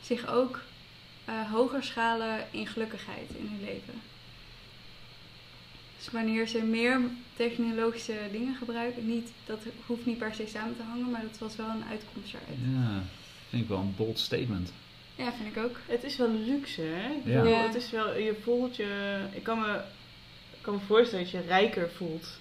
zich 0.00 0.32
ook 0.32 0.60
hoger 1.50 1.84
schalen 1.84 2.46
in 2.50 2.66
gelukkigheid 2.66 3.30
in 3.38 3.46
hun 3.46 3.64
leven. 3.64 4.09
Dus 6.04 6.10
wanneer 6.12 6.46
ze 6.48 6.62
meer 6.62 7.00
technologische 7.36 8.18
dingen 8.32 8.54
gebruiken, 8.54 9.06
niet, 9.06 9.28
dat 9.44 9.58
hoeft 9.86 10.06
niet 10.06 10.18
per 10.18 10.34
se 10.34 10.46
samen 10.46 10.76
te 10.76 10.82
hangen, 10.82 11.10
maar 11.10 11.22
dat 11.22 11.38
was 11.38 11.56
wel 11.56 11.68
een 11.68 11.84
uitkomst 11.90 12.28
eruit. 12.34 12.58
Ja, 12.74 13.02
vind 13.48 13.62
ik 13.62 13.68
wel 13.68 13.78
een 13.78 13.94
bold 13.96 14.18
statement. 14.18 14.72
Ja, 15.16 15.32
vind 15.32 15.56
ik 15.56 15.62
ook. 15.62 15.76
Het 15.86 16.04
is 16.04 16.16
wel 16.16 16.30
luxe, 16.30 16.82
hè? 16.82 17.10
Ik 17.10 17.24
Ja. 17.24 17.42
bedoel. 17.42 17.58
Het 17.58 17.74
is 17.74 17.90
wel, 17.90 18.16
je 18.16 18.34
voelt 18.42 18.76
je... 18.76 19.18
Ik 19.32 19.42
kan 19.42 19.58
me, 19.60 19.76
ik 20.50 20.58
kan 20.62 20.74
me 20.74 20.80
voorstellen 20.86 21.24
dat 21.24 21.32
je 21.32 21.40
rijker 21.48 21.90
voelt. 21.96 22.38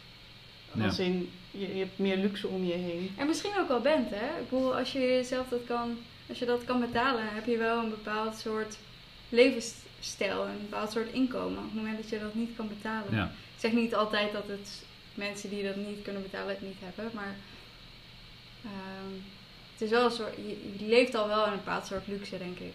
Ja. 0.73 0.85
Als 0.85 0.99
in, 0.99 1.29
je, 1.51 1.59
je 1.75 1.79
hebt 1.79 1.97
meer 1.99 2.17
luxe 2.17 2.47
om 2.47 2.63
je 2.65 2.73
heen. 2.73 3.11
En 3.17 3.27
misschien 3.27 3.57
ook 3.59 3.67
wel 3.67 3.81
bent, 3.81 4.09
hè? 4.09 4.39
Ik 4.41 4.49
bedoel, 4.49 4.75
als 4.75 4.91
je 4.91 4.99
jezelf 4.99 5.47
dat 5.49 5.65
kan, 5.67 5.97
als 6.29 6.39
je 6.39 6.45
dat 6.45 6.63
kan 6.63 6.79
betalen, 6.79 7.23
heb 7.25 7.45
je 7.45 7.57
wel 7.57 7.83
een 7.83 7.89
bepaald 7.89 8.35
soort 8.37 8.77
levensstijl, 9.29 10.45
een 10.45 10.59
bepaald 10.69 10.91
soort 10.91 11.11
inkomen. 11.13 11.57
Op 11.57 11.63
het 11.63 11.73
moment 11.73 11.97
dat 11.97 12.09
je 12.09 12.19
dat 12.19 12.35
niet 12.35 12.55
kan 12.55 12.67
betalen. 12.67 13.15
Ja, 13.15 13.31
zeg 13.59 13.71
niet 13.71 13.95
altijd 13.95 14.31
dat 14.31 14.47
het 14.47 14.83
mensen 15.13 15.49
die 15.49 15.63
dat 15.63 15.75
niet 15.75 16.01
kunnen 16.03 16.21
betalen 16.21 16.49
het 16.49 16.61
niet 16.61 16.77
hebben, 16.79 17.11
maar 17.13 17.35
ehm, 18.63 19.13
het 19.73 19.81
is 19.81 19.89
wel 19.89 20.05
een 20.05 20.11
soort, 20.11 20.35
je, 20.35 20.73
je 20.79 20.85
leeft 20.85 21.15
al 21.15 21.27
wel 21.27 21.45
in 21.45 21.51
een 21.51 21.57
bepaald 21.57 21.85
soort 21.85 22.07
luxe, 22.07 22.37
denk 22.37 22.59
ik. 22.59 22.73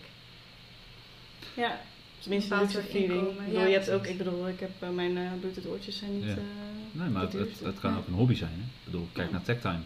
Ja, 1.55 1.81
tenminste 2.19 2.55
Een 2.55 2.61
luxe 2.61 2.75
soort 2.75 2.87
feeling. 2.91 3.13
inkomen, 3.13 3.33
Ik 3.43 3.45
bedoel, 3.49 3.61
ja, 3.61 3.67
je 3.67 3.73
hebt 3.73 3.91
ook, 3.91 4.07
ik 4.07 4.19
bedoel, 4.19 4.49
ik 4.49 4.61
heb 4.61 4.71
eh, 4.79 4.89
mijn 4.89 5.17
uh, 5.17 5.31
Bluetooth 5.41 5.67
oortjes 5.67 5.99
zijn 5.99 6.15
niet 6.15 6.25
Ja. 6.25 6.31
eh, 6.31 6.41
nee, 6.93 7.09
maar 7.09 7.23
het, 7.23 7.61
het 7.63 7.81
kan 7.81 7.97
ook 7.97 8.07
een 8.07 8.13
hobby 8.15 8.35
zijn. 8.35 8.51
Hè? 8.53 8.61
Ik 8.61 8.85
bedoel, 8.85 9.09
kijk 9.13 9.27
Ja. 9.27 9.33
naar 9.33 9.43
Techtime. 9.43 9.79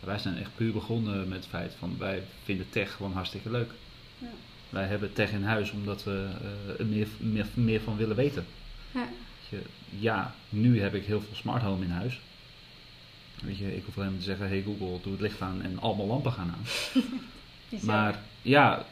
Wij 0.00 0.18
zijn 0.18 0.36
echt 0.38 0.50
puur 0.56 0.72
begonnen 0.72 1.28
met 1.28 1.38
het 1.38 1.46
feit 1.46 1.72
van 1.78 1.96
wij 1.98 2.22
vinden 2.44 2.66
tech 2.70 2.92
gewoon 2.92 3.12
hartstikke 3.12 3.50
leuk. 3.50 3.70
Ja. 4.18 4.26
Wij 4.70 4.84
hebben 4.86 5.12
tech 5.12 5.30
in 5.30 5.42
huis 5.44 5.70
omdat 5.70 6.04
we 6.04 6.28
eh, 6.68 6.78
er 6.80 6.86
meer, 6.86 7.06
meer, 7.18 7.46
meer 7.54 7.80
van 7.80 7.96
willen 7.96 8.16
weten. 8.16 8.46
Ja. 8.90 9.08
Je, 9.48 9.62
ja, 9.98 10.34
nu 10.48 10.80
heb 10.80 10.94
ik 10.94 11.04
heel 11.04 11.20
veel 11.20 11.36
smart 11.36 11.62
home 11.62 11.84
in 11.84 11.90
huis. 11.90 12.20
Weet 13.42 13.58
je, 13.58 13.76
ik 13.76 13.84
hoef 13.84 13.96
alleen 13.96 14.10
maar 14.10 14.18
te 14.18 14.24
zeggen, 14.24 14.48
hey 14.48 14.62
Google, 14.62 15.00
doe 15.02 15.12
het 15.12 15.20
licht 15.20 15.40
aan 15.40 15.62
en 15.62 15.80
allemaal 15.80 16.06
lampen 16.06 16.32
gaan 16.32 16.50
aan. 16.50 16.64
Maar 17.80 18.20
ja, 18.42 18.86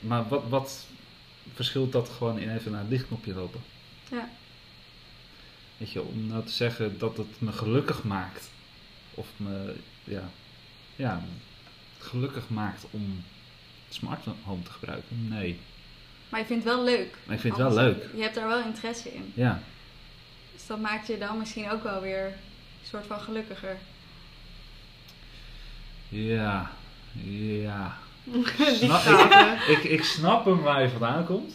maar 0.00 0.28
wat, 0.28 0.42
wat 0.48 0.86
verschilt 1.54 1.92
dat 1.92 2.08
gewoon 2.08 2.38
in 2.38 2.54
even 2.54 2.72
naar 2.72 2.80
het 2.80 2.90
lichtknopje 2.90 3.34
lopen? 3.34 3.60
Ja. 4.10 4.28
Weet 5.76 5.90
je, 5.90 6.02
om 6.02 6.26
nou 6.26 6.44
te 6.44 6.52
zeggen 6.52 6.98
dat 6.98 7.16
het 7.16 7.40
me 7.40 7.52
gelukkig 7.52 8.04
maakt, 8.04 8.50
of 9.14 9.26
me, 9.36 9.74
ja, 10.04 10.30
ja, 10.96 11.22
gelukkig 11.98 12.48
maakt 12.48 12.84
om 12.90 13.22
smart 13.88 14.24
home 14.42 14.62
te 14.62 14.70
gebruiken, 14.70 15.28
nee. 15.28 15.58
Maar 16.28 16.40
je 16.40 16.46
vindt 16.46 16.64
het 16.64 16.74
wel 16.74 16.84
leuk. 16.84 17.16
Maar 17.24 17.34
ik 17.34 17.40
vind 17.40 17.56
het 17.56 17.66
wel 17.66 17.74
leuk. 17.74 18.08
Je 18.14 18.22
hebt 18.22 18.34
daar 18.34 18.48
wel 18.48 18.64
interesse 18.64 19.14
in. 19.14 19.32
Ja, 19.34 19.62
Dus 20.58 20.66
dat 20.66 20.80
maakt 20.80 21.06
je 21.06 21.18
dan 21.18 21.38
misschien 21.38 21.70
ook 21.70 21.82
wel 21.82 22.00
weer 22.00 22.24
een 22.26 22.88
soort 22.90 23.06
van 23.06 23.20
gelukkiger. 23.20 23.76
ja, 26.08 26.70
ja. 27.62 27.98
Snap, 28.80 29.02
ik, 29.68 29.76
ik, 29.78 29.84
ik 29.90 30.04
snap 30.04 30.44
hem 30.44 30.60
waar 30.60 30.82
je 30.82 30.88
vandaan 30.88 31.24
komt. 31.26 31.54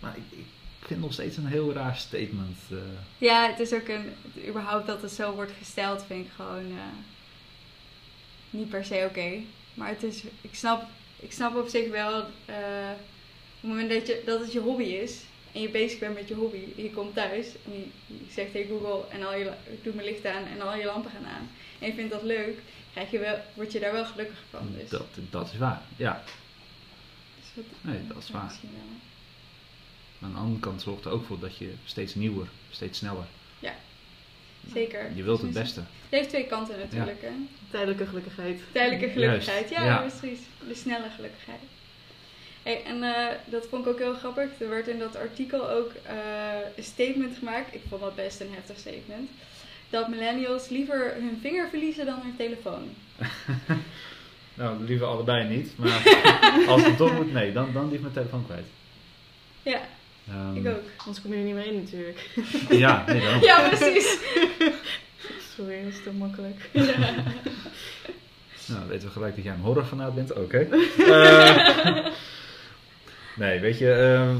Maar 0.00 0.16
ik, 0.16 0.38
ik 0.38 0.44
vind 0.78 0.88
het 0.90 1.00
nog 1.00 1.12
steeds 1.12 1.36
een 1.36 1.46
heel 1.46 1.72
raar 1.72 1.96
statement. 1.96 2.58
eh. 2.70 2.76
Ja, 3.18 3.46
het 3.48 3.60
is 3.60 3.72
ook 3.72 3.88
een. 3.88 4.12
überhaupt 4.48 4.86
dat 4.86 5.02
het 5.02 5.12
zo 5.12 5.32
wordt 5.34 5.52
gesteld, 5.58 6.04
vind 6.06 6.26
ik 6.26 6.32
gewoon. 6.36 6.66
eh, 6.66 6.98
niet 8.50 8.68
per 8.68 8.84
se 8.84 9.06
oké. 9.08 9.30
Maar 9.74 9.88
het 9.88 10.02
is. 10.02 10.22
Ik 10.40 10.54
snap, 10.54 10.82
ik 11.20 11.32
snap 11.32 11.56
op 11.56 11.68
zich 11.68 11.90
wel. 11.90 12.12
eh, 12.44 12.90
op 13.62 13.68
het 13.68 13.70
moment 13.70 13.90
dat, 13.90 14.06
je, 14.06 14.22
dat 14.26 14.40
het 14.40 14.52
je 14.52 14.60
hobby 14.60 14.82
is. 14.84 15.14
En 15.52 15.60
je 15.60 15.68
bezig 15.68 15.98
bent 15.98 16.14
met 16.14 16.28
je 16.28 16.34
hobby. 16.34 16.62
En 16.76 16.82
je 16.82 16.90
komt 16.90 17.14
thuis. 17.14 17.46
En 17.64 17.72
je, 17.72 17.84
je 18.06 18.32
zegt 18.32 18.52
tegen 18.52 18.68
Google. 18.68 19.08
En 19.10 19.26
al 19.26 19.34
je, 19.34 19.50
doe 19.82 19.94
mijn 19.94 20.06
licht 20.06 20.26
aan. 20.26 20.44
En 20.46 20.60
al 20.60 20.74
je 20.76 20.84
lampen 20.84 21.10
gaan 21.10 21.26
aan. 21.26 21.50
En 21.78 21.86
je 21.86 21.94
vindt 21.94 22.12
dat 22.12 22.22
leuk. 22.22 22.58
Krijg 22.92 23.10
je 23.10 23.18
wel, 23.18 23.38
word 23.54 23.72
je 23.72 23.78
daar 23.80 23.92
wel 23.92 24.04
gelukkig 24.04 24.38
van. 24.50 24.72
Dus, 24.78 24.88
dat, 24.88 25.06
dat 25.30 25.50
is 25.52 25.58
waar, 25.58 25.82
ja. 25.96 26.22
dus 27.40 27.48
wat- 27.54 27.64
Nee, 27.92 28.06
dat 28.06 28.16
is 28.16 28.26
ja, 28.26 28.32
waar. 28.32 28.44
misschien 28.44 28.70
wel. 28.72 28.96
Maar 30.18 30.28
aan 30.28 30.34
de 30.34 30.40
andere 30.40 30.60
kant 30.60 30.82
zorgt 30.82 31.04
er 31.04 31.10
ook 31.10 31.24
voor 31.26 31.38
dat 31.38 31.56
je 31.56 31.72
steeds 31.84 32.14
nieuwer, 32.14 32.46
steeds 32.70 32.98
sneller. 32.98 33.24
Zeker. 34.72 35.10
Je 35.14 35.22
wilt 35.22 35.40
het 35.42 35.52
Dus 35.52 35.62
beste. 35.62 35.80
Het 35.80 35.88
heeft 36.10 36.28
twee 36.28 36.46
kanten 36.46 36.78
natuurlijk. 36.78 37.20
Hè? 37.22 37.30
Tijdelijke 37.70 38.06
gelukkigheid. 38.06 38.60
Tijdelijke 38.72 39.08
gelukkigheid, 39.12 39.68
Juist, 39.70 39.84
ja, 39.84 39.84
ja. 39.84 40.08
precies. 40.08 40.38
De 40.68 40.74
snelle 40.74 41.10
gelukkigheid. 41.10 41.60
Hey, 42.62 42.84
en 42.84 43.02
eh, 43.02 43.26
dat 43.44 43.66
vond 43.70 43.86
ik 43.86 43.92
ook 43.92 43.98
heel 43.98 44.14
grappig. 44.14 44.60
Er 44.60 44.68
werd 44.68 44.88
in 44.88 44.98
dat 44.98 45.16
artikel 45.16 45.70
ook 45.70 45.92
eh, 46.02 46.14
een 46.76 46.84
statement 46.84 47.38
gemaakt. 47.38 47.74
Ik 47.74 47.82
vond 47.88 48.00
dat 48.00 48.14
best 48.14 48.40
een 48.40 48.54
heftig 48.54 48.78
statement. 48.78 49.30
Dat 49.90 50.08
millennials 50.08 50.68
liever 50.68 51.14
hun 51.14 51.38
vinger 51.40 51.68
verliezen 51.68 52.06
dan 52.06 52.20
hun 52.22 52.36
telefoon. 52.36 52.88
Nou, 54.54 54.84
liever 54.84 55.06
allebei 55.06 55.48
niet. 55.48 55.72
Maar 55.76 56.02
als 56.68 56.84
het 56.84 56.96
toch 56.96 57.14
moet, 57.14 57.32
nee, 57.32 57.52
dan, 57.52 57.72
dan 57.72 57.90
lief 57.90 58.00
mijn 58.00 58.12
telefoon 58.12 58.44
kwijt. 58.46 58.66
Ja, 59.62 59.80
Ehm, 60.30 60.56
ik 60.56 60.66
ook. 60.66 60.82
Anders 60.96 61.22
kom 61.22 61.32
je 61.32 61.38
er 61.38 61.44
niet 61.44 61.54
meer 61.54 61.66
in 61.66 61.82
natuurlijk. 61.82 62.30
Ja, 62.68 63.04
nee 63.06 63.20
dan. 63.20 63.40
Ja, 63.50 63.68
precies. 63.68 64.18
Sorry, 65.56 65.82
dat 65.84 65.92
is 65.92 66.02
te 66.02 66.10
makkelijk. 66.12 66.68
Nou, 68.66 68.88
weten 68.88 69.06
we 69.06 69.12
gelijk 69.12 69.34
dat 69.34 69.44
jij 69.44 69.52
een 69.52 69.60
horrorfanaat 69.60 70.14
bent. 70.14 70.32
Oké. 70.32 70.58
Eh, 70.58 72.06
nee, 73.40 73.60
weet 73.60 73.78
je... 73.78 73.92
ehm, 73.92 74.36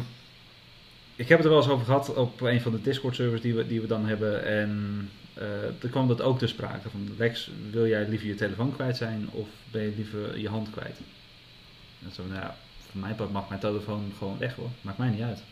ik 1.16 1.28
heb 1.28 1.38
het 1.38 1.46
er 1.46 1.53
wel 1.53 1.62
eens 1.62 1.72
over 1.72 1.84
gehad 1.84 2.14
op 2.14 2.40
een 2.40 2.61
van 2.61 2.72
de 2.72 2.82
Discord-servers 2.82 3.40
die 3.40 3.55
we, 3.55 3.66
die 3.66 3.80
we 3.80 3.86
dan 3.86 4.07
hebben. 4.07 4.44
En 4.44 5.11
eh 5.34 5.82
er 5.82 5.88
kwam 5.90 6.09
dat 6.09 6.20
ook 6.20 6.38
ter 6.38 6.48
sprake. 6.48 6.90
Van, 6.90 7.09
Lex, 7.18 7.51
wil 7.70 7.86
jij 7.86 8.09
liever 8.09 8.26
je 8.26 8.34
telefoon 8.34 8.72
kwijt 8.72 8.96
zijn 8.96 9.28
of 9.30 9.48
ben 9.70 9.82
je 9.82 9.92
liever 9.96 10.38
je 10.38 10.48
hand 10.48 10.70
kwijt? 10.70 10.98
En 12.05 12.12
zo, 12.12 12.22
nou 12.24 12.51
voor 12.90 13.01
mijn 13.01 13.14
part 13.14 13.32
mag 13.32 13.48
mijn 13.48 13.61
telefoon 13.61 14.12
gewoon 14.18 14.38
weg 14.38 14.55
hoor. 14.55 14.70
Maakt 14.80 14.98
mij 14.98 15.09
niet 15.09 15.22
uit. 15.22 15.42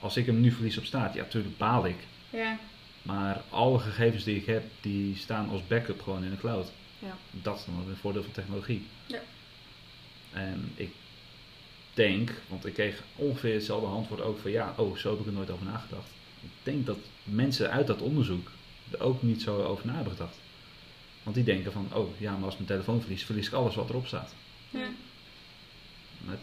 Als 0.00 0.16
ik 0.16 0.26
hem 0.26 0.40
nu 0.40 0.50
verlies 0.50 0.78
op 0.78 0.84
staat, 0.84 1.14
ja, 1.14 1.24
tuurlijk 1.24 1.56
baal 1.56 1.86
ik. 1.86 1.96
Ja, 2.30 2.58
Maar 3.02 3.42
alle 3.48 3.78
gegevens 3.78 4.24
die 4.24 4.36
ik 4.36 4.46
heb, 4.46 4.62
die 4.80 5.16
staan 5.16 5.48
als 5.48 5.66
backup 5.66 6.02
gewoon 6.02 6.24
in 6.24 6.30
de 6.30 6.36
cloud. 6.36 6.72
Ja. 6.98 7.16
Dat 7.30 7.58
is 7.58 7.64
dan 7.64 7.74
een 7.88 7.96
voordeel 7.96 8.22
van 8.22 8.32
technologie. 8.32 8.86
Ja. 9.06 9.20
En 10.32 10.72
ik 10.74 10.90
denk, 11.94 12.32
want 12.48 12.66
ik 12.66 12.74
kreeg 12.74 13.02
ongeveer 13.16 13.54
hetzelfde 13.54 13.86
antwoord 13.86 14.20
ook 14.20 14.38
van 14.38 14.50
ja, 14.50 14.74
oh, 14.76 14.96
zo 14.96 15.10
heb 15.10 15.20
ik 15.20 15.26
er 15.26 15.32
nooit 15.32 15.50
over 15.50 15.66
nagedacht. 15.66 16.08
Ik 16.42 16.50
denk 16.62 16.86
dat 16.86 16.98
mensen 17.24 17.70
uit 17.70 17.86
dat 17.86 18.02
onderzoek 18.02 18.50
er 18.90 19.00
ook 19.00 19.22
niet 19.22 19.42
zo 19.42 19.62
over 19.62 19.86
na 19.86 19.94
hebben 19.94 20.12
gedacht. 20.12 20.36
Want 21.22 21.36
die 21.36 21.44
denken 21.44 21.72
van, 21.72 21.88
oh 21.92 22.20
ja, 22.20 22.32
maar 22.32 22.44
als 22.44 22.54
mijn 22.54 22.66
telefoon 22.66 23.00
verlies, 23.00 23.24
verlies 23.24 23.46
ik 23.46 23.52
alles 23.52 23.74
wat 23.74 23.88
erop 23.88 24.06
staat. 24.06 24.34
ja. 24.70 24.88
Maar 26.26 26.38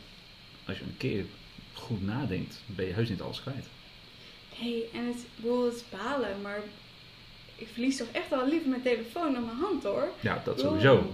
als 0.65 0.77
je 0.77 0.83
een 0.83 0.97
keer 0.97 1.25
goed 1.73 2.05
nadenkt, 2.05 2.61
ben 2.65 2.85
je 2.85 2.93
heus 2.93 3.09
niet 3.09 3.21
alles 3.21 3.41
kwijt. 3.41 3.65
hey, 4.55 4.83
en 4.93 5.05
het, 5.05 5.25
bedoel, 5.35 5.65
het 5.65 5.75
is 5.75 5.83
balen, 5.89 6.41
maar 6.41 6.59
ik 7.55 7.67
verlies 7.73 7.97
toch 7.97 8.07
echt 8.11 8.29
wel 8.29 8.47
liever 8.47 8.69
mijn 8.69 8.81
telefoon 8.81 9.33
dan 9.33 9.45
mijn 9.45 9.57
hand 9.57 9.83
hoor. 9.83 10.09
Ja, 10.19 10.41
dat 10.45 10.59
sowieso. 10.59 11.13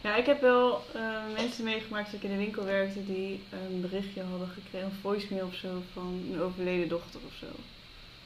Ja, 0.00 0.16
ik 0.16 0.26
heb 0.26 0.40
wel 0.40 0.82
eh, 0.94 1.00
mensen 1.36 1.64
meegemaakt 1.64 2.10
dat 2.12 2.22
ik 2.22 2.30
in 2.30 2.36
de 2.36 2.42
winkel 2.44 2.64
werkte 2.64 3.04
die 3.04 3.40
een 3.70 3.80
berichtje 3.80 4.22
hadden 4.30 4.48
gekregen, 4.48 4.88
een 4.88 4.96
voicemail 5.00 5.46
of 5.46 5.54
zo 5.54 5.82
van 5.92 6.22
een 6.32 6.40
overleden 6.40 6.88
dochter 6.88 7.20
of 7.26 7.34
zo. 7.40 7.46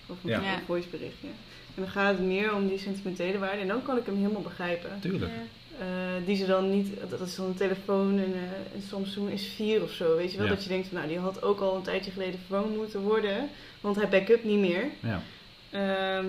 Of 0.06 0.16
een, 0.24 0.30
Ja. 0.30 0.36
een 0.38 0.44
Ja. 0.44 0.60
voiceberichtje. 0.66 1.26
En 1.74 1.82
dan 1.82 1.88
gaat 1.88 2.12
het 2.16 2.26
meer 2.26 2.54
om 2.54 2.68
die 2.68 2.78
sentimentele 2.78 3.38
waarde 3.38 3.60
en 3.60 3.68
dan 3.68 3.82
kan 3.82 3.96
ik 3.96 4.06
hem 4.06 4.16
helemaal 4.16 4.42
begrijpen. 4.42 4.90
Tuurlijk. 5.00 5.32
Ja. 5.32 5.40
Eh, 5.78 6.26
die 6.26 6.36
ze 6.36 6.46
dan 6.46 6.70
niet, 6.70 6.88
dat 7.08 7.20
is 7.20 7.34
dan 7.36 7.46
een 7.46 7.54
telefoon 7.54 8.18
en 8.18 8.32
eh, 8.34 8.74
een 8.74 8.82
Samsung 8.88 9.30
is 9.30 9.46
4 9.46 9.82
of 9.82 9.90
zo, 9.90 10.16
weet 10.16 10.30
je 10.32 10.36
wel. 10.38 10.46
Ja. 10.46 10.52
Dat 10.52 10.62
je 10.62 10.68
denkt, 10.68 10.88
van, 10.88 10.96
nou 10.96 11.08
die 11.08 11.18
had 11.18 11.42
ook 11.42 11.60
al 11.60 11.76
een 11.76 11.82
tijdje 11.82 12.10
geleden 12.10 12.38
vervangen 12.46 12.76
moeten 12.76 13.00
worden, 13.00 13.48
want 13.80 13.96
hij 13.96 14.08
backup 14.08 14.44
niet 14.44 14.58
meer. 14.58 14.84
Ja. 15.00 15.22
Ehm, 15.70 16.26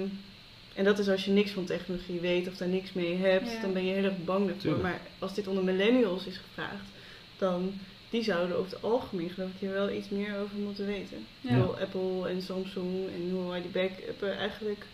en 0.76 0.84
dat 0.84 1.00
is 1.00 1.08
als 1.10 1.26
je 1.26 1.32
niks 1.32 1.52
van 1.52 1.66
technologie 1.66 2.20
weet 2.20 2.48
of 2.48 2.58
daar 2.58 2.68
niks 2.68 2.94
mee 2.94 3.16
hebt, 3.18 3.52
Ja. 3.52 3.62
dan 3.62 3.74
ben 3.74 3.86
je 3.86 3.94
heel 3.94 4.04
erg 4.04 4.24
bang. 4.26 4.52
Tuurlijk. 4.60 4.84
Maar 4.84 5.02
als 5.20 5.34
dit 5.34 5.48
onder 5.48 5.64
millennials 5.64 6.26
is 6.26 6.38
gevraagd, 6.38 6.86
dan 7.38 7.74
die 8.10 8.24
zouden 8.24 8.58
over 8.58 8.72
het 8.72 8.84
algemeen 8.84 9.30
geloof 9.30 9.50
ik 9.50 9.56
hier 9.60 9.72
wel 9.72 9.90
iets 9.92 10.10
meer 10.10 10.38
over 10.40 10.56
moeten 10.58 10.86
weten. 10.86 11.26
Ja. 11.42 11.58
Apple 11.60 12.30
en 12.30 12.42
Samsung 12.42 13.08
en 13.16 13.30
hoe 13.32 13.50
wij 13.50 13.62
die 13.62 13.72
backuppen 13.72 14.38
eigenlijk 14.38 14.86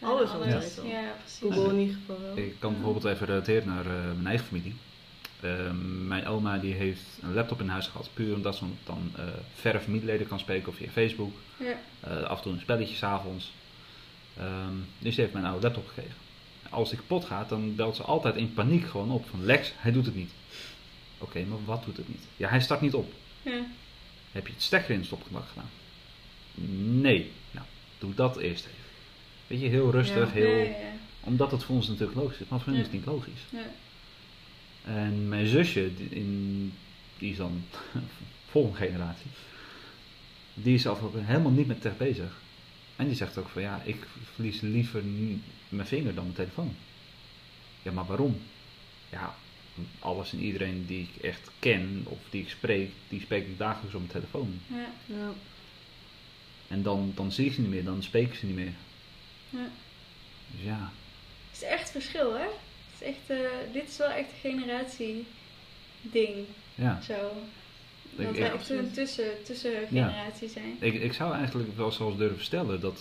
alles 0.00 0.30
Ja, 0.30 0.36
altijd 0.36 0.78
al. 0.78 0.86
Ja, 0.86 1.14
precies. 1.20 1.38
Google 1.40 1.72
in 1.72 1.78
ieder 1.80 1.94
geval 1.94 2.20
wel. 2.20 2.36
Ik 2.44 2.54
kan 2.58 2.70
Ja. 2.70 2.76
bijvoorbeeld 2.76 3.14
even 3.14 3.26
relateren 3.26 3.66
naar 3.68 3.86
eh, 3.86 3.92
mijn 4.14 4.26
eigen 4.26 4.46
familie. 4.46 4.74
Ehm, 5.40 6.06
mijn 6.08 6.26
oma 6.26 6.58
die 6.58 6.74
heeft 6.74 7.02
een 7.22 7.34
laptop 7.34 7.60
in 7.60 7.68
huis 7.68 7.86
gehad, 7.86 8.10
puur 8.14 8.34
omdat 8.34 8.56
ze 8.56 8.64
dan 8.84 9.12
eh 9.16 9.22
verre 9.54 9.80
familieleden 9.80 10.28
kan 10.28 10.38
spreken 10.38 10.68
of 10.68 10.74
via 10.74 10.88
Facebook. 10.90 11.32
Ja. 11.58 11.74
Eh, 12.00 12.22
af 12.22 12.36
en 12.36 12.42
toe 12.42 12.52
een 12.52 12.60
spelletje 12.60 12.94
s'avonds. 12.94 13.52
Ehm 14.36 14.74
dus 14.98 15.14
die 15.14 15.20
heeft 15.24 15.32
mijn 15.32 15.44
oude 15.44 15.62
laptop 15.66 15.86
gekregen. 15.86 16.14
Als 16.70 16.88
die 16.88 16.98
kapot 16.98 17.24
gaat, 17.24 17.48
dan 17.48 17.74
belt 17.74 17.96
ze 17.96 18.02
altijd 18.02 18.36
in 18.36 18.54
paniek 18.54 18.86
gewoon 18.88 19.10
op 19.10 19.28
van 19.28 19.44
Lex, 19.44 19.72
hij 19.76 19.92
doet 19.92 20.06
het 20.06 20.14
niet. 20.14 20.30
Oké, 21.18 21.44
maar 21.44 21.64
wat 21.64 21.84
doet 21.84 21.96
het 21.96 22.08
niet? 22.08 22.22
Ja, 22.36 22.48
hij 22.48 22.60
start 22.60 22.80
niet 22.80 22.94
op. 22.94 23.12
Ja. 23.42 23.60
Heb 24.32 24.46
je 24.46 24.52
het 24.52 24.62
stekker 24.62 24.90
in 24.90 24.96
het 24.96 25.06
stopcontact 25.06 25.48
gedaan? 25.48 25.70
Nee. 27.00 27.30
Nou, 27.50 27.66
doe 27.98 28.14
dat 28.14 28.36
eerst 28.36 28.64
even. 28.64 28.76
Weet 29.46 29.60
je, 29.60 29.66
heel 29.68 29.90
rustig, 29.90 30.26
Ja. 30.28 30.32
heel... 30.34 30.56
Ja, 30.56 30.74
Omdat 31.20 31.50
het 31.50 31.64
voor 31.64 31.74
ons 31.76 31.88
natuurlijk 31.88 32.18
logisch 32.18 32.38
is, 32.38 32.48
maar 32.48 32.60
voor 32.60 32.68
hen 32.72 32.80
is 32.80 32.86
het 32.86 32.94
niet 32.94 33.06
logisch. 33.06 33.40
ja. 33.50 33.58
En 34.84 35.28
mijn 35.28 35.46
zusje, 35.46 35.94
die, 35.96 36.08
in, 36.08 36.72
die 37.18 37.30
is 37.30 37.36
dan 37.36 37.64
volgende 38.50 38.76
generatie, 38.86 39.30
die 40.54 40.74
is 40.74 40.86
ook 40.86 41.12
helemaal 41.14 41.52
niet 41.52 41.66
met 41.66 41.80
tech 41.80 41.96
bezig. 41.96 42.40
En 43.00 43.06
die 43.06 43.16
zegt 43.16 43.38
ook 43.38 43.48
van 43.48 43.62
ja, 43.62 43.80
ik 43.84 43.96
verlies 44.34 44.60
liever 44.60 45.02
mijn 45.68 45.86
vinger 45.88 46.14
dan 46.14 46.24
mijn 46.24 46.36
telefoon. 46.36 46.76
Ja, 47.82 47.92
maar 47.92 48.06
waarom? 48.06 48.40
Ja, 49.10 49.34
alles 49.98 50.32
en 50.32 50.38
iedereen 50.38 50.86
die 50.86 51.08
ik 51.14 51.22
echt 51.22 51.50
ken 51.58 52.02
of 52.08 52.18
die 52.30 52.42
ik 52.42 52.48
spreek, 52.48 52.90
die 53.08 53.20
spreek 53.20 53.46
ik 53.46 53.58
dagelijks 53.58 53.94
op 53.94 54.00
mijn 54.00 54.12
telefoon. 54.12 54.60
ja. 54.66 54.90
Ja. 55.06 55.32
En 56.68 56.82
dan, 56.82 57.12
dan 57.14 57.32
zie 57.32 57.46
ik 57.46 57.52
ze 57.52 57.60
niet 57.60 57.70
meer, 57.70 57.84
dan 57.84 58.02
spreek 58.02 58.26
ik 58.26 58.34
ze 58.34 58.46
niet 58.46 58.54
meer. 58.54 58.72
Ja. 59.50 59.68
Dus 60.46 60.62
ja, 60.64 60.90
Het 61.50 61.62
is 61.62 61.62
echt 61.62 61.90
verschil, 61.90 62.32
hè? 62.34 62.42
Het 62.44 63.00
is 63.00 63.06
echt, 63.06 63.40
eh, 63.40 63.72
dit 63.72 63.88
is 63.88 63.96
wel 63.96 64.08
echt 64.10 64.28
een 64.30 64.50
generatie 64.50 65.26
ding. 66.02 66.46
ja. 66.74 67.00
Zo. 67.02 67.42
Dat 68.16 68.36
wij 68.36 68.52
echt 68.52 68.70
een 68.70 68.92
tussen, 68.92 69.42
tussengeneratie 69.44 70.48
zijn. 70.48 70.76
Ik, 70.80 70.94
ik 70.94 71.12
zou 71.12 71.34
eigenlijk 71.34 71.76
wel 71.76 71.92
zelfs 71.92 72.16
durven 72.16 72.44
stellen 72.44 72.80
dat 72.80 73.00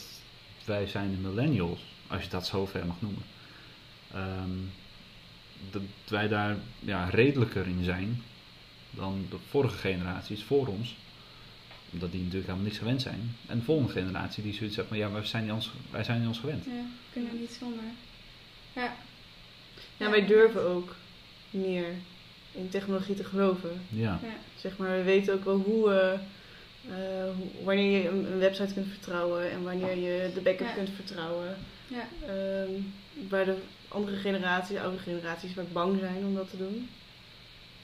wij 0.65 0.87
zijn 0.87 1.11
de 1.11 1.17
millennials, 1.17 1.79
als 2.07 2.23
je 2.23 2.29
dat 2.29 2.47
zo 2.47 2.65
ver 2.65 2.85
mag 2.85 3.01
noemen, 3.01 3.23
ehm, 4.13 4.57
dat 5.71 5.81
wij 6.07 6.27
daar 6.27 6.57
ja, 6.79 7.09
redelijker 7.09 7.67
in 7.67 7.83
zijn 7.83 8.21
dan 8.89 9.25
de 9.29 9.37
vorige 9.49 9.77
generaties 9.77 10.43
voor 10.43 10.67
ons. 10.67 10.95
Omdat 11.91 12.11
die 12.11 12.19
natuurlijk 12.19 12.47
helemaal 12.47 12.67
niks 12.67 12.77
gewend 12.77 13.01
zijn. 13.01 13.35
En 13.47 13.57
de 13.57 13.63
volgende 13.63 13.91
generatie 13.91 14.43
die 14.43 14.53
zoiets 14.53 14.75
zegt 14.75 14.87
van 14.87 14.97
ja, 14.97 15.11
wij 15.11 15.25
zijn 15.25 15.43
niet 15.43 15.53
ons, 15.53 15.71
wij 15.91 16.03
zijn 16.03 16.19
niet 16.19 16.27
ons 16.27 16.39
gewend. 16.39 16.65
Ja, 16.65 16.85
kunnen 17.13 17.39
niet 17.39 17.57
zonder. 17.59 17.83
Ja. 18.75 18.95
Ja, 19.97 20.09
wij 20.09 20.25
durven 20.25 20.61
ook 20.61 20.95
meer 21.49 21.87
in 22.51 22.69
technologie 22.69 23.15
te 23.15 23.23
geloven. 23.23 23.81
Ja, 23.89 24.19
Ja. 24.23 24.29
Zeg 24.61 24.77
maar, 24.77 24.97
we 24.97 25.03
weten 25.03 25.33
ook 25.33 25.43
wel 25.45 25.57
hoe, 25.57 25.91
eh, 25.91 26.13
eh, 26.13 27.29
hoe- 27.37 27.63
wanneer 27.63 28.01
je 28.01 28.07
een, 28.09 28.25
een 28.31 28.39
website 28.39 28.73
kunt 28.73 28.87
vertrouwen 28.87 29.51
en 29.51 29.63
wanneer 29.63 29.97
je 29.97 30.31
de 30.33 30.41
backup 30.41 30.67
Ja. 30.67 30.73
kunt 30.73 30.89
vertrouwen. 30.95 31.57
Ja. 31.87 32.07
Ehm, 32.27 32.71
waar 33.29 33.45
de 33.45 33.55
andere 33.87 34.17
generaties, 34.17 34.75
de 34.75 34.81
oude 34.81 34.97
generaties, 34.97 35.53
vaak 35.53 35.71
bang 35.73 35.99
zijn 35.99 36.25
om 36.25 36.35
dat 36.35 36.49
te 36.49 36.57
doen. 36.57 36.89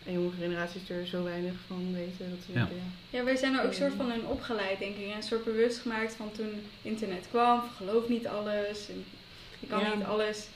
En 0.05 0.13
jonge 0.13 0.31
generaties 0.39 0.89
er 0.89 1.07
zo 1.07 1.23
weinig 1.23 1.53
van 1.67 1.93
weten. 1.93 2.29
Dat 2.29 2.39
Ja. 2.47 2.53
denken, 2.53 2.75
ja. 2.75 3.17
ja, 3.17 3.23
wij 3.23 3.35
zijn 3.35 3.53
er 3.57 3.65
ook 3.65 3.73
soort 3.73 3.93
van 3.97 4.11
in 4.11 4.25
opgeleid, 4.25 4.79
denk 4.79 4.95
ik. 4.95 5.09
En 5.09 5.15
een 5.15 5.23
soort 5.23 5.43
bewust 5.43 5.77
gemaakt 5.79 6.13
van 6.13 6.31
toen 6.31 6.61
internet 6.81 7.25
kwam. 7.29 7.61
Geloof 7.77 8.09
niet 8.09 8.27
alles. 8.27 8.89
En 8.89 9.05
je 9.59 9.67
kan 9.67 9.79
Ja. 9.79 9.95
niet 9.95 10.05
alles. 10.05 10.47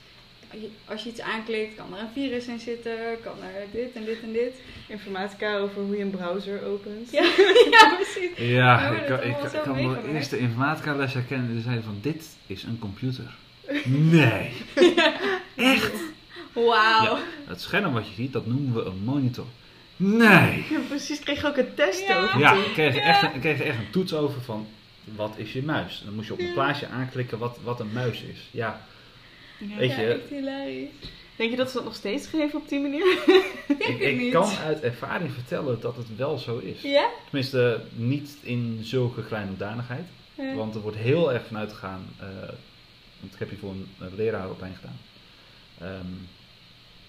Als 0.84 1.02
je 1.02 1.08
iets 1.08 1.20
aanklikt, 1.20 1.74
kan 1.74 1.94
er 1.94 2.00
een 2.00 2.08
virus 2.12 2.46
in 2.46 2.60
zitten, 2.60 2.92
kan 3.22 3.32
er 3.42 3.64
dit 3.72 3.90
en 3.94 4.04
dit 4.04 4.18
en 4.22 4.32
dit. 4.32 4.54
Informatica 4.88 5.56
over 5.58 5.82
hoe 5.82 5.96
je 5.96 6.02
een 6.02 6.10
browser 6.10 6.64
opent. 6.64 7.10
Ja, 7.10 7.22
ja 7.80 7.94
precies. 7.96 8.30
Ja, 8.36 8.90
ik, 8.90 9.06
kan- 9.06 9.22
ik, 9.22 9.36
kan 9.62 9.72
mijn 9.74 9.86
meegemaakt. 9.86 10.14
eerste 10.14 10.38
informatica 10.38 10.94
les 10.94 11.12
herkennen. 11.14 11.52
Die 11.52 11.62
zeiden 11.62 11.84
van, 11.84 11.98
dit 12.00 12.28
is 12.46 12.62
een 12.62 12.78
computer. 12.78 13.34
Nee. 13.84 14.52
Echt? 15.56 15.92
Wauw. 16.52 17.02
Ja, 17.04 17.18
het 17.46 17.60
scherm 17.60 17.92
wat 17.92 18.08
je 18.08 18.14
ziet, 18.14 18.32
dat 18.32 18.46
noemen 18.46 18.74
we 18.74 18.84
een 18.90 19.04
monitor. 19.04 19.46
Nee. 19.96 20.64
Ja, 20.70 20.78
precies. 20.88 21.18
Kreeg 21.20 21.40
je 21.40 21.46
ook 21.46 21.56
een 21.56 21.74
test 21.74 22.06
Ja. 22.06 22.22
over. 22.22 22.38
Ja, 22.40 22.52
ik 22.52 22.72
kreeg, 22.72 22.96
echt, 22.96 23.22
een- 23.22 23.34
ik 23.34 23.40
kreeg 23.40 23.60
er 23.60 23.66
echt 23.66 23.78
een 23.78 23.90
toets 23.90 24.14
over 24.14 24.40
van, 24.42 24.66
wat 25.04 25.34
is 25.36 25.52
je 25.52 25.62
muis? 25.62 26.02
Dan 26.04 26.14
moest 26.14 26.26
je 26.26 26.32
op 26.32 26.38
een 26.38 26.52
plaatje 26.52 26.86
aanklikken 26.88 27.38
wat, 27.38 27.58
wat 27.64 27.80
een 27.80 27.92
muis 27.92 28.22
is. 28.22 28.48
Ja, 28.50 28.86
Ja. 29.68 29.76
Weet 29.76 29.90
Ja, 29.90 30.00
je- 30.00 30.06
echt 30.12 30.28
hilarisch. 30.30 30.88
Denk 31.36 31.50
je 31.50 31.56
dat 31.56 31.68
ze 31.70 31.74
dat 31.76 31.84
nog 31.84 31.94
steeds 31.94 32.26
geven 32.26 32.60
op 32.60 32.68
die 32.68 32.80
manier? 32.80 33.18
Ik, 33.78 33.98
ik 34.00 34.18
niet. 34.18 34.32
kan 34.32 34.50
uit 34.56 34.80
ervaring 34.80 35.32
vertellen 35.32 35.80
dat 35.80 35.96
het 35.96 36.16
wel 36.16 36.38
zo 36.38 36.58
is. 36.58 36.82
Ja? 36.82 37.08
Tenminste, 37.24 37.80
niet 37.94 38.36
in 38.42 38.78
zulke 38.82 39.24
kleine 39.24 39.48
hoedanigheid. 39.48 40.04
Ja. 40.34 40.54
Want 40.54 40.74
er 40.74 40.80
wordt 40.80 40.96
heel 40.96 41.32
erg 41.32 41.46
vanuit 41.46 41.72
gegaan, 41.72 42.06
eh, 42.18 42.26
want 43.20 43.32
ik 43.32 43.38
heb 43.38 43.48
hier 43.48 43.58
voor 43.58 43.70
een, 43.70 43.86
een 43.98 44.14
lerarenopleiding 44.16 44.80
gedaan. 44.82 44.98
Ehm, 45.78 46.06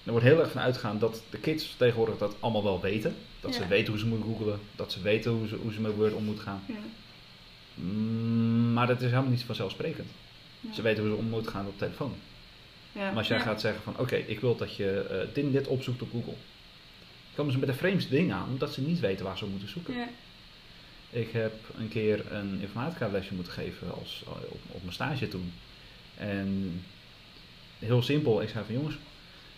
er 0.04 0.12
wordt 0.12 0.26
heel 0.26 0.40
erg 0.40 0.52
van 0.52 0.62
uitgegaan 0.62 1.00
dat 1.00 1.24
de 1.30 1.38
kids 1.38 1.76
tegenwoordig 1.78 2.18
dat 2.18 2.36
allemaal 2.40 2.64
wel 2.64 2.82
weten. 2.82 3.16
Dat 3.40 3.56
ze 3.56 3.68
weten 3.68 3.90
hoe 3.94 4.00
ze 4.02 4.08
moeten 4.08 4.28
googlen, 4.36 4.60
dat 4.76 4.92
ze 4.92 5.02
weten 5.02 5.32
hoe 5.32 5.48
ze, 5.48 5.56
hoe 5.56 5.74
ze 5.74 5.82
met 5.82 5.96
Word 5.96 6.14
om 6.14 6.24
moeten 6.24 6.44
gaan. 6.44 6.64
Ja. 6.66 6.76
Mm, 7.74 8.74
maar 8.74 8.88
dat 8.88 9.02
is 9.02 9.10
helemaal 9.10 9.30
niet 9.32 9.44
vanzelfsprekend. 9.44 10.10
Ja. 10.60 10.74
Ze 10.74 10.82
weten 10.82 11.04
hoe 11.04 11.12
ze 11.12 11.18
om 11.18 11.26
moeten 11.30 11.52
gaan 11.52 11.68
op 11.68 11.78
telefoon. 11.78 12.14
Ja. 12.92 13.08
Maar 13.08 13.18
als 13.18 13.28
jij 13.28 13.38
Ja. 13.38 13.44
gaat 13.44 13.62
zeggen 13.62 13.84
van 13.84 13.98
oké, 13.98 14.16
ik 14.16 14.40
wil 14.40 14.56
dat 14.56 14.76
je 14.76 15.00
eh, 15.10 15.34
dit 15.34 15.44
en 15.46 15.52
dit 15.52 15.68
opzoekt 15.68 16.02
op 16.02 16.12
Google. 16.12 16.34
Komen 17.36 17.52
ze 17.54 17.60
met 17.60 17.68
de 17.70 17.74
vreemdste 17.76 18.12
dingen 18.12 18.36
aan, 18.36 18.50
omdat 18.50 18.74
ze 18.74 18.82
niet 18.82 19.00
weten 19.00 19.26
waar 19.26 19.38
ze 19.38 19.46
moeten 19.46 19.70
zoeken. 19.70 19.94
Ja. 19.94 20.08
Ik 21.10 21.32
heb 21.32 21.54
een 21.78 21.90
keer 21.90 22.32
een 22.32 22.60
informatica 22.62 23.08
lesje 23.08 23.34
moeten 23.34 23.54
geven 23.54 23.94
als, 23.94 24.24
eh, 24.26 24.32
op, 24.52 24.60
op 24.72 24.82
mijn 24.82 24.94
stage 24.94 25.28
toen. 25.28 25.54
En 26.18 26.82
heel 27.80 28.02
simpel, 28.02 28.42
ik 28.42 28.50
zei 28.50 28.66
van 28.66 28.74
jongens, 28.76 28.96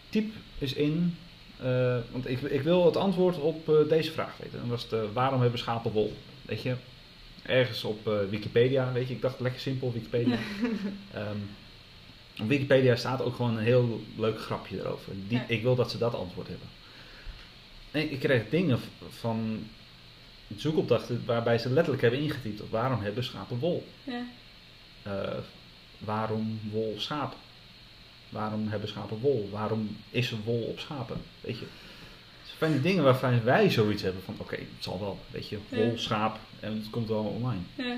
typ 0.10 0.32
is 0.58 0.74
in, 0.74 1.18
eh, 1.58 1.98
want 2.12 2.30
ik, 2.30 2.42
ik 2.42 2.62
wil 2.62 2.86
het 2.86 2.98
antwoord 2.98 3.38
op 3.40 3.70
eh, 3.70 3.90
deze 3.90 4.12
vraag 4.12 4.38
weten. 4.38 4.54
En 4.62 4.68
dat 4.70 4.80
was 4.82 4.90
de, 4.90 5.10
waarom 5.14 5.42
hebben 5.42 5.60
schapen 5.60 5.92
wol? 5.92 6.14
Weet 6.42 6.62
je, 6.62 6.76
ergens 7.44 7.84
op 7.84 8.08
eh, 8.08 8.14
Wikipedia, 8.30 8.92
weet 8.92 9.08
je, 9.08 9.14
ik 9.14 9.22
dacht 9.22 9.40
lekker 9.40 9.62
simpel 9.62 9.94
Wikipedia. 9.94 10.38
Ehm, 11.14 11.38
op 12.40 12.48
Wikipedia 12.48 12.96
staat 12.96 13.22
ook 13.22 13.36
gewoon 13.36 13.58
een 13.58 13.64
heel 13.64 14.04
leuk 14.18 14.40
grapje 14.42 14.80
erover. 14.80 15.14
Die, 15.28 15.38
Ja. 15.38 15.46
Ik 15.48 15.62
wil 15.62 15.76
dat 15.76 15.92
ze 15.92 15.98
dat 15.98 16.16
antwoord 16.16 16.48
hebben. 16.48 16.68
En 17.92 18.12
ik 18.12 18.20
kreeg 18.20 18.50
dingen 18.50 18.80
van 19.10 19.68
zoekopdrachten 20.58 21.24
waarbij 21.26 21.58
ze 21.58 21.70
letterlijk 21.70 22.02
hebben 22.02 22.20
ingetypt 22.20 22.70
waarom 22.70 23.02
hebben 23.02 23.24
schapen 23.24 23.60
wol? 23.60 23.88
Ja. 24.04 24.24
Eh, 25.04 25.38
waarom 25.98 26.60
wol 26.72 26.96
schaap? 26.98 27.36
Waarom 28.30 28.68
hebben 28.68 28.90
schapen 28.90 29.20
wol? 29.20 29.50
Waarom 29.52 29.98
is 30.10 30.32
er 30.32 30.38
wol 30.44 30.62
op 30.62 30.80
schapen? 30.80 31.22
Weet 31.42 31.58
je. 31.60 31.66
Het 32.44 32.58
zijn 32.58 32.72
die 32.72 32.82
dingen 32.82 33.04
waarvan 33.04 33.44
wij 33.44 33.70
zoiets 33.70 34.02
hebben 34.02 34.24
van 34.24 34.36
oké, 34.38 34.56
het 34.56 34.66
zal 34.84 35.00
wel, 35.00 35.20
weet 35.32 35.50
je, 35.50 35.58
wol, 35.70 35.84
Ja. 35.92 35.98
schaap 35.98 36.40
en 36.60 36.74
het 36.74 36.90
komt 36.90 37.08
wel 37.08 37.24
online. 37.24 37.62
Ja. 37.76 37.98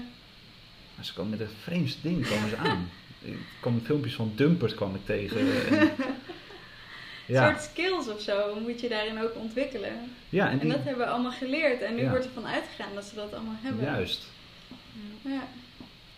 Maar 0.95 1.05
ze 1.05 1.13
komen 1.13 1.29
met 1.29 1.39
de 1.39 1.53
vreemdste 1.61 2.01
dingen 2.01 2.27
komen 2.27 2.49
ze 2.49 2.57
aan. 2.57 2.89
Ik 3.25 3.37
kwam 3.59 3.81
filmpjes 3.85 4.13
van 4.13 4.31
Dumpert 4.35 4.75
kwam 4.75 4.95
ik 4.95 5.05
tegen. 5.05 5.39
En, 5.39 5.79
Een 5.79 5.89
ja, 7.35 7.49
soort 7.49 7.63
skills 7.63 8.07
of 8.07 8.21
zo 8.21 8.59
moet 8.65 8.81
je 8.81 8.89
daarin 8.89 9.23
ook 9.23 9.35
ontwikkelen. 9.35 9.91
ja, 10.29 10.49
en 10.49 10.69
dat 10.69 10.77
hebben 10.83 11.05
we 11.05 11.11
allemaal 11.11 11.31
geleerd. 11.31 11.81
En 11.81 11.95
nu 11.95 12.01
Ja. 12.01 12.09
wordt 12.09 12.25
er 12.25 12.31
van 12.33 12.47
uitgegaan 12.47 12.93
dat 12.95 13.05
ze 13.05 13.15
dat 13.15 13.33
allemaal 13.33 13.55
hebben. 13.61 13.85
juist. 13.85 14.23
Ja. 15.21 15.47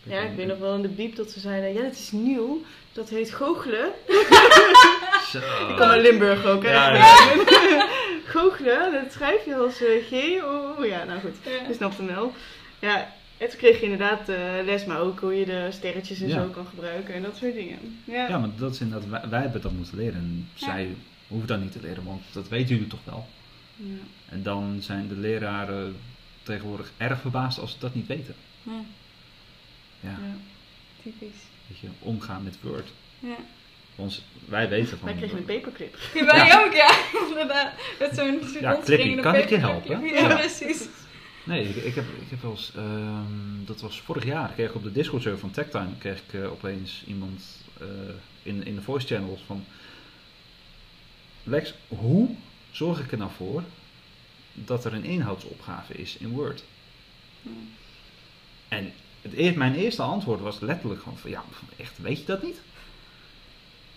Ja, 0.02 0.20
ik 0.20 0.36
weet 0.36 0.46
nog 0.46 0.58
wel 0.58 0.74
in 0.74 0.82
de 0.82 0.88
biep 0.88 1.16
dat 1.16 1.30
ze 1.30 1.40
zeiden, 1.40 1.72
ja, 1.72 1.82
dat 1.82 1.92
is 1.92 2.12
nieuw. 2.12 2.62
Dat 2.92 3.08
heet 3.08 3.30
goochelen. 3.34 3.90
Zo. 5.32 5.38
Ik 5.38 5.76
kom 5.76 5.80
uit 5.88 6.02
Limburg 6.02 6.44
ook, 6.44 6.62
hè. 6.62 6.70
Ja, 6.72 6.94
ja. 6.94 7.86
goochelen, 8.34 8.92
dat 8.92 9.12
schrijf 9.12 9.44
je 9.44 9.54
als 9.56 9.82
eh, 9.82 10.04
G. 10.10 10.42
Oh, 10.44 10.86
ja, 10.86 11.04
nou 11.04 11.20
goed. 11.20 11.36
Ja. 11.42 11.68
Je 11.68 11.74
snapt 11.74 11.96
hem 11.96 12.06
wel. 12.06 12.32
Ja, 12.78 13.12
en 13.38 13.48
toen 13.48 13.58
kreeg 13.58 13.76
je 13.78 13.82
inderdaad 13.82 14.28
eh, 14.28 14.36
les, 14.64 14.84
maar 14.84 15.00
ook 15.00 15.20
hoe 15.20 15.34
je 15.34 15.44
de 15.44 15.68
sterretjes 15.72 16.20
en 16.20 16.28
Ja. 16.28 16.42
zo 16.42 16.48
kan 16.48 16.66
gebruiken 16.66 17.14
en 17.14 17.22
dat 17.22 17.36
soort 17.36 17.54
dingen. 17.54 17.78
Ja, 18.04 18.28
Ja, 18.28 18.38
maar 18.38 18.48
dat 18.56 18.74
is 18.74 18.80
inderdaad, 18.80 19.08
wij, 19.08 19.28
wij 19.30 19.40
hebben 19.40 19.60
dat 19.60 19.72
moeten 19.72 19.96
leren. 19.96 20.14
En 20.14 20.48
Ja. 20.54 20.66
zij 20.66 20.94
hoeven 21.28 21.48
dat 21.48 21.60
niet 21.60 21.72
te 21.72 21.80
leren, 21.80 22.04
want 22.04 22.22
dat 22.32 22.48
weten 22.48 22.68
jullie 22.74 22.86
toch 22.90 23.04
wel. 23.04 23.26
Ja. 23.76 23.84
En 24.28 24.42
dan 24.42 24.76
zijn 24.80 25.08
de 25.08 25.14
leraren 25.16 25.96
tegenwoordig 26.42 26.92
erg 26.96 27.20
verbaasd 27.20 27.58
als 27.60 27.70
ze 27.72 27.76
dat 27.78 27.94
niet 27.94 28.06
weten. 28.06 28.34
Ja, 28.62 28.72
Ja, 30.00 30.08
Ja. 30.10 30.16
typisch. 31.02 31.40
weet 31.68 31.78
je, 31.78 31.88
omgaan 31.98 32.42
met 32.42 32.58
Word. 32.62 32.88
Ja. 33.18 33.36
Ons, 33.96 34.22
wij 34.44 34.68
weten 34.68 34.98
van... 34.98 35.08
Wij 35.08 35.16
kregen 35.16 35.36
een 35.38 35.44
paperclip. 35.44 35.98
Die 36.12 36.24
wij 36.32 36.64
ook, 36.64 36.72
ja. 36.72 36.90
Inderdaad. 37.28 37.72
Met 37.98 38.14
zo'n 38.14 38.40
Ja, 38.60 38.78
Clippy, 38.84 39.14
kan 39.20 39.34
ik 39.34 39.48
je 39.48 39.56
helpen? 39.56 40.00
Ja, 40.06 40.12
Ja. 40.28 40.36
precies. 40.36 40.88
Nee, 41.48 41.68
ik, 41.68 41.76
ik, 41.76 41.94
heb, 41.94 42.04
ik 42.20 42.30
heb 42.30 42.42
wel 42.42 42.50
eens, 42.50 42.72
ehm, 42.76 43.64
dat 43.64 43.80
was 43.80 44.00
vorig 44.00 44.24
jaar, 44.24 44.52
kreeg 44.52 44.68
ik 44.68 44.74
op 44.74 44.82
de 44.82 44.92
Discord 44.92 45.22
server 45.22 45.40
van 45.40 45.50
Techtime, 45.50 45.98
kreeg 45.98 46.22
ik 46.22 46.32
eh, 46.32 46.50
opeens 46.50 47.04
iemand 47.06 47.44
eh, 47.80 47.86
in, 48.42 48.64
in 48.66 48.74
de 48.74 48.82
voice 48.82 49.06
channels 49.06 49.40
van, 49.46 49.64
Lex, 51.42 51.74
hoe 51.88 52.28
zorg 52.70 53.00
ik 53.00 53.12
er 53.12 53.18
nou 53.18 53.30
voor 53.36 53.62
dat 54.54 54.84
er 54.84 54.94
een 54.94 55.04
inhoudsopgave 55.04 55.92
is 55.92 56.16
in 56.16 56.28
Word? 56.28 56.64
Ja. 57.42 57.50
En 58.68 58.92
het, 59.22 59.56
mijn 59.56 59.74
eerste 59.74 60.02
antwoord 60.02 60.40
was 60.40 60.60
letterlijk 60.60 61.00
van, 61.00 61.18
van, 61.18 61.30
ja, 61.30 61.44
echt, 61.76 61.98
weet 61.98 62.18
je 62.18 62.24
dat 62.24 62.42
niet? 62.42 62.60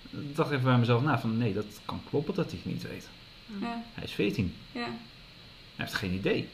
Ik 0.09 0.35
dacht 0.35 0.51
even 0.51 0.63
bij 0.63 0.77
mezelf 0.77 1.01
na 1.03 1.19
van, 1.19 1.37
nee, 1.37 1.53
dat 1.53 1.79
kan 1.85 2.01
kloppen 2.09 2.33
dat 2.33 2.51
hij 2.51 2.59
het 2.63 2.73
niet 2.73 2.83
weet. 2.83 3.09
Ja. 3.59 3.83
Hij 3.93 4.03
is 4.03 4.11
14. 4.11 4.55
Ja. 4.71 4.79
Hij 4.79 4.95
heeft 5.75 5.93
geen 5.93 6.13
idee. 6.13 6.49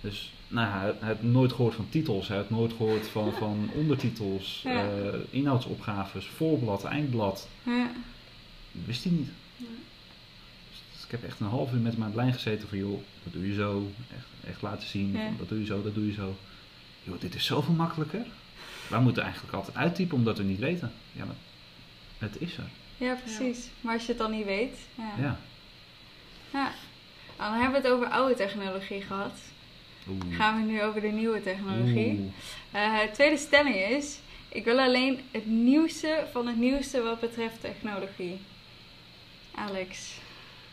Dus 0.00 0.32
nou, 0.48 0.68
hij, 0.68 0.94
hij 0.98 1.08
heeft 1.08 1.22
nooit 1.22 1.52
gehoord 1.52 1.74
van 1.74 1.88
titels, 1.88 2.28
hij 2.28 2.36
heeft 2.36 2.50
nooit 2.50 2.72
gehoord 2.72 3.06
van, 3.06 3.32
van 3.32 3.70
ondertitels, 3.74 4.60
Ja. 4.64 4.84
eh, 4.88 5.14
inhoudsopgaves, 5.30 6.26
voorblad, 6.26 6.84
eindblad. 6.84 7.48
Ja. 7.62 7.90
Dat 8.72 8.82
wist 8.86 9.04
hij 9.04 9.12
niet. 9.12 9.28
Ja. 9.56 9.64
Dus 10.70 11.04
ik 11.04 11.10
heb 11.10 11.24
echt 11.24 11.40
een 11.40 11.46
half 11.46 11.72
uur 11.72 11.80
met 11.80 11.92
hem 11.92 12.00
aan 12.02 12.08
het 12.08 12.16
lijn 12.16 12.32
gezeten 12.32 12.68
van 12.68 12.78
joh, 12.78 13.00
dat 13.24 13.32
doe 13.32 13.48
je 13.48 13.54
zo. 13.54 13.90
Echt, 14.16 14.26
echt 14.52 14.62
laten 14.62 14.88
zien, 14.88 15.12
van, 15.12 15.34
dat 15.38 15.48
doe 15.48 15.60
je 15.60 15.66
zo, 15.66 15.82
dat 15.82 15.94
doe 15.94 16.06
je 16.06 16.12
zo. 16.12 16.36
Joh, 17.02 17.20
dit 17.20 17.34
is 17.34 17.44
zoveel 17.44 17.74
makkelijker. 17.74 18.26
Wij 18.88 19.00
moeten 19.00 19.22
eigenlijk 19.22 19.54
altijd 19.54 19.76
uittypen 19.76 20.16
omdat 20.16 20.38
we 20.38 20.44
niet 20.44 20.58
weten. 20.58 20.92
Ja, 21.12 21.24
maar 21.24 21.34
het 22.18 22.40
is 22.40 22.56
er. 22.56 22.68
Ja, 22.96 23.14
precies. 23.14 23.68
Maar 23.80 23.92
als 23.94 24.02
je 24.02 24.08
het 24.08 24.18
dan 24.18 24.30
niet 24.30 24.44
weet. 24.44 24.78
Ja. 24.94 25.12
Ja. 25.18 25.38
Ja. 26.52 26.72
Nou, 27.38 27.52
dan 27.52 27.60
hebben 27.62 27.82
we 27.82 27.88
het 27.88 27.96
over 27.96 28.08
oude 28.08 28.34
technologie 28.34 29.00
gehad. 29.02 29.32
Oeh. 30.10 30.36
Gaan 30.36 30.56
we 30.66 30.72
nu 30.72 30.82
over 30.82 31.00
de 31.00 31.06
nieuwe 31.08 31.42
technologie. 31.42 32.32
Eh, 32.70 32.98
tweede 33.12 33.36
stelling 33.36 33.74
is: 33.76 34.18
ik 34.48 34.64
wil 34.64 34.78
alleen 34.78 35.20
het 35.30 35.46
nieuwste 35.46 36.26
van 36.32 36.46
het 36.46 36.56
nieuwste 36.56 37.02
wat 37.02 37.20
betreft 37.20 37.60
technologie. 37.60 38.40
Alex, 39.54 40.18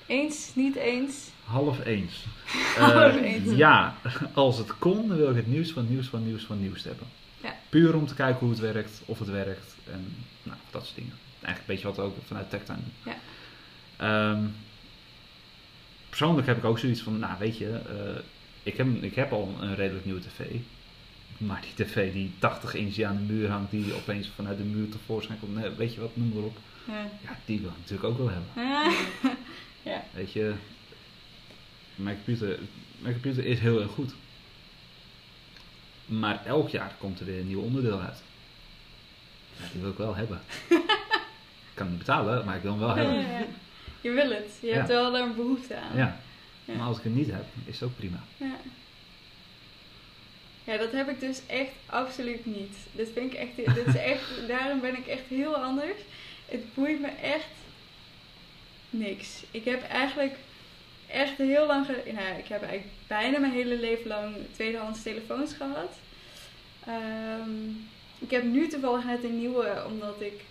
eens, 0.08 0.52
niet 0.56 0.76
eens? 0.76 1.16
Half 1.44 1.86
eens. 1.86 2.26
Half 2.78 3.16
Eh, 3.16 3.34
eens. 3.34 3.52
Ja, 3.58 3.96
als 4.34 4.58
het 4.58 4.78
kon, 4.78 5.08
dan 5.08 5.18
wil 5.18 5.30
ik 5.30 5.36
het 5.36 5.48
nieuws 5.48 5.72
van 5.72 5.90
nieuws 5.90 6.08
van 6.08 6.26
nieuws 6.26 6.44
van 6.44 6.62
nieuws 6.62 6.84
hebben. 6.84 7.08
Ja. 7.44 7.56
Puur 7.70 7.96
om 7.96 8.06
te 8.08 8.16
kijken 8.16 8.40
hoe 8.40 8.50
het 8.50 8.60
werkt, 8.60 9.02
of 9.06 9.20
het 9.20 9.30
werkt 9.30 9.76
en 9.92 10.16
nou, 10.44 10.58
dat 10.72 10.84
soort 10.84 10.96
dingen. 10.96 11.14
Eigenlijk 11.42 11.60
een 11.60 11.66
beetje 11.76 11.88
wat 11.88 11.96
we 11.96 12.02
ook 12.02 12.26
vanuit 12.28 12.50
TechTime 12.50 12.78
doen. 12.78 13.14
Ja. 13.14 13.18
Ehm, 13.98 14.44
persoonlijk 16.10 16.48
heb 16.48 16.58
ik 16.58 16.64
ook 16.64 16.80
zoiets 16.80 17.02
van, 17.02 17.20
nou 17.20 17.34
weet 17.40 17.58
je, 17.58 17.70
eh, 17.70 18.22
ik, 18.66 18.78
heb, 18.78 18.88
ik 19.02 19.16
heb 19.16 19.32
al 19.32 19.56
een 19.62 19.76
redelijk 19.76 20.06
nieuwe 20.06 20.22
tv. 20.22 20.46
Maar 21.38 21.62
die 21.62 21.86
tv 21.86 22.14
die 22.14 22.32
80 22.40 22.74
inch 22.74 23.00
aan 23.00 23.16
de 23.16 23.34
muur 23.34 23.50
hangt, 23.50 23.72
die 23.72 23.94
opeens 23.94 24.28
vanuit 24.36 24.58
de 24.58 24.64
muur 24.64 24.90
tevoorschijn 24.90 25.40
komt, 25.40 25.56
nee, 25.56 25.70
weet 25.70 25.94
je 25.94 26.00
wat, 26.00 26.16
noem 26.16 26.32
maar 26.34 26.44
op. 26.44 26.58
Ja. 26.88 27.10
Ja, 27.24 27.38
die 27.46 27.60
wil 27.60 27.70
ik 27.70 27.78
natuurlijk 27.78 28.10
ook 28.10 28.18
wel 28.18 28.30
hebben. 28.30 28.50
Ja. 29.84 30.04
Weet 30.14 30.32
je, 30.32 30.54
mijn 31.96 32.16
computer, 32.16 32.60
mijn 33.00 33.14
computer 33.14 33.46
is 33.46 33.60
heel 33.60 33.82
erg 33.82 33.92
goed. 33.92 34.14
Maar 36.06 36.46
elk 36.46 36.70
jaar 36.70 36.96
komt 37.00 37.20
er 37.20 37.26
weer 37.26 37.40
een 37.40 37.48
nieuw 37.48 37.62
onderdeel 37.62 38.00
uit. 38.00 38.24
Ja, 39.58 39.66
die 39.72 39.82
wil 39.82 39.92
ik 39.92 39.98
wel 39.98 40.16
hebben. 40.16 40.42
ik 41.70 41.74
kan 41.74 41.90
niet 41.90 41.98
betalen, 41.98 42.46
maar 42.46 42.56
ik 42.56 42.62
wil 42.62 42.72
hem 42.72 42.80
wel 42.80 42.96
hebben. 42.96 43.26
Je 44.02 44.12
wil 44.12 44.30
het. 44.30 44.58
Je 44.62 44.74
hebt 44.74 44.88
wel 44.88 45.12
daar 45.12 45.24
een 45.24 45.36
behoefte 45.36 45.76
aan. 45.76 45.98
Ja. 45.98 46.20
Ja. 46.66 46.74
Maar 46.74 46.88
als 46.88 46.98
ik 46.98 47.04
het 47.04 47.16
niet 47.16 47.32
heb, 47.32 47.46
is 47.66 47.80
het 47.80 47.90
ook 47.90 47.96
prima. 47.96 48.24
Ja. 48.38 48.56
Ja, 50.64 50.78
dat 50.78 50.92
heb 50.92 51.10
ik 51.10 51.20
dus 51.20 51.42
echt 51.48 51.72
absoluut 51.86 52.46
niet. 52.46 52.76
Dit 52.92 53.10
vind 53.14 53.34
ik 53.34 53.40
echt, 53.40 53.76
dit 53.76 53.88
is 53.88 53.96
echt, 53.96 54.24
daarom 54.48 54.80
ben 54.80 54.98
ik 54.98 55.08
echt 55.08 55.28
heel 55.28 55.56
anders. 55.56 55.98
het 56.46 56.74
boeit 56.74 57.02
me 57.02 57.08
echt 57.08 57.48
niks. 58.90 59.44
Ik 59.52 59.66
heb 59.66 59.84
eigenlijk 59.84 60.36
echt 61.08 61.38
heel 61.38 61.66
lang... 61.66 61.88
Nou, 61.88 62.38
ik 62.38 62.48
heb 62.48 62.62
eigenlijk 62.62 62.94
bijna 63.08 63.40
mijn 63.40 63.54
hele 63.54 63.80
leven 63.80 64.08
lang 64.08 64.36
tweedehands 64.52 65.04
telefoons 65.04 65.54
gehad. 65.54 65.94
Ehm, 66.86 67.70
ik 68.20 68.32
heb 68.32 68.44
nu 68.44 68.68
toevallig 68.68 69.06
net 69.06 69.24
een 69.24 69.38
nieuwe, 69.40 69.84
omdat 69.88 70.22
ik 70.22 70.42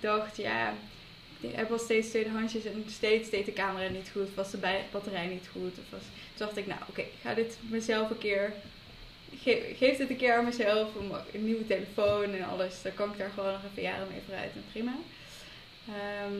dacht, 0.00 0.36
ja, 0.36 0.74
ik 1.40 1.54
heb 1.56 1.68
wel 1.68 1.78
steeds 1.78 2.08
tweedehandsjes 2.08 2.64
en 2.64 2.84
steeds 2.88 3.30
deed 3.30 3.44
de 3.44 3.52
camera 3.52 3.88
niet 3.88 4.10
goed, 4.12 4.34
was 4.34 4.50
de 4.50 4.78
batterij 4.92 5.26
niet 5.26 5.48
goed. 5.52 5.78
Of 5.78 5.90
was, 5.90 6.00
toen 6.34 6.46
dacht 6.46 6.56
ik, 6.56 6.66
nou 6.66 6.80
oké, 6.88 7.00
ik 7.00 7.12
ga 7.22 7.34
dit 7.34 7.58
mezelf 7.70 8.10
een 8.10 8.18
keer, 8.18 8.52
ge- 9.42 9.72
geef 9.76 9.96
dit 9.96 10.10
een 10.10 10.16
keer 10.16 10.34
aan 10.34 10.44
mezelf, 10.44 10.88
een 11.32 11.44
nieuwe 11.44 11.66
telefoon 11.66 12.34
en 12.34 12.44
alles. 12.48 12.82
Dan 12.82 12.94
kan 12.94 13.10
ik 13.12 13.18
daar 13.18 13.30
gewoon 13.34 13.52
nog 13.52 13.60
even 13.70 13.82
jaren 13.82 14.06
mee 14.10 14.20
vooruit 14.26 14.52
en 14.54 14.64
prima. 14.72 14.94
Ehm, 15.88 16.34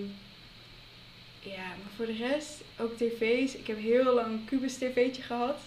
ja, 1.43 1.67
maar 1.67 1.93
voor 1.97 2.07
de 2.07 2.17
rest, 2.17 2.61
ook 2.79 2.97
tv's. 2.97 3.55
Ik 3.55 3.67
heb 3.67 3.79
heel 3.79 4.15
lang 4.15 4.27
een 4.27 4.45
Cubus 4.47 4.75
tv'tje 4.75 5.23
gehad, 5.23 5.59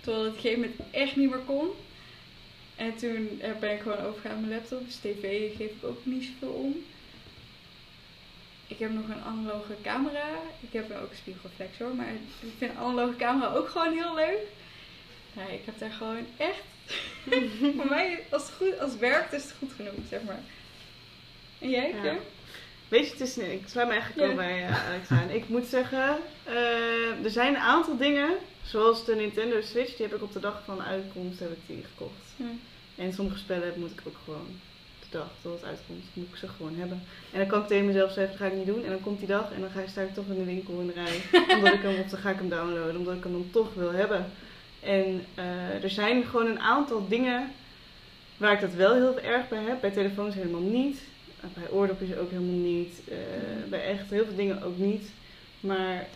totdat 0.00 0.22
het 0.24 0.30
op 0.30 0.34
een 0.36 0.40
gegeven 0.40 0.60
moment 0.60 0.80
echt 0.94 1.16
niet 1.16 1.30
meer 1.30 1.38
kon. 1.38 1.68
En 2.76 2.96
toen 2.96 3.38
eh, 3.40 3.50
ben 3.60 3.72
ik 3.72 3.80
gewoon 3.80 3.98
overgegaan 3.98 4.34
op 4.36 4.40
mijn 4.40 4.52
laptop. 4.52 4.84
Dus 4.86 4.94
tv 4.96 5.56
geef 5.56 5.70
ik 5.70 5.84
ook 5.84 5.98
niet 6.04 6.24
zoveel 6.24 6.54
om. 6.54 6.84
Ik 8.68 8.78
heb 8.78 8.92
nog 8.92 9.08
een 9.08 9.22
analoge 9.24 9.74
camera. 9.82 10.24
Ik 10.60 10.72
heb 10.72 10.90
ook 11.02 11.10
een 11.10 11.16
spiegelreflex 11.16 11.78
hoor. 11.78 11.94
Maar 11.94 12.08
ik 12.08 12.52
vind 12.58 12.70
een 12.72 12.78
analoge 12.78 13.16
camera 13.16 13.54
ook 13.54 13.68
gewoon 13.68 13.92
heel 13.92 14.14
leuk. 14.14 14.38
Nee, 15.32 15.58
ik 15.58 15.64
heb 15.64 15.78
daar 15.78 15.90
gewoon 15.90 16.26
echt... 16.36 16.62
Voor 17.76 17.86
mij, 17.88 18.24
als 18.30 18.42
het, 18.42 18.52
goed, 18.54 18.78
als 18.80 18.90
het 18.90 19.00
werkt, 19.00 19.32
is 19.32 19.42
het 19.42 19.54
goed 19.58 19.72
genoeg, 19.76 19.94
zeg 20.08 20.22
maar. 20.22 20.40
En 21.58 21.70
jij, 21.70 21.88
Ja. 21.94 22.00
Kim? 22.02 22.18
Weet 22.88 23.04
je, 23.06 23.10
het 23.12 23.20
is, 23.20 23.38
ik 23.38 23.62
sluit 23.68 23.86
me 23.88 23.92
eigenlijk 23.92 24.24
Ja. 24.26 24.30
ook 24.30 24.36
bij 24.36 24.64
eh, 24.66 24.86
Alex 24.86 25.08
aan. 25.10 25.30
Ik 25.30 25.48
moet 25.48 25.66
zeggen, 25.66 26.18
eh, 26.44 27.24
er 27.24 27.30
zijn 27.30 27.54
een 27.54 27.60
aantal 27.60 27.96
dingen, 27.96 28.30
zoals 28.64 29.04
de 29.04 29.14
Nintendo 29.14 29.60
Switch, 29.60 29.96
die 29.96 30.06
heb 30.06 30.14
ik 30.16 30.22
op 30.22 30.32
de 30.32 30.40
dag 30.40 30.62
van 30.64 30.82
uitkomst 30.82 31.38
heb 31.38 31.50
ik 31.52 31.58
die 31.66 31.84
gekocht. 31.84 32.50
En 32.96 33.12
sommige 33.12 33.38
spellen 33.38 33.72
moet 33.76 33.90
ik 33.90 34.00
ook 34.06 34.16
gewoon 34.24 34.46
de 34.46 34.67
dag 35.10 35.30
dat 35.42 35.52
het 35.52 35.64
uitkomt, 35.64 36.04
moet 36.12 36.28
ik 36.28 36.36
ze 36.36 36.48
gewoon 36.48 36.74
hebben. 36.76 37.02
En 37.32 37.38
dan 37.38 37.48
kan 37.48 37.60
ik 37.60 37.66
tegen 37.66 37.86
mezelf 37.86 38.12
zeggen, 38.12 38.38
dat 38.38 38.40
ga 38.40 38.54
ik 38.54 38.58
niet 38.58 38.66
doen. 38.66 38.84
En 38.84 38.90
dan 38.90 39.00
komt 39.00 39.18
die 39.18 39.28
dag 39.28 39.52
en 39.52 39.60
dan 39.60 39.70
ga, 39.70 39.86
sta 39.86 40.00
ik 40.00 40.14
toch 40.14 40.26
in 40.28 40.38
de 40.38 40.44
winkel 40.44 40.80
in 40.80 40.86
de 40.86 40.92
rij. 40.92 41.22
omdat 41.56 41.72
ik 41.72 41.82
hem, 41.82 42.00
of 42.00 42.10
dan 42.10 42.20
ga 42.20 42.30
ik 42.30 42.38
hem 42.38 42.48
downloaden, 42.48 42.96
omdat 42.96 43.14
ik 43.14 43.22
hem 43.22 43.32
dan 43.32 43.48
toch 43.50 43.74
wil 43.74 43.92
hebben. 43.92 44.26
En 44.80 45.24
eh, 45.34 45.84
er 45.84 45.90
zijn 45.90 46.24
gewoon 46.24 46.46
een 46.46 46.60
aantal 46.60 47.08
dingen 47.08 47.52
waar 48.36 48.52
ik 48.52 48.60
dat 48.60 48.74
wel 48.74 48.94
heel 48.94 49.20
erg 49.20 49.48
bij 49.48 49.62
heb. 49.62 49.80
Bij 49.80 49.90
telefoons 49.90 50.34
helemaal 50.34 50.60
niet. 50.60 51.00
Bij 51.54 51.70
oordopjes 51.70 52.16
ook 52.16 52.30
helemaal 52.30 52.54
niet. 52.54 53.00
Eh, 53.08 53.16
bij 53.68 53.84
echt 53.84 54.10
heel 54.10 54.24
veel 54.24 54.36
dingen 54.36 54.62
ook 54.62 54.78
niet. 54.78 55.10
Maar 55.60 56.06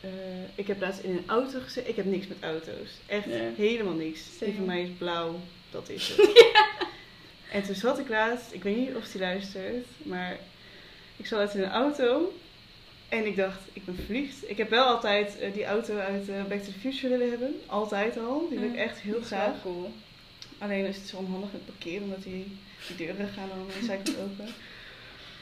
eh, 0.00 0.10
ik 0.54 0.66
heb 0.66 0.80
laatst 0.80 1.02
in 1.02 1.10
een 1.10 1.24
auto 1.26 1.58
gezeten. 1.60 1.90
Ik 1.90 1.96
heb 1.96 2.04
niks 2.04 2.26
met 2.26 2.36
auto's. 2.40 2.90
Echt 3.06 3.26
helemaal 3.56 3.94
niks. 3.94 4.38
Die 4.38 4.54
van 4.54 4.64
mij 4.64 4.82
is 4.82 4.90
blauw. 4.98 5.40
Dat 5.70 5.88
is 5.88 6.08
het. 6.08 6.54
En 7.56 7.62
toen 7.62 7.74
zat 7.74 7.98
ik 7.98 8.08
laatst. 8.08 8.52
Ik 8.52 8.62
weet 8.62 8.76
niet 8.76 8.94
of 8.94 9.12
hij 9.12 9.20
luistert. 9.20 9.86
Maar 10.02 10.36
ik 11.16 11.26
zat 11.26 11.54
in 11.54 11.62
een 11.62 11.70
auto. 11.70 12.32
En 13.08 13.26
ik 13.26 13.36
dacht, 13.36 13.60
ik 13.72 13.84
ben 13.84 13.96
verliefd. 14.04 14.50
Ik 14.50 14.56
heb 14.56 14.70
wel 14.70 14.84
altijd 14.84 15.38
eh, 15.38 15.52
die 15.52 15.64
auto 15.64 15.96
uit 15.98 16.28
eh, 16.28 16.44
Back 16.44 16.58
to 16.62 16.72
the 16.72 16.78
Future 16.80 17.08
willen 17.08 17.30
hebben. 17.30 17.60
Altijd 17.66 18.18
al. 18.18 18.46
Die 18.48 18.58
wil 18.58 18.68
ik 18.68 18.74
Ja, 18.74 18.80
echt 18.82 18.98
heel 18.98 19.20
graag. 19.22 19.62
cool. 19.62 19.92
Alleen 20.58 20.84
is 20.86 20.96
het 20.96 21.08
zo 21.08 21.16
onhandig 21.16 21.52
met 21.52 21.66
parkeren, 21.66 22.02
omdat 22.02 22.22
die, 22.22 22.56
die 22.86 22.96
deuren 23.06 23.28
gaan 23.28 23.48
dan 23.48 23.58
een 23.58 23.84
zijkant 23.86 24.16
open. 24.18 24.48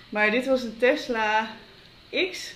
Maar 0.09 0.31
dit 0.31 0.47
was 0.47 0.63
een 0.63 0.79
Tesla 0.79 1.57
X. 2.31 2.55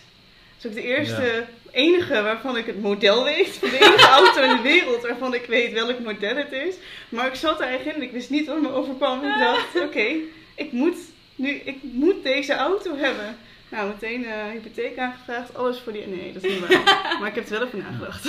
Dat 0.61 0.65
is 0.65 0.67
ook 0.67 0.75
de 0.75 0.83
eerste, 0.83 1.47
enige 1.73 2.23
waarvan 2.23 2.57
ik 2.57 2.67
het 2.67 2.83
model 2.83 3.25
weet. 3.25 3.61
De 3.61 3.79
enige 3.81 4.07
auto 4.07 4.43
in 4.43 4.57
de 4.57 4.63
wereld 4.63 5.03
waarvan 5.03 5.35
ik 5.35 5.47
weet 5.47 5.73
welk 5.73 5.99
model 5.99 6.37
het 6.37 6.53
is. 6.53 6.75
Maar 7.09 7.27
ik 7.27 7.35
zat 7.35 7.59
daar 7.59 7.69
eigenlijk 7.69 7.97
in 7.97 8.03
en 8.03 8.09
ik 8.09 8.15
wist 8.15 8.31
niet 8.31 8.47
wat 8.47 8.61
me 8.61 8.73
overkwam. 8.73 9.25
Ik 9.25 9.39
dacht, 9.39 9.81
oké, 9.87 10.15
ik, 10.55 10.73
moet 10.73 10.97
nu, 11.35 11.49
ik 11.49 11.77
moet 11.83 12.23
deze 12.23 12.55
auto 12.55 12.97
hebben. 12.97 13.37
Nou, 13.69 13.89
meteen 13.89 14.25
eh 14.25 14.51
hypotheek 14.51 14.99
aangevraagd, 14.99 15.57
alles 15.57 15.81
voor 15.81 15.93
die... 15.93 16.07
Nee, 16.07 16.33
dat 16.33 16.45
is 16.45 16.53
niet 16.53 16.69
waar. 16.69 16.97
Maar 17.21 17.29
ik 17.29 17.35
heb 17.35 17.49
er 17.49 17.59
wel 17.59 17.67
even 17.67 17.79
nagedacht. 17.79 18.25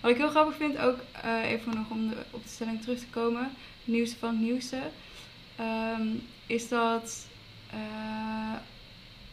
Wat 0.00 0.10
ik 0.10 0.16
heel 0.16 0.28
grappig 0.28 0.56
vind, 0.56 0.78
ook 0.78 0.98
eh, 1.22 1.50
even 1.50 1.74
nog 1.74 1.90
om 1.90 2.08
de, 2.08 2.16
op 2.30 2.42
de 2.42 2.48
stelling 2.48 2.82
terug 2.82 2.98
te 2.98 3.06
komen, 3.10 3.42
het 3.42 3.84
nieuwste 3.84 4.16
van 4.18 4.28
het 4.28 4.40
nieuwste, 4.40 4.78
ehm, 5.56 6.06
is 6.46 6.68
dat 6.68 7.26
eh 7.70 8.54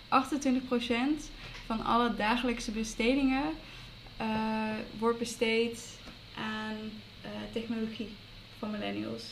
28% 0.10 1.30
van 1.68 1.86
alle 1.86 2.16
dagelijkse 2.16 2.72
bestedingen 2.72 3.44
eh, 4.18 4.74
wordt 5.00 5.20
besteed 5.20 5.80
aan 6.38 6.78
eh, 7.22 7.30
technologie 7.52 8.10
van 8.60 8.72
millennials. 8.72 9.24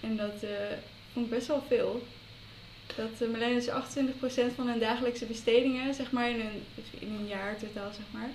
En 0.00 0.16
dat 0.16 0.42
eh, 0.42 0.50
vond 1.12 1.26
ik 1.26 1.32
best 1.32 1.46
wel 1.46 1.64
veel. 1.68 2.06
Dat 2.96 3.18
de 3.18 3.26
millennials 3.26 3.68
28% 3.68 4.54
van 4.54 4.68
hun 4.68 4.78
dagelijkse 4.78 5.24
bestedingen, 5.24 5.94
zeg 5.94 6.10
maar 6.12 6.30
in 6.30 6.40
een, 6.40 6.62
in 6.98 7.12
een 7.12 7.26
jaar 7.26 7.56
totaal, 7.56 7.92
zeg 7.92 8.04
maar, 8.10 8.30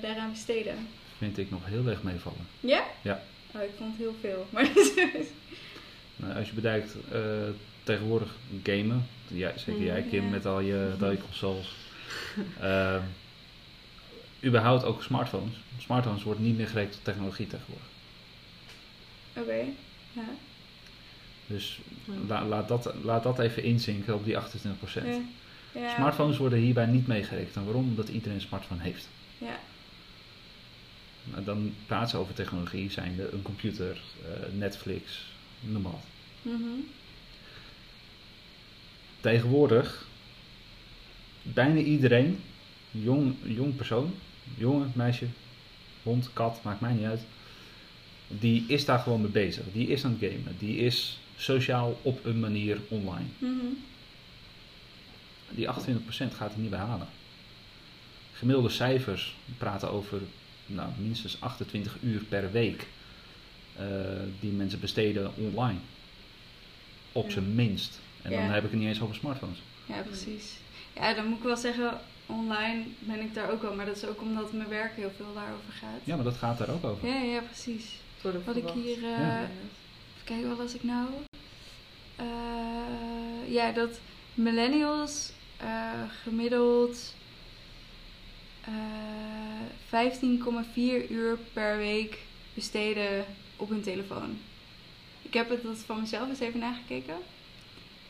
daaraan 0.00 0.30
besteden. 0.30 0.88
Vind 1.18 1.38
ik 1.38 1.50
nog 1.50 1.66
heel 1.66 1.86
erg 1.86 2.02
meevallen. 2.02 2.46
Ja? 2.60 2.84
Ja. 3.02 3.22
Oh, 3.54 3.62
ik 3.62 3.70
vond 3.76 3.90
het 3.90 3.98
heel 3.98 4.14
veel. 4.20 4.46
Maar 4.50 4.68
Nou, 6.16 6.34
als 6.34 6.48
je 6.48 6.54
bedenkt, 6.54 6.94
tegenwoordig 7.82 8.34
gamen, 8.62 9.06
ja, 9.28 9.52
zeker 9.58 9.82
jij 9.84 10.02
Kim 10.02 10.30
met 10.30 10.46
al 10.46 10.60
je, 10.60 10.86
met 10.90 11.02
al 11.02 11.10
je 11.10 11.18
consoles. 11.22 11.68
Ehm, 12.60 13.00
überhaupt 14.44 14.84
ook 14.84 15.02
smartphones. 15.02 15.54
Smartphones 15.78 16.22
worden 16.22 16.42
niet 16.44 16.56
meer 16.56 16.66
gerekend 16.68 16.92
tot 16.94 17.04
technologie 17.04 17.46
tegenwoordig. 17.46 17.86
oké. 19.36 19.64
Ja. 20.12 20.28
Dus 21.46 21.78
la- 22.28 22.44
laat, 22.44 22.68
dat, 22.68 22.94
laat 23.02 23.22
dat 23.22 23.38
even 23.38 23.62
inzinken 23.62 24.14
op 24.14 24.24
die 24.24 24.34
28%. 24.36 24.40
Ja. 25.04 25.20
Ja. 25.80 25.94
Smartphones 25.94 26.36
worden 26.36 26.58
hierbij 26.58 26.86
niet 26.86 27.06
meegerekend. 27.06 27.56
En 27.56 27.64
waarom? 27.64 27.88
Omdat 27.88 28.08
iedereen 28.08 28.34
een 28.34 28.40
smartphone 28.40 28.82
heeft. 28.82 29.08
Ja. 29.38 29.58
Maar 31.24 31.44
dan 31.44 31.74
praten 31.86 32.08
ze 32.08 32.16
over 32.16 32.34
technologie, 32.34 32.90
zijn 32.90 33.16
de 33.16 33.28
een 33.32 33.42
computer, 33.42 34.00
eh, 34.24 34.52
Netflix, 34.58 35.24
noem 35.60 35.82
maar 35.82 35.92
wat. 35.92 36.04
Mhm. 36.42 36.66
Tegenwoordig, 39.22 40.06
bijna 41.42 41.80
iedereen, 41.80 42.40
jong, 42.90 43.34
jong 43.42 43.76
persoon, 43.76 44.14
jongen, 44.56 44.92
meisje, 44.94 45.26
hond, 46.02 46.30
kat, 46.32 46.60
maakt 46.62 46.80
mij 46.80 46.92
niet 46.92 47.04
uit. 47.04 47.20
Die 48.28 48.64
is 48.68 48.84
daar 48.84 48.98
gewoon 48.98 49.20
mee 49.20 49.30
bezig. 49.30 49.64
Die 49.72 49.88
is 49.88 50.04
aan 50.04 50.16
het 50.20 50.30
gamen. 50.32 50.56
Die 50.58 50.76
is 50.76 51.18
sociaal 51.36 51.98
op 52.02 52.24
een 52.24 52.40
manier 52.40 52.78
online. 52.88 53.26
Mhm. 53.38 53.66
Die 55.50 55.68
28% 55.68 56.34
gaat 56.34 56.52
hij 56.52 56.60
niet 56.60 56.70
behalen. 56.70 57.06
Gemiddelde 58.32 58.68
cijfers 58.70 59.34
praten 59.58 59.90
over 59.90 60.20
nou, 60.66 60.88
minstens 60.98 61.36
28 61.40 61.96
uur 62.02 62.20
per 62.28 62.52
week. 62.52 62.86
eh, 63.76 63.86
die 64.40 64.50
mensen 64.50 64.80
besteden 64.80 65.30
online. 65.36 65.78
Op 67.12 67.30
zijn 67.30 67.54
minst. 67.54 68.00
En 68.22 68.30
dan 68.30 68.40
heb 68.40 68.64
ik 68.64 68.70
het 68.70 68.78
niet 68.80 68.88
eens 68.88 69.00
over 69.00 69.14
smartphones. 69.14 69.62
ja, 69.86 70.00
precies. 70.02 70.52
Ja, 70.94 71.14
dan 71.14 71.26
moet 71.26 71.38
ik 71.38 71.44
wel 71.44 71.56
zeggen, 71.56 72.00
online 72.26 72.82
ben 72.98 73.20
ik 73.20 73.34
daar 73.34 73.50
ook 73.50 73.62
wel. 73.62 73.74
Maar 73.74 73.86
dat 73.86 73.96
is 73.96 74.06
ook 74.06 74.20
omdat 74.20 74.52
mijn 74.52 74.68
werk 74.68 74.92
heel 74.96 75.10
veel 75.16 75.34
daarover 75.34 75.72
gaat. 75.72 76.00
Ja, 76.04 76.14
maar 76.14 76.24
dat 76.24 76.36
gaat 76.36 76.58
daar 76.58 76.70
ook 76.70 76.84
over. 76.84 77.08
Ja, 77.08 77.14
ja, 77.22 77.40
precies. 77.40 77.84
Wat 78.44 78.56
ik 78.56 78.68
hier... 78.68 78.96
eh, 78.96 79.10
Ja. 79.18 79.40
Even 79.40 80.24
kijken, 80.24 80.48
wat 80.48 80.58
was 80.58 80.74
ik 80.74 80.82
nou? 80.82 81.08
Eh, 82.16 83.52
ja, 83.52 83.72
dat 83.72 84.00
millennials 84.34 85.30
eh, 85.56 85.90
gemiddeld 86.22 87.14
eh 88.64 88.72
15,4 89.86 91.10
uur 91.10 91.38
per 91.52 91.76
week 91.76 92.18
besteden 92.54 93.24
op 93.56 93.68
hun 93.68 93.82
telefoon. 93.82 94.38
Ik 95.22 95.34
heb 95.34 95.48
het 95.50 95.62
dat 95.62 95.78
van 95.78 96.00
mezelf 96.00 96.28
eens 96.28 96.40
even 96.40 96.60
nagekeken. 96.60 97.14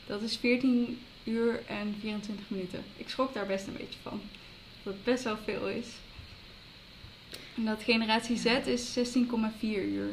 Dat 0.06 0.22
is 0.22 0.36
14 0.36 0.98
uur 1.24 1.62
en 1.66 1.94
24 2.00 2.44
minuten. 2.48 2.82
Ik 2.96 3.08
schrok 3.08 3.34
daar 3.34 3.46
best 3.46 3.66
een 3.66 3.76
beetje 3.76 3.98
van. 4.02 4.20
Dat 4.82 4.92
het 4.92 5.04
best 5.04 5.24
wel 5.24 5.36
veel 5.44 5.68
is. 5.68 5.86
En 7.56 7.64
dat 7.64 7.82
generatie 7.82 8.36
Z 8.36 8.44
is 8.64 8.92
16,4 8.92 9.82
uur 9.82 10.08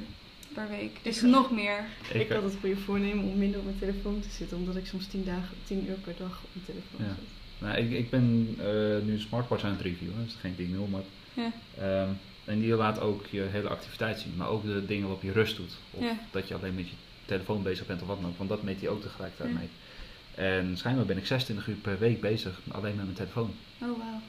per 0.54 0.70
week. 0.70 0.98
Dus 1.02 1.18
Ik- 1.18 1.30
nog 1.30 1.52
meer. 1.52 1.84
Ik 2.14 2.30
had 2.30 2.44
het 2.44 2.56
goede 2.60 2.78
voornemen 2.78 3.24
om 3.26 3.38
minder 3.38 3.60
op 3.60 3.66
mijn 3.66 3.80
telefoon 3.80 4.20
te 4.20 4.30
zitten, 4.30 4.58
omdat 4.58 4.76
ik 4.76 4.86
soms 4.86 5.08
10, 5.08 5.24
dagen, 5.26 5.56
10 5.64 5.88
uur 5.90 5.96
per 5.96 6.14
dag 6.18 6.42
op 6.44 6.50
mijn 6.54 6.66
telefoon 6.66 7.06
Ja. 7.08 7.16
zit. 7.20 7.28
Nou, 7.60 7.78
ik, 7.78 7.92
ik 8.00 8.10
ben 8.10 8.56
eh, 8.60 8.66
nu 9.06 9.14
een 9.14 9.20
smartwatch 9.20 9.64
aan 9.64 9.72
het 9.72 9.82
reviewen, 9.82 10.16
dat 10.18 10.28
is 10.28 10.34
geen 10.40 10.56
ding 10.56 10.70
nul, 10.72 10.88
maar... 10.88 11.02
Ja. 11.34 11.52
ehm, 11.78 12.10
en 12.46 12.60
die 12.60 12.74
laat 12.76 13.00
ook 13.00 13.26
je 13.30 13.42
hele 13.42 13.70
activiteit 13.70 14.20
zien, 14.20 14.34
maar 14.36 14.48
ook 14.50 14.64
de 14.64 14.86
dingen 14.86 15.04
waarop 15.04 15.24
je 15.24 15.32
rust 15.32 15.56
doet. 15.56 15.72
Of 15.92 16.04
Ja. 16.04 16.18
dat 16.32 16.48
je 16.48 16.54
alleen 16.56 16.76
met 16.76 16.88
je 16.90 16.96
telefoon 17.30 17.64
bezig 17.64 17.86
bent 17.86 18.02
of 18.02 18.08
wat 18.08 18.22
dan 18.22 18.30
ook, 18.30 18.38
want 18.38 18.50
dat 18.50 18.64
meet 18.64 18.80
hij 18.80 18.90
ook 18.90 19.02
tegelijkertijd 19.02 19.50
Ja. 19.50 19.58
mee. 19.58 19.70
En 20.36 20.78
schijnbaar 20.78 21.06
ben 21.06 21.18
ik 21.18 21.26
26 21.26 21.68
uur 21.68 21.76
per 21.76 22.00
week 22.00 22.22
bezig 22.22 22.60
alleen 22.72 22.96
met 22.96 23.04
mijn 23.04 23.18
telefoon. 23.18 23.56
Oh, 23.82 23.98
wauw. 23.98 24.22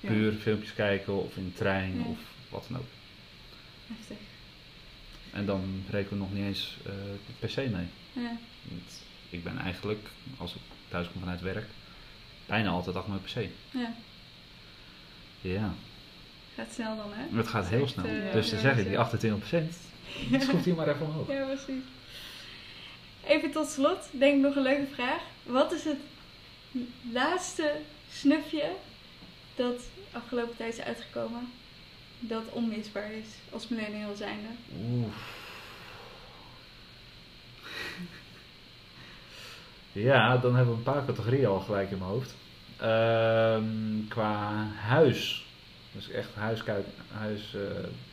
Ja. 0.00 0.08
Puur 0.08 0.32
filmpjes 0.32 0.74
kijken 0.74 1.24
of 1.24 1.36
in 1.36 1.44
de 1.44 1.52
trein 1.54 1.98
Ja. 1.98 2.04
of 2.04 2.18
wat 2.48 2.66
dan 2.68 2.78
ook. 2.78 2.86
Heftig. 3.86 4.16
En 5.32 5.46
dan 5.46 5.82
rekenen 5.90 6.10
we 6.12 6.16
nog 6.24 6.32
niet 6.32 6.44
eens 6.44 6.76
eh, 6.86 6.92
de 7.40 7.46
PC 7.46 7.56
mee. 7.56 7.86
Ja. 8.12 8.36
Want 8.68 9.02
ik 9.30 9.44
ben 9.44 9.58
eigenlijk, 9.58 10.06
als 10.36 10.54
ik 10.54 10.60
thuis 10.88 11.08
kom 11.12 11.20
vanuit 11.20 11.40
werk, 11.40 11.66
bijna 12.46 12.68
altijd 12.70 12.96
achter 12.96 13.12
mijn 13.12 13.22
PC. 13.22 13.50
ja. 13.72 13.92
Ja, 15.40 15.74
Gaat 16.54 16.72
snel 16.72 16.96
dan, 16.96 17.06
hè? 17.12 17.36
het 17.36 17.48
gaat 17.48 17.68
heel 17.68 17.82
echt, 17.82 17.92
snel. 17.92 18.04
eh, 18.04 18.32
dus 18.32 18.50
dan 18.50 18.60
zeg 18.60 18.76
zo. 18.76 18.82
die 18.84 18.98
28%, 18.98 20.42
schroeft 20.42 20.64
die 20.64 20.74
maar 20.74 20.88
even 20.88 21.06
omhoog. 21.06 21.28
Ja, 21.28 21.44
precies. 21.46 21.82
Even 23.26 23.50
tot 23.50 23.68
slot, 23.68 24.08
denk 24.10 24.34
ik 24.36 24.40
nog 24.42 24.56
een 24.56 24.62
leuke 24.62 24.92
vraag. 24.94 25.20
Wat 25.42 25.72
is 25.72 25.84
het 25.84 25.98
laatste 27.12 27.72
snufje 28.12 28.70
dat 29.56 29.82
afgelopen 30.12 30.56
tijd 30.56 30.72
is 30.78 30.84
uitgekomen 30.84 31.52
dat 32.18 32.42
onmisbaar 32.50 33.12
is 33.12 33.26
als 33.52 33.68
millennial 33.68 34.14
zijnde? 34.16 34.48
Oeh. 34.90 35.06
Ja, 39.92 40.36
dan 40.36 40.54
hebben 40.56 40.72
we 40.72 40.78
een 40.78 40.92
paar 40.94 41.04
categorieën 41.04 41.46
al 41.46 41.60
gelijk 41.60 41.90
in 41.90 41.98
mijn 41.98 42.10
hoofd. 42.10 42.34
Ehm, 42.76 44.08
qua 44.08 44.66
huis. 44.76 45.44
Dus 45.92 46.10
echt 46.10 46.28
huiskuik, 46.34 46.86
huis 47.12 47.56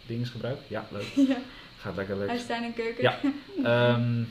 dingesgebruik. 0.06 0.58
Ja, 0.68 0.86
leuk. 0.92 1.08
ja, 1.30 1.38
Gaat 1.80 1.96
lekker 1.96 2.18
leuk. 2.18 2.28
huistuin 2.28 2.64
en 2.64 2.74
keuken. 2.74 3.04
Ja. 3.04 3.20
Ehm, 3.64 4.24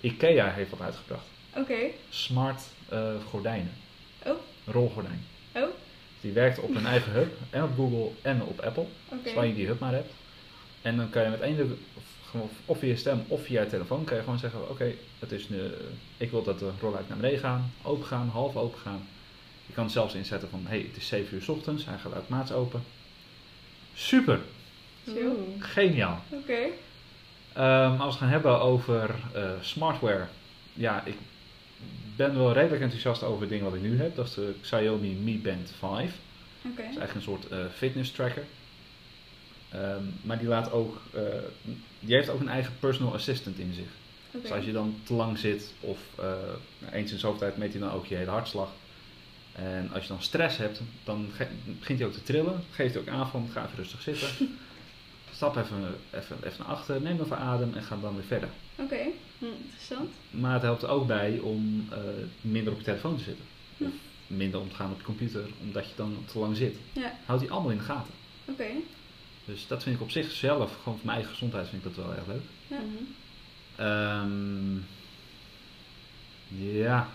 Ikea 0.00 0.50
heeft 0.50 0.70
wat 0.70 0.80
uitgebracht. 0.80 1.24
Oké. 1.56 1.78
Smart 2.08 2.62
eh, 2.88 3.12
gordijnen. 3.28 3.72
Oh. 4.26 4.32
Rolgordijn. 4.66 5.24
Oh, 5.54 5.62
Die 6.20 6.32
werkt 6.32 6.58
op 6.58 6.74
een 6.74 6.86
eigen 6.86 7.12
hub. 7.12 7.36
En 7.50 7.62
op 7.62 7.74
Google 7.76 8.10
en 8.22 8.42
op 8.42 8.60
Apple. 8.60 8.86
oké. 9.08 9.28
Zolang 9.28 9.48
je 9.48 9.54
die 9.54 9.66
hub 9.66 9.78
maar 9.80 9.92
hebt. 9.92 10.12
En 10.82 10.96
dan 10.96 11.10
kan 11.10 11.22
je 11.22 11.28
met 11.28 11.40
één 11.40 11.56
druk, 11.56 11.70
of, 11.96 12.02
gewoon- 12.30 12.50
of 12.66 12.78
via 12.78 12.88
je 12.88 12.96
stem 12.96 13.24
of 13.28 13.44
via 13.44 13.62
je 13.62 13.68
telefoon, 13.68 14.04
kan 14.04 14.16
je 14.16 14.22
gewoon 14.22 14.38
zeggen: 14.38 14.70
Oké, 14.70 14.92
het 15.18 15.32
is 15.32 15.48
nu, 15.48 15.58
ik 16.16 16.30
wil 16.30 16.42
dat 16.42 16.58
de 16.58 16.70
rolluik 16.80 17.08
naar 17.08 17.16
beneden 17.16 17.38
gaan, 17.38 17.72
open 17.82 18.06
gaan, 18.06 18.28
half 18.28 18.56
open 18.56 18.78
gaan. 18.80 19.08
Je 19.66 19.72
kan 19.72 19.84
het 19.84 19.92
zelfs 19.92 20.14
inzetten 20.14 20.48
van: 20.50 20.64
Hey, 20.66 20.78
het 20.88 20.96
is 20.96 21.06
7 21.06 21.34
uur 21.36 21.42
's 21.42 21.48
ochtends, 21.48 21.84
hij 21.84 21.98
gaat 21.98 22.12
automatisch 22.12 22.52
open. 22.52 22.82
Super, 23.94 24.40
Chill. 25.04 25.32
Geniaal. 25.58 26.24
Oké. 26.28 26.58
Ehm, 27.52 27.90
als 27.90 28.00
we 28.00 28.06
het 28.06 28.16
gaan 28.18 28.28
hebben 28.28 28.60
over 28.60 29.14
eh, 29.34 29.50
smartware, 29.60 30.26
ja, 30.72 31.04
ik 31.04 31.16
ben 32.16 32.36
wel 32.38 32.52
redelijk 32.52 32.82
enthousiast 32.82 33.22
over 33.22 33.40
het 33.40 33.50
ding 33.50 33.62
wat 33.62 33.74
ik 33.74 33.82
nu 33.82 33.98
heb. 33.98 34.16
Dat 34.16 34.26
is 34.26 34.34
de 34.34 34.54
Xiaomi 34.60 35.12
Mi 35.14 35.38
Band 35.38 35.72
5. 35.78 36.14
Oké. 36.64 36.76
Dat 36.76 36.78
is 36.78 36.96
eigenlijk 36.96 37.14
een 37.14 37.22
soort 37.22 37.48
eh, 37.48 37.58
fitness 37.74 38.10
tracker. 38.10 38.44
Ehm, 39.68 40.02
maar 40.22 40.38
die 40.38 40.48
laat 40.48 40.72
ook, 40.72 41.00
eh, 41.14 41.22
die 42.00 42.14
heeft 42.14 42.28
ook 42.28 42.40
een 42.40 42.48
eigen 42.48 42.72
personal 42.80 43.14
assistant 43.14 43.58
in 43.58 43.74
zich. 43.74 43.88
Dus 44.42 44.52
als 44.52 44.64
je 44.64 44.72
dan 44.72 45.00
te 45.02 45.14
lang 45.14 45.38
zit 45.38 45.72
of 45.80 45.98
eens 46.92 47.12
in 47.12 47.18
zoveel 47.18 47.38
tijd 47.38 47.56
meet 47.56 47.72
hij 47.72 47.80
dan 47.80 47.92
ook 47.92 48.06
je 48.06 48.14
hele 48.14 48.30
hartslag. 48.30 48.68
En 49.52 49.90
als 49.92 50.02
je 50.02 50.08
dan 50.08 50.22
stress 50.22 50.56
hebt, 50.56 50.80
dan 51.04 51.30
begint 51.78 51.98
hij 51.98 52.08
ook 52.08 52.14
te 52.14 52.22
trillen. 52.22 52.62
Geeft 52.70 52.94
hij 52.94 53.02
ook 53.02 53.08
aan 53.08 53.28
van 53.28 53.48
ga 53.52 53.64
even 53.64 53.76
rustig 53.76 54.02
zitten. 54.02 54.28
Stap 55.40 55.56
even, 55.56 55.94
even, 56.10 56.36
even 56.44 56.58
naar 56.58 56.66
achter, 56.66 57.00
neem 57.00 57.20
even 57.20 57.38
adem 57.38 57.74
en 57.74 57.82
ga 57.82 57.96
dan 57.96 58.14
weer 58.14 58.24
verder. 58.24 58.48
Oké. 58.76 59.02
Hm. 59.38 59.44
Interessant. 59.44 60.10
Maar 60.30 60.52
het 60.52 60.62
helpt 60.62 60.82
er 60.82 60.88
ook 60.88 61.06
bij 61.06 61.38
om 61.38 61.88
eh, 61.90 61.98
minder 62.40 62.72
op 62.72 62.78
je 62.78 62.84
telefoon 62.84 63.16
te 63.16 63.22
zitten. 63.22 63.44
Hm. 63.76 63.84
Of 63.84 63.90
minder 64.26 64.60
om 64.60 64.68
te 64.68 64.74
gaan 64.74 64.90
op 64.90 64.98
je 64.98 65.04
computer, 65.04 65.44
omdat 65.60 65.88
je 65.88 65.92
dan 65.96 66.24
te 66.26 66.38
lang 66.38 66.56
zit. 66.56 66.76
Ja. 66.92 67.18
Houdt 67.24 67.42
hij 67.42 67.50
allemaal 67.50 67.70
in 67.70 67.78
de 67.78 67.84
gaten. 67.84 68.12
Oké. 68.44 68.68
Dus 69.44 69.66
dat 69.66 69.82
vind 69.82 69.96
ik 69.96 70.02
op 70.02 70.10
zichzelf, 70.10 70.76
gewoon 70.82 70.96
voor 70.96 71.06
mijn 71.06 71.16
eigen 71.16 71.32
gezondheid, 71.32 71.68
vind 71.68 71.84
ik 71.84 71.94
dat 71.94 72.04
wel 72.04 72.14
erg 72.14 72.26
leuk. 72.26 72.42
Ja. 72.66 72.78
Mhm. 72.78 73.04
Ehm, 73.76 74.76
ja. 76.78 77.08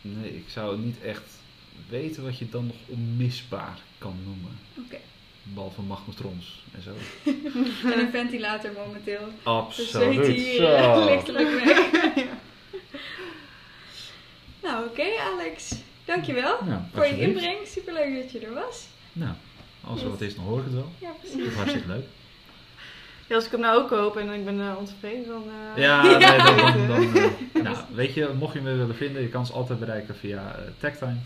Nee, 0.00 0.36
ik 0.36 0.48
zou 0.48 0.78
niet 0.78 1.00
echt 1.00 1.39
weten 1.88 2.22
wat 2.24 2.38
je 2.38 2.48
dan 2.48 2.66
nog 2.66 2.76
onmisbaar 2.86 3.78
kan 3.98 4.14
noemen. 4.24 4.58
Oké. 4.86 4.96
Behalve 5.42 5.82
magnetrons 5.82 6.62
en 6.74 6.82
zo. 6.82 6.90
En 7.92 7.98
een 7.98 8.10
ventilator 8.10 8.70
momenteel. 8.86 9.24
Dus 9.24 9.42
Absoluut. 9.42 10.26
hij 10.26 10.54
zo. 10.56 10.62
eh, 10.64 11.04
lichtelijk 11.04 11.64
weg. 11.64 11.88
Nou, 14.62 14.86
oké 14.88 15.02
Alex. 15.32 15.74
Dankjewel 16.04 16.58
Ja, 16.66 16.88
voor 16.94 17.06
je 17.06 17.20
inbreng. 17.20 17.58
Superleuk 17.66 18.22
dat 18.22 18.32
je 18.32 18.38
er 18.46 18.54
was. 18.54 18.86
Nou, 19.12 19.32
als 19.84 20.02
er 20.02 20.08
wat 20.10 20.20
is, 20.20 20.34
dan 20.34 20.44
hoor 20.44 20.58
ik 20.58 20.64
het 20.64 20.74
wel. 20.74 20.90
Ja, 20.98 21.06
Dat 21.08 21.18
precies. 21.20 21.46
is 21.46 21.54
hartstikke 21.54 21.88
leuk. 21.88 22.04
Ja, 23.26 23.34
als 23.36 23.44
ik 23.44 23.50
hem 23.50 23.60
nou 23.60 23.80
ook 23.82 23.88
koop 23.88 24.16
en 24.16 24.30
ik 24.30 24.44
ben 24.44 24.60
eh, 24.60 24.74
ontevreden, 24.78 25.26
dan... 25.26 25.44
eh, 25.76 25.82
Ja, 25.82 26.02
nee, 26.18 26.38
dan, 26.38 26.56
dan, 26.88 27.12
dan, 27.12 27.62
nou, 27.62 27.76
weet 27.94 28.14
je, 28.14 28.30
mocht 28.38 28.54
je 28.54 28.60
me 28.60 28.74
willen 28.76 28.96
vinden, 28.96 29.22
je 29.22 29.28
kan 29.28 29.46
ze 29.46 29.52
altijd 29.52 29.78
bereiken 29.78 30.16
via 30.16 30.56
TechTime. 30.78 31.16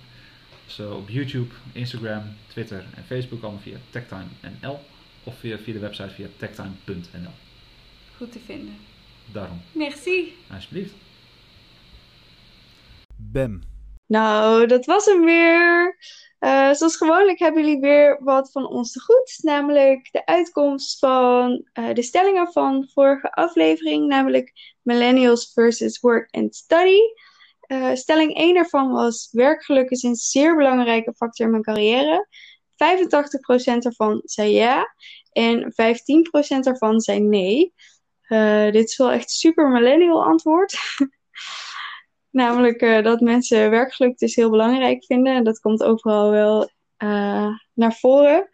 Zo 0.67 0.95
op 0.95 1.09
YouTube, 1.09 1.55
Instagram, 1.73 2.23
Twitter 2.47 2.85
en 2.95 3.05
Facebook 3.05 3.43
allemaal 3.43 3.61
via 3.61 3.77
TechTime.nl 3.91 4.79
of 5.25 5.39
via, 5.39 5.59
via 5.59 5.73
de 5.73 5.79
website 5.79 6.11
via 6.11 6.27
techtime.nl. 6.37 7.31
Goed 8.17 8.33
te 8.33 8.39
vinden. 8.39 8.77
Daarom, 9.33 9.61
Merci. 9.73 10.35
alsjeblieft. 10.51 10.95
Bam. 13.17 13.61
Nou, 14.07 14.67
dat 14.67 14.85
was 14.85 15.05
hem 15.05 15.25
weer. 15.25 15.97
Eh, 16.39 16.73
zoals 16.73 16.97
gewoonlijk 16.97 17.39
hebben 17.39 17.65
jullie 17.65 17.81
weer 17.81 18.19
wat 18.23 18.53
van 18.53 18.69
ons 18.69 18.93
te 18.93 19.01
goed. 19.01 19.39
Namelijk 19.43 20.09
de 20.12 20.27
uitkomst 20.27 20.99
van 20.99 21.69
eh, 21.73 21.93
de 21.93 22.03
stellingen 22.03 22.53
van 22.53 22.89
vorige 22.93 23.33
aflevering. 23.33 24.07
Namelijk 24.07 24.53
Millennials 24.83 25.53
versus 25.53 26.01
Work 26.01 26.29
and 26.31 26.55
Study. 26.55 26.99
Eh, 27.75 27.95
stelling 27.95 28.37
1 28.37 28.55
daarvan 28.55 28.93
was: 28.93 29.29
werkgeluk 29.33 29.91
is 29.91 30.03
een 30.03 30.14
zeer 30.14 30.57
belangrijke 30.57 31.14
factor 31.14 31.47
in 31.47 31.51
mijn 31.51 31.62
carrière. 31.62 32.29
85% 32.77 33.83
daarvan 33.83 34.20
zei 34.25 34.53
ja. 34.53 34.95
En 35.33 35.72
15% 35.72 36.64
daarvan 36.64 37.01
zei 37.01 37.20
nee. 37.20 37.75
Eh, 38.22 38.70
dit 38.70 38.89
is 38.89 38.97
wel 38.97 39.11
echt 39.11 39.31
super 39.31 39.68
millennial 39.68 40.25
antwoord. 40.25 40.77
Namelijk 42.31 42.81
eh, 42.81 43.03
dat 43.03 43.20
mensen 43.20 43.70
werkgeluk 43.70 44.18
dus 44.18 44.35
heel 44.35 44.51
belangrijk 44.51 45.05
vinden. 45.05 45.35
En 45.35 45.45
dat 45.45 45.61
komt 45.61 45.83
overal 45.83 46.31
wel 46.31 46.72
naar 47.75 47.95
voren. 47.95 48.49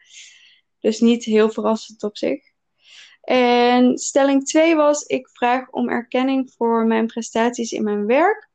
Dus 0.81 1.01
niet 1.01 1.25
heel 1.25 1.51
verrassend 1.51 2.03
op 2.03 2.17
zich. 2.17 2.43
En 3.21 3.99
stelling 3.99 4.45
2 4.45 4.77
was: 4.77 5.03
ik 5.03 5.29
vraag 5.29 5.71
om 5.71 5.89
erkenning 5.89 6.53
voor 6.57 6.87
mijn 6.87 7.07
prestaties 7.07 7.73
in 7.73 7.85
mijn 7.85 8.07
werk. 8.07 8.50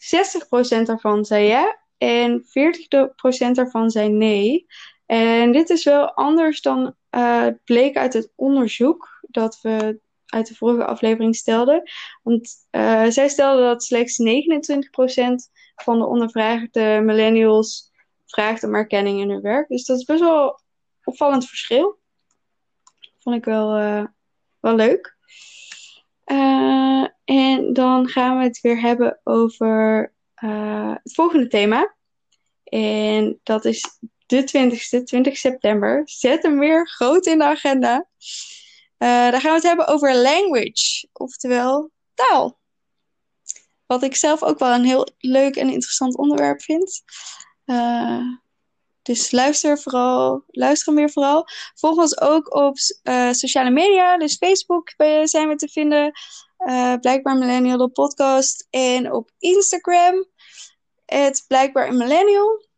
60% 0.00 0.82
daarvan 0.82 1.24
zei 1.24 1.46
ja. 1.46 1.78
En 1.98 2.44
40% 2.44 3.50
daarvan 3.52 3.90
zei 3.90 4.08
nee. 4.08 4.66
En 5.06 5.52
dit 5.52 5.70
is 5.70 5.84
wel 5.84 6.12
anders 6.12 6.62
dan 6.62 6.94
eh, 7.10 7.46
bleek 7.64 7.96
uit 7.96 8.12
het 8.12 8.32
onderzoek 8.34 9.20
dat 9.20 9.58
we 9.60 10.00
uit 10.26 10.48
de 10.48 10.54
vorige 10.54 10.84
aflevering 10.84 11.36
stelden. 11.36 11.82
Want 12.22 12.50
eh, 12.70 13.06
zij 13.06 13.28
stelden 13.28 13.64
dat 13.64 13.84
slechts 13.84 14.18
29% 14.18 14.24
van 15.76 15.98
de 15.98 16.06
ondervraagde 16.06 17.00
millennials 17.04 17.90
vraagt 18.26 18.64
om 18.64 18.74
erkenning 18.74 19.20
in 19.20 19.30
hun 19.30 19.40
werk. 19.40 19.68
Dus 19.68 19.84
dat 19.84 19.98
is 19.98 20.04
best 20.04 20.20
wel 20.20 20.60
opvallend 21.04 21.48
verschil. 21.48 21.98
Vond 23.18 23.36
ik 23.36 23.44
wel, 23.44 23.76
eh, 23.76 24.04
wel 24.60 24.74
leuk. 24.74 25.16
Eh, 26.30 27.06
en 27.24 27.72
dan 27.72 28.08
gaan 28.08 28.38
we 28.38 28.44
het 28.44 28.60
weer 28.60 28.80
hebben 28.80 29.20
over 29.24 30.12
eh, 30.34 30.94
het 31.02 31.14
volgende 31.14 31.48
thema. 31.48 31.94
En 32.64 33.40
dat 33.42 33.64
is 33.64 33.98
de 34.26 34.42
20ste, 34.42 35.02
20 35.02 35.36
september. 35.36 36.02
Zet 36.04 36.42
hem 36.42 36.58
weer 36.58 36.88
groot 36.88 37.26
in 37.26 37.38
de 37.38 37.44
agenda. 37.44 38.06
Eh, 38.96 39.08
daar 39.08 39.40
gaan 39.40 39.50
we 39.50 39.56
het 39.56 39.62
hebben 39.62 39.86
over 39.86 40.16
language, 40.16 41.08
oftewel 41.12 41.90
taal. 42.14 42.58
Wat 43.86 44.02
ik 44.02 44.16
zelf 44.16 44.42
ook 44.42 44.58
wel 44.58 44.74
een 44.74 44.84
heel 44.84 45.08
leuk 45.18 45.56
en 45.56 45.70
interessant 45.70 46.16
onderwerp 46.16 46.62
vind. 46.62 47.02
Dus 49.02 49.30
luister 49.30 49.78
vooral, 49.78 50.44
luister 50.46 50.86
hem 50.86 50.96
weer 50.96 51.10
vooral. 51.10 51.46
Volg 51.74 51.96
ons 51.96 52.20
ook 52.20 52.54
op 52.54 52.76
eh, 53.02 53.30
sociale 53.30 53.70
media, 53.70 54.18
dus 54.18 54.36
Facebook 54.36 54.92
eh, 54.96 55.24
zijn 55.24 55.48
we 55.48 55.56
te 55.56 55.68
vinden. 55.68 56.12
Eh, 56.56 56.94
blijkbaar 56.94 57.36
Millennial 57.36 57.78
de 57.78 57.88
podcast. 57.88 58.66
En 58.70 59.12
op 59.12 59.30
Instagram, 59.38 60.26
het 61.04 61.44
blijkbaar 61.46 61.94
millennial. 61.94 62.68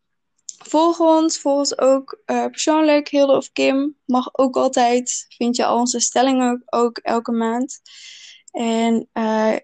volg 0.57 0.99
ons, 0.99 1.39
volg 1.39 1.57
ons 1.57 1.77
ook 1.77 2.21
persoonlijk, 2.25 3.09
Hilde 3.09 3.35
of 3.35 3.51
Kim. 3.51 3.97
Mag 4.05 4.29
ook 4.31 4.55
altijd. 4.55 5.25
Vind 5.37 5.55
je 5.55 5.65
al 5.65 5.77
onze 5.79 5.99
stellingen 5.99 6.63
ook 6.65 6.97
elke 6.97 7.31
maand. 7.31 7.81
En 8.51 9.09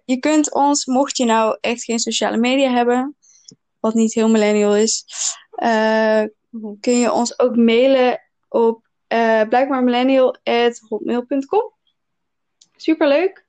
je 0.05 0.18
kunt 0.20 0.53
ons, 0.53 0.86
mocht 0.86 1.18
je 1.18 1.26
nou 1.26 1.57
echt 1.62 1.84
geen 1.84 1.99
sociale 1.99 2.38
media 2.38 2.72
hebben, 2.72 3.18
wat 3.80 3.93
niet 3.93 4.14
heel 4.14 4.30
millennial 4.30 4.76
is, 4.76 5.05
eh, 5.60 6.24
kun 6.79 6.99
je 6.99 7.11
ons 7.11 7.39
ook 7.39 7.55
mailen 7.55 8.21
op 8.47 8.87
uh, 9.07 9.41
blijkbaarmillennial.hotmail.com. 9.41 11.73
Superleuk. 12.75 13.45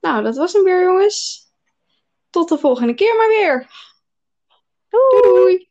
Nou, 0.00 0.22
dat 0.22 0.36
was 0.36 0.52
hem 0.52 0.64
weer, 0.64 0.82
jongens. 0.82 1.48
Tot 2.30 2.48
de 2.48 2.58
volgende 2.58 2.94
keer 2.94 3.16
maar 3.16 3.28
weer. 3.28 3.68
doei. 4.88 5.22
doei. 5.22 5.68